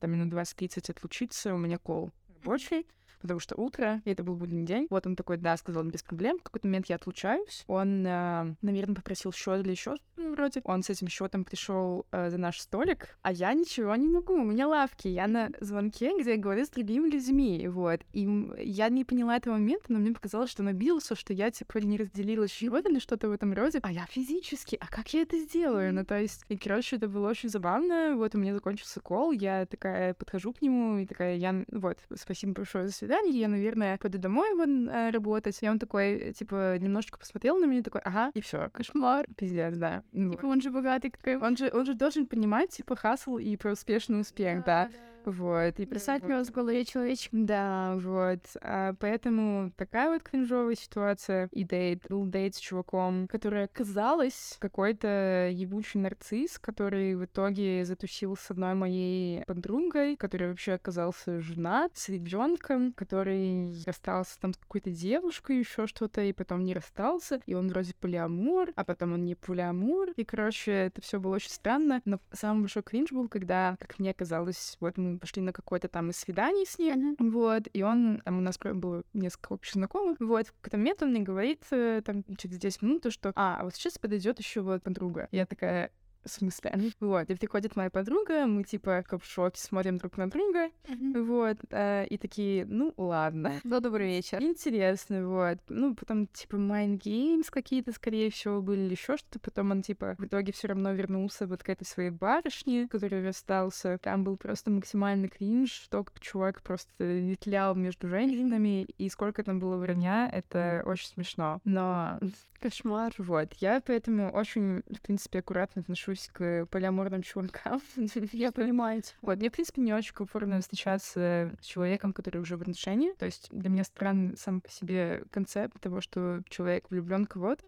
там 0.00 0.10
минут 0.10 0.32
20-30 0.32 0.90
отлучиться, 0.90 1.54
у 1.54 1.58
меня 1.58 1.78
кол 1.78 2.10
рабочий 2.44 2.86
потому 3.24 3.40
что 3.40 3.56
утро, 3.56 4.02
и 4.04 4.10
это 4.10 4.22
был 4.22 4.36
будний 4.36 4.66
день. 4.66 4.86
Вот 4.90 5.06
он 5.06 5.16
такой, 5.16 5.38
да, 5.38 5.56
сказал, 5.56 5.82
без 5.84 6.02
проблем. 6.02 6.38
В 6.38 6.42
какой-то 6.42 6.66
момент 6.66 6.90
я 6.90 6.96
отлучаюсь. 6.96 7.64
Он, 7.68 8.06
э, 8.06 8.54
наверное, 8.60 8.94
попросил 8.94 9.32
счет 9.32 9.64
или 9.64 9.74
счет 9.74 9.98
вроде. 10.18 10.60
Он 10.64 10.82
с 10.82 10.90
этим 10.90 11.08
счетом 11.08 11.44
пришел 11.44 12.04
э, 12.12 12.28
за 12.28 12.36
наш 12.36 12.60
столик, 12.60 13.16
а 13.22 13.32
я 13.32 13.54
ничего 13.54 13.96
не 13.96 14.08
могу. 14.08 14.34
У 14.34 14.44
меня 14.44 14.68
лавки. 14.68 15.08
Я 15.08 15.26
на 15.26 15.48
звонке, 15.60 16.12
где 16.20 16.32
я 16.32 16.36
говорю 16.36 16.66
с 16.66 16.68
другими 16.68 17.08
людьми. 17.08 17.66
Вот. 17.66 18.02
И 18.12 18.28
я 18.58 18.90
не 18.90 19.06
поняла 19.06 19.38
этого 19.38 19.54
момента, 19.54 19.86
но 19.88 19.98
мне 19.98 20.12
показалось, 20.12 20.50
что 20.50 20.62
он 20.62 20.68
обиделся, 20.68 21.14
что 21.14 21.32
я, 21.32 21.50
типа, 21.50 21.78
не 21.78 21.96
разделила 21.96 22.46
счет 22.46 22.86
или 22.86 22.98
что-то 22.98 23.30
в 23.30 23.32
этом 23.32 23.54
роде. 23.54 23.80
А 23.82 23.90
я 23.90 24.04
физически, 24.04 24.76
а 24.78 24.86
как 24.86 25.14
я 25.14 25.22
это 25.22 25.38
сделаю? 25.38 25.94
Ну, 25.94 26.04
то 26.04 26.20
есть, 26.20 26.44
и, 26.50 26.58
короче, 26.58 26.96
это 26.96 27.08
было 27.08 27.30
очень 27.30 27.48
забавно. 27.48 28.16
Вот 28.16 28.34
у 28.34 28.38
меня 28.38 28.52
закончился 28.52 29.00
кол, 29.00 29.32
я 29.32 29.64
такая 29.64 30.12
подхожу 30.12 30.52
к 30.52 30.60
нему 30.60 30.98
и 30.98 31.06
такая, 31.06 31.36
я, 31.36 31.64
вот, 31.72 31.96
спасибо 32.14 32.52
большое 32.52 32.86
за 32.86 32.92
свидание 32.92 33.13
свидание, 33.14 33.40
я, 33.40 33.48
наверное, 33.48 33.98
пойду 33.98 34.18
домой 34.18 34.54
вон, 34.54 34.88
э, 34.88 35.10
работать. 35.10 35.58
И 35.62 35.68
он 35.68 35.78
такой, 35.78 36.32
типа, 36.32 36.78
немножечко 36.78 37.18
посмотрел 37.18 37.58
на 37.58 37.66
меня, 37.66 37.82
такой, 37.82 38.00
ага, 38.02 38.30
и 38.34 38.40
все, 38.40 38.68
кошмар, 38.72 39.26
пиздец, 39.36 39.76
да. 39.76 40.02
Типа, 40.12 40.46
он 40.46 40.60
же 40.60 40.70
богатый, 40.70 41.10
какой. 41.10 41.36
Он 41.36 41.56
же, 41.56 41.70
он 41.72 41.86
же 41.86 41.94
должен 41.94 42.26
понимать, 42.26 42.70
типа, 42.70 42.96
хасл 42.96 43.38
и 43.38 43.56
про 43.56 43.72
успешный 43.72 44.20
успех, 44.20 44.64
да. 44.64 44.84
да. 44.84 44.90
да. 44.90 45.13
Вот. 45.26 45.78
И 45.78 45.86
писать 45.86 46.22
вот. 46.22 46.46
в 46.46 46.52
голове 46.52 46.84
человечек. 46.84 47.30
Да, 47.32 47.94
вот. 47.96 48.40
А, 48.60 48.94
поэтому 48.98 49.72
такая 49.76 50.10
вот 50.10 50.22
кринжовая 50.22 50.74
ситуация. 50.74 51.48
И 51.52 51.64
дейт, 51.64 52.04
был 52.08 52.26
дейт 52.26 52.54
с 52.54 52.58
чуваком, 52.58 53.26
который 53.28 53.64
оказалась 53.64 54.56
какой-то 54.58 55.48
ебучий 55.52 56.00
нарцисс, 56.00 56.58
который 56.58 57.14
в 57.14 57.24
итоге 57.24 57.84
затусил 57.84 58.36
с 58.36 58.50
одной 58.50 58.74
моей 58.74 59.44
подругой, 59.44 60.16
который 60.16 60.48
вообще 60.48 60.72
оказался 60.72 61.40
женат 61.40 61.92
с 61.96 62.08
ребенком, 62.08 62.92
который 62.92 63.74
расстался 63.86 64.40
там 64.40 64.54
с 64.54 64.56
какой-то 64.56 64.90
девушкой, 64.90 65.58
еще 65.58 65.86
что-то, 65.86 66.22
и 66.22 66.32
потом 66.32 66.64
не 66.64 66.74
расстался, 66.74 67.40
и 67.46 67.54
он 67.54 67.68
вроде 67.68 67.94
полиамур, 67.94 68.70
а 68.76 68.84
потом 68.84 69.14
он 69.14 69.24
не 69.24 69.34
полиамур, 69.34 70.10
и, 70.16 70.24
короче, 70.24 70.72
это 70.72 71.00
все 71.00 71.20
было 71.20 71.36
очень 71.36 71.50
странно, 71.50 72.00
но 72.04 72.20
самый 72.32 72.62
большой 72.62 72.82
кринж 72.82 73.12
был, 73.12 73.28
когда, 73.28 73.76
как 73.80 73.98
мне 73.98 74.14
казалось, 74.14 74.76
вот 74.80 74.96
мы 74.96 75.13
пошли 75.18 75.42
на 75.42 75.52
какое-то 75.52 75.88
там 75.88 76.10
из 76.10 76.16
свиданий 76.16 76.66
с 76.66 76.78
ним, 76.78 77.14
uh-huh. 77.14 77.30
вот, 77.30 77.62
и 77.72 77.82
он, 77.82 78.20
там 78.24 78.38
у 78.38 78.40
нас 78.40 78.58
было 78.58 79.02
несколько 79.12 79.52
общих 79.52 79.74
знакомых, 79.74 80.18
вот, 80.20 80.48
в 80.48 80.52
какой-то 80.52 80.76
момент 80.76 81.02
он 81.02 81.10
мне 81.10 81.20
говорит, 81.20 81.62
э, 81.70 82.02
там, 82.04 82.24
через 82.36 82.58
10 82.58 82.82
минут, 82.82 83.12
что, 83.12 83.32
а, 83.36 83.62
вот 83.64 83.74
сейчас 83.74 83.98
подойдет 83.98 84.38
еще 84.38 84.60
вот 84.60 84.82
подруга. 84.82 85.28
Я 85.30 85.46
такая, 85.46 85.90
в 86.24 86.30
смысле? 86.30 86.72
Вот, 87.00 87.28
и 87.28 87.34
приходит 87.34 87.76
моя 87.76 87.90
подруга, 87.90 88.46
мы 88.46 88.64
типа 88.64 89.04
как 89.06 89.22
в 89.22 89.26
шоке 89.26 89.60
смотрим 89.60 89.98
друг 89.98 90.16
на 90.16 90.30
друга, 90.30 90.70
вот, 90.88 91.58
э, 91.70 92.06
и 92.06 92.16
такие, 92.18 92.64
ну 92.64 92.94
ладно. 92.96 93.60
Ну, 93.64 93.80
добрый 93.80 94.08
вечер. 94.08 94.42
Интересно, 94.42 95.26
вот. 95.28 95.58
Ну, 95.68 95.94
потом 95.94 96.26
типа 96.28 96.56
Mind 96.56 97.00
Games 97.00 97.46
какие-то, 97.50 97.92
скорее 97.92 98.30
всего, 98.30 98.62
были 98.62 98.84
или 98.84 98.92
еще 98.92 99.16
что-то. 99.16 99.38
Потом 99.38 99.70
он 99.70 99.82
типа 99.82 100.14
в 100.18 100.24
итоге 100.24 100.52
все 100.52 100.68
равно 100.68 100.92
вернулся 100.92 101.46
вот 101.46 101.62
к 101.62 101.68
этой 101.68 101.84
своей 101.84 102.10
барышне, 102.10 102.88
который 102.88 103.26
расстался. 103.26 103.98
Там 103.98 104.24
был 104.24 104.36
просто 104.36 104.70
максимальный 104.70 105.28
кринж, 105.28 105.86
то, 105.90 106.04
как 106.04 106.20
чувак 106.20 106.62
просто 106.62 106.90
ветлял 106.98 107.74
между 107.74 108.08
женщинами, 108.08 108.82
и 108.82 109.08
сколько 109.08 109.42
там 109.42 109.58
было 109.58 109.76
вранья, 109.76 110.28
это 110.32 110.82
очень 110.84 111.08
смешно. 111.08 111.60
Но 111.64 112.18
Кошмар. 112.64 113.12
Вот. 113.18 113.52
Я 113.60 113.82
поэтому 113.84 114.32
очень, 114.32 114.82
в 114.90 115.02
принципе, 115.02 115.40
аккуратно 115.40 115.82
отношусь 115.82 116.30
к 116.32 116.64
полиаморным 116.70 117.20
чувакам. 117.20 117.82
Я 118.32 118.52
понимаю. 118.52 119.02
Вот. 119.20 119.36
Мне, 119.36 119.50
в 119.50 119.52
принципе, 119.52 119.82
не 119.82 119.92
очень 119.92 120.14
комфортно 120.14 120.62
встречаться 120.62 121.54
с 121.60 121.64
человеком, 121.66 122.14
который 122.14 122.40
уже 122.40 122.56
в 122.56 122.62
отношении. 122.62 123.12
То 123.18 123.26
есть 123.26 123.48
для 123.50 123.68
меня 123.68 123.84
странный 123.84 124.38
сам 124.38 124.62
по 124.62 124.70
себе 124.70 125.24
концепт 125.30 125.78
того, 125.78 126.00
что 126.00 126.40
человек 126.48 126.88
влюблен 126.88 127.26
кого-то, 127.26 127.62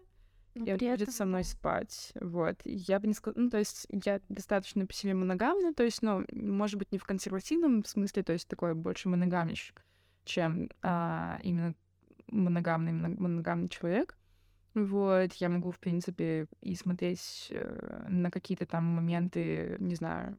ну, 0.55 0.65
и 0.65 0.71
он 0.71 0.79
будет 0.79 1.11
со 1.11 1.25
мной 1.25 1.43
спать. 1.43 2.11
Вот. 2.19 2.59
Я 2.65 2.99
бы 2.99 3.05
не 3.05 3.13
сказала... 3.13 3.39
Ну, 3.39 3.51
то 3.51 3.59
есть 3.59 3.85
я 3.91 4.19
достаточно 4.29 4.87
по 4.87 4.93
себе 4.93 5.13
моногамна, 5.13 5.75
то 5.75 5.83
есть, 5.83 6.01
ну, 6.01 6.25
может 6.31 6.79
быть, 6.79 6.91
не 6.91 6.97
в 6.97 7.03
консервативном 7.03 7.85
смысле, 7.85 8.23
то 8.23 8.33
есть 8.33 8.47
такой 8.47 8.73
больше 8.73 9.09
моногамничек, 9.09 9.83
чем 10.25 10.71
а, 10.81 11.39
именно 11.43 11.75
моногамный, 12.31 12.93
моногамный 12.93 13.69
человек. 13.69 14.16
Вот, 14.77 15.33
я 15.33 15.49
могу, 15.49 15.71
в 15.71 15.79
принципе, 15.79 16.45
и 16.61 16.75
смотреть 16.75 17.47
э, 17.49 18.05
на 18.09 18.29
какие-то 18.29 18.67
там 18.67 18.83
моменты, 18.85 19.75
не 19.79 19.95
знаю, 19.95 20.37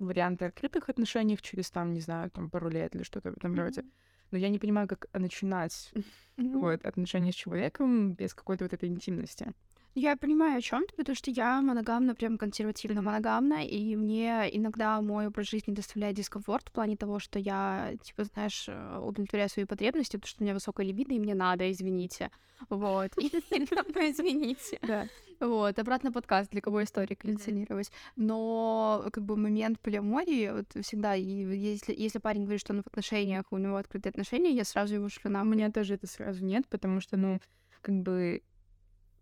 варианты 0.00 0.46
открытых 0.46 0.88
отношений 0.88 1.38
через 1.40 1.70
там, 1.70 1.92
не 1.92 2.00
знаю, 2.00 2.28
там 2.30 2.50
пару 2.50 2.68
лет 2.70 2.96
или 2.96 3.04
что-то 3.04 3.30
в 3.30 3.36
этом 3.36 3.52
mm-hmm. 3.52 3.62
роде. 3.62 3.84
Но 4.32 4.38
я 4.38 4.48
не 4.48 4.58
понимаю, 4.58 4.88
как 4.88 5.06
начинать 5.12 5.92
mm-hmm. 5.94 6.52
вот, 6.58 6.84
отношения 6.84 7.30
с 7.30 7.36
человеком 7.36 8.14
без 8.14 8.34
какой-то 8.34 8.64
вот 8.64 8.72
этой 8.72 8.88
интимности. 8.88 9.52
Я 9.94 10.16
понимаю, 10.16 10.58
о 10.58 10.60
чем 10.60 10.86
ты, 10.86 10.94
потому 10.94 11.16
что 11.16 11.30
я 11.30 11.60
моногамна, 11.60 12.14
прям 12.14 12.38
консервативно 12.38 13.02
моногамна, 13.02 13.66
и 13.66 13.96
мне 13.96 14.48
иногда 14.52 15.00
мой 15.00 15.26
образ 15.26 15.48
жизни 15.48 15.74
доставляет 15.74 16.16
дискомфорт 16.16 16.68
в 16.68 16.72
плане 16.72 16.96
того, 16.96 17.18
что 17.18 17.38
я, 17.38 17.94
типа, 18.02 18.24
знаешь, 18.24 18.66
э, 18.68 18.98
удовлетворяю 18.98 19.48
свои 19.48 19.64
потребности, 19.64 20.16
потому 20.16 20.28
что 20.28 20.42
у 20.42 20.44
меня 20.44 20.54
высокая 20.54 20.86
либидо, 20.86 21.14
и 21.14 21.18
мне 21.18 21.34
надо, 21.34 21.70
извините. 21.70 22.30
Вот. 22.70 23.12
Извините. 23.18 24.78
Да. 24.82 25.06
Вот, 25.40 25.78
обратно 25.78 26.10
подкаст, 26.10 26.50
для 26.50 26.60
кого 26.60 26.82
история 26.82 27.14
коллекционировать. 27.14 27.92
Но 28.16 29.04
как 29.12 29.24
бы 29.24 29.36
момент 29.36 29.78
полиамории, 29.78 30.50
вот 30.50 30.84
всегда, 30.84 31.14
если, 31.14 31.94
если 31.96 32.18
парень 32.18 32.42
говорит, 32.42 32.60
что 32.60 32.72
он 32.72 32.82
в 32.82 32.86
отношениях, 32.88 33.44
у 33.50 33.58
него 33.58 33.76
открытые 33.76 34.10
отношения, 34.10 34.50
я 34.50 34.64
сразу 34.64 34.96
его 34.96 35.08
шлю 35.08 35.30
на. 35.30 35.42
У 35.42 35.44
меня 35.44 35.70
тоже 35.70 35.94
это 35.94 36.08
сразу 36.08 36.44
нет, 36.44 36.66
потому 36.68 37.00
что, 37.00 37.16
ну, 37.16 37.40
как 37.80 37.94
бы 38.02 38.42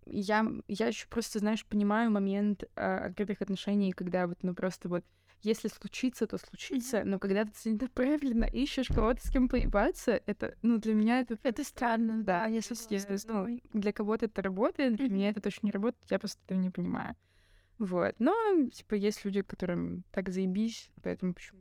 я, 0.06 0.46
я 0.68 0.86
еще 0.88 1.06
просто, 1.08 1.38
знаешь, 1.38 1.66
понимаю 1.66 2.10
момент 2.10 2.64
э, 2.64 2.96
открытых 3.06 3.42
отношений, 3.42 3.92
когда 3.92 4.26
вот, 4.26 4.38
ну, 4.42 4.54
просто 4.54 4.88
вот 4.88 5.04
если 5.42 5.68
случится, 5.68 6.26
то 6.26 6.38
случится, 6.38 7.04
но 7.04 7.18
когда 7.18 7.44
ты 7.44 7.52
целенаправленно 7.52 8.44
ищешь 8.44 8.88
кого-то, 8.88 9.24
с 9.24 9.30
кем 9.30 9.48
поебаться, 9.48 10.20
это, 10.26 10.56
ну, 10.62 10.78
для 10.78 10.94
меня 10.94 11.20
это... 11.20 11.38
Это 11.42 11.62
странно, 11.62 12.24
да. 12.24 12.46
Если, 12.46 12.74
если 12.90 13.18
ну, 13.28 13.60
для 13.72 13.92
кого-то 13.92 14.26
это 14.26 14.42
работает, 14.42 14.96
для 14.96 15.08
меня 15.08 15.30
это 15.30 15.40
точно 15.40 15.66
не 15.66 15.72
работает, 15.72 16.10
я 16.10 16.18
просто 16.18 16.40
этого 16.46 16.58
не 16.58 16.70
понимаю. 16.70 17.14
Вот. 17.78 18.14
Но, 18.18 18.34
типа, 18.72 18.94
есть 18.94 19.24
люди, 19.24 19.42
которым 19.42 20.04
так 20.10 20.30
заебись, 20.30 20.90
поэтому 21.02 21.34
почему 21.34 21.60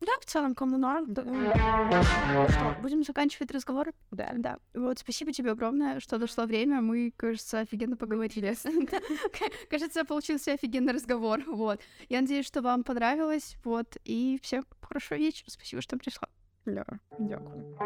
да, 0.00 0.12
в 0.20 0.24
целом, 0.26 0.54
кому 0.54 0.76
норм. 0.76 1.12
Что, 1.12 2.76
будем 2.82 3.02
заканчивать 3.02 3.50
разговор? 3.50 3.92
Да. 4.10 4.32
Да. 4.34 4.58
Вот, 4.74 4.98
спасибо 4.98 5.32
тебе 5.32 5.52
огромное, 5.52 6.00
что 6.00 6.18
дошло 6.18 6.44
время. 6.44 6.80
Мы, 6.80 7.12
кажется, 7.16 7.60
офигенно 7.60 7.96
поговорили. 7.96 8.54
Кажется, 9.70 10.04
получился 10.04 10.52
офигенный 10.52 10.92
разговор. 10.92 11.42
Вот. 11.46 11.80
Я 12.08 12.20
надеюсь, 12.20 12.46
что 12.46 12.60
вам 12.62 12.84
понравилось. 12.84 13.56
Вот. 13.64 13.96
И 14.04 14.38
всем 14.42 14.64
хорошего 14.80 15.18
вечера. 15.18 15.50
Спасибо, 15.50 15.82
что 15.82 15.96
пришла. 15.96 16.28
Да, 16.66 16.84
дякую. 17.18 17.76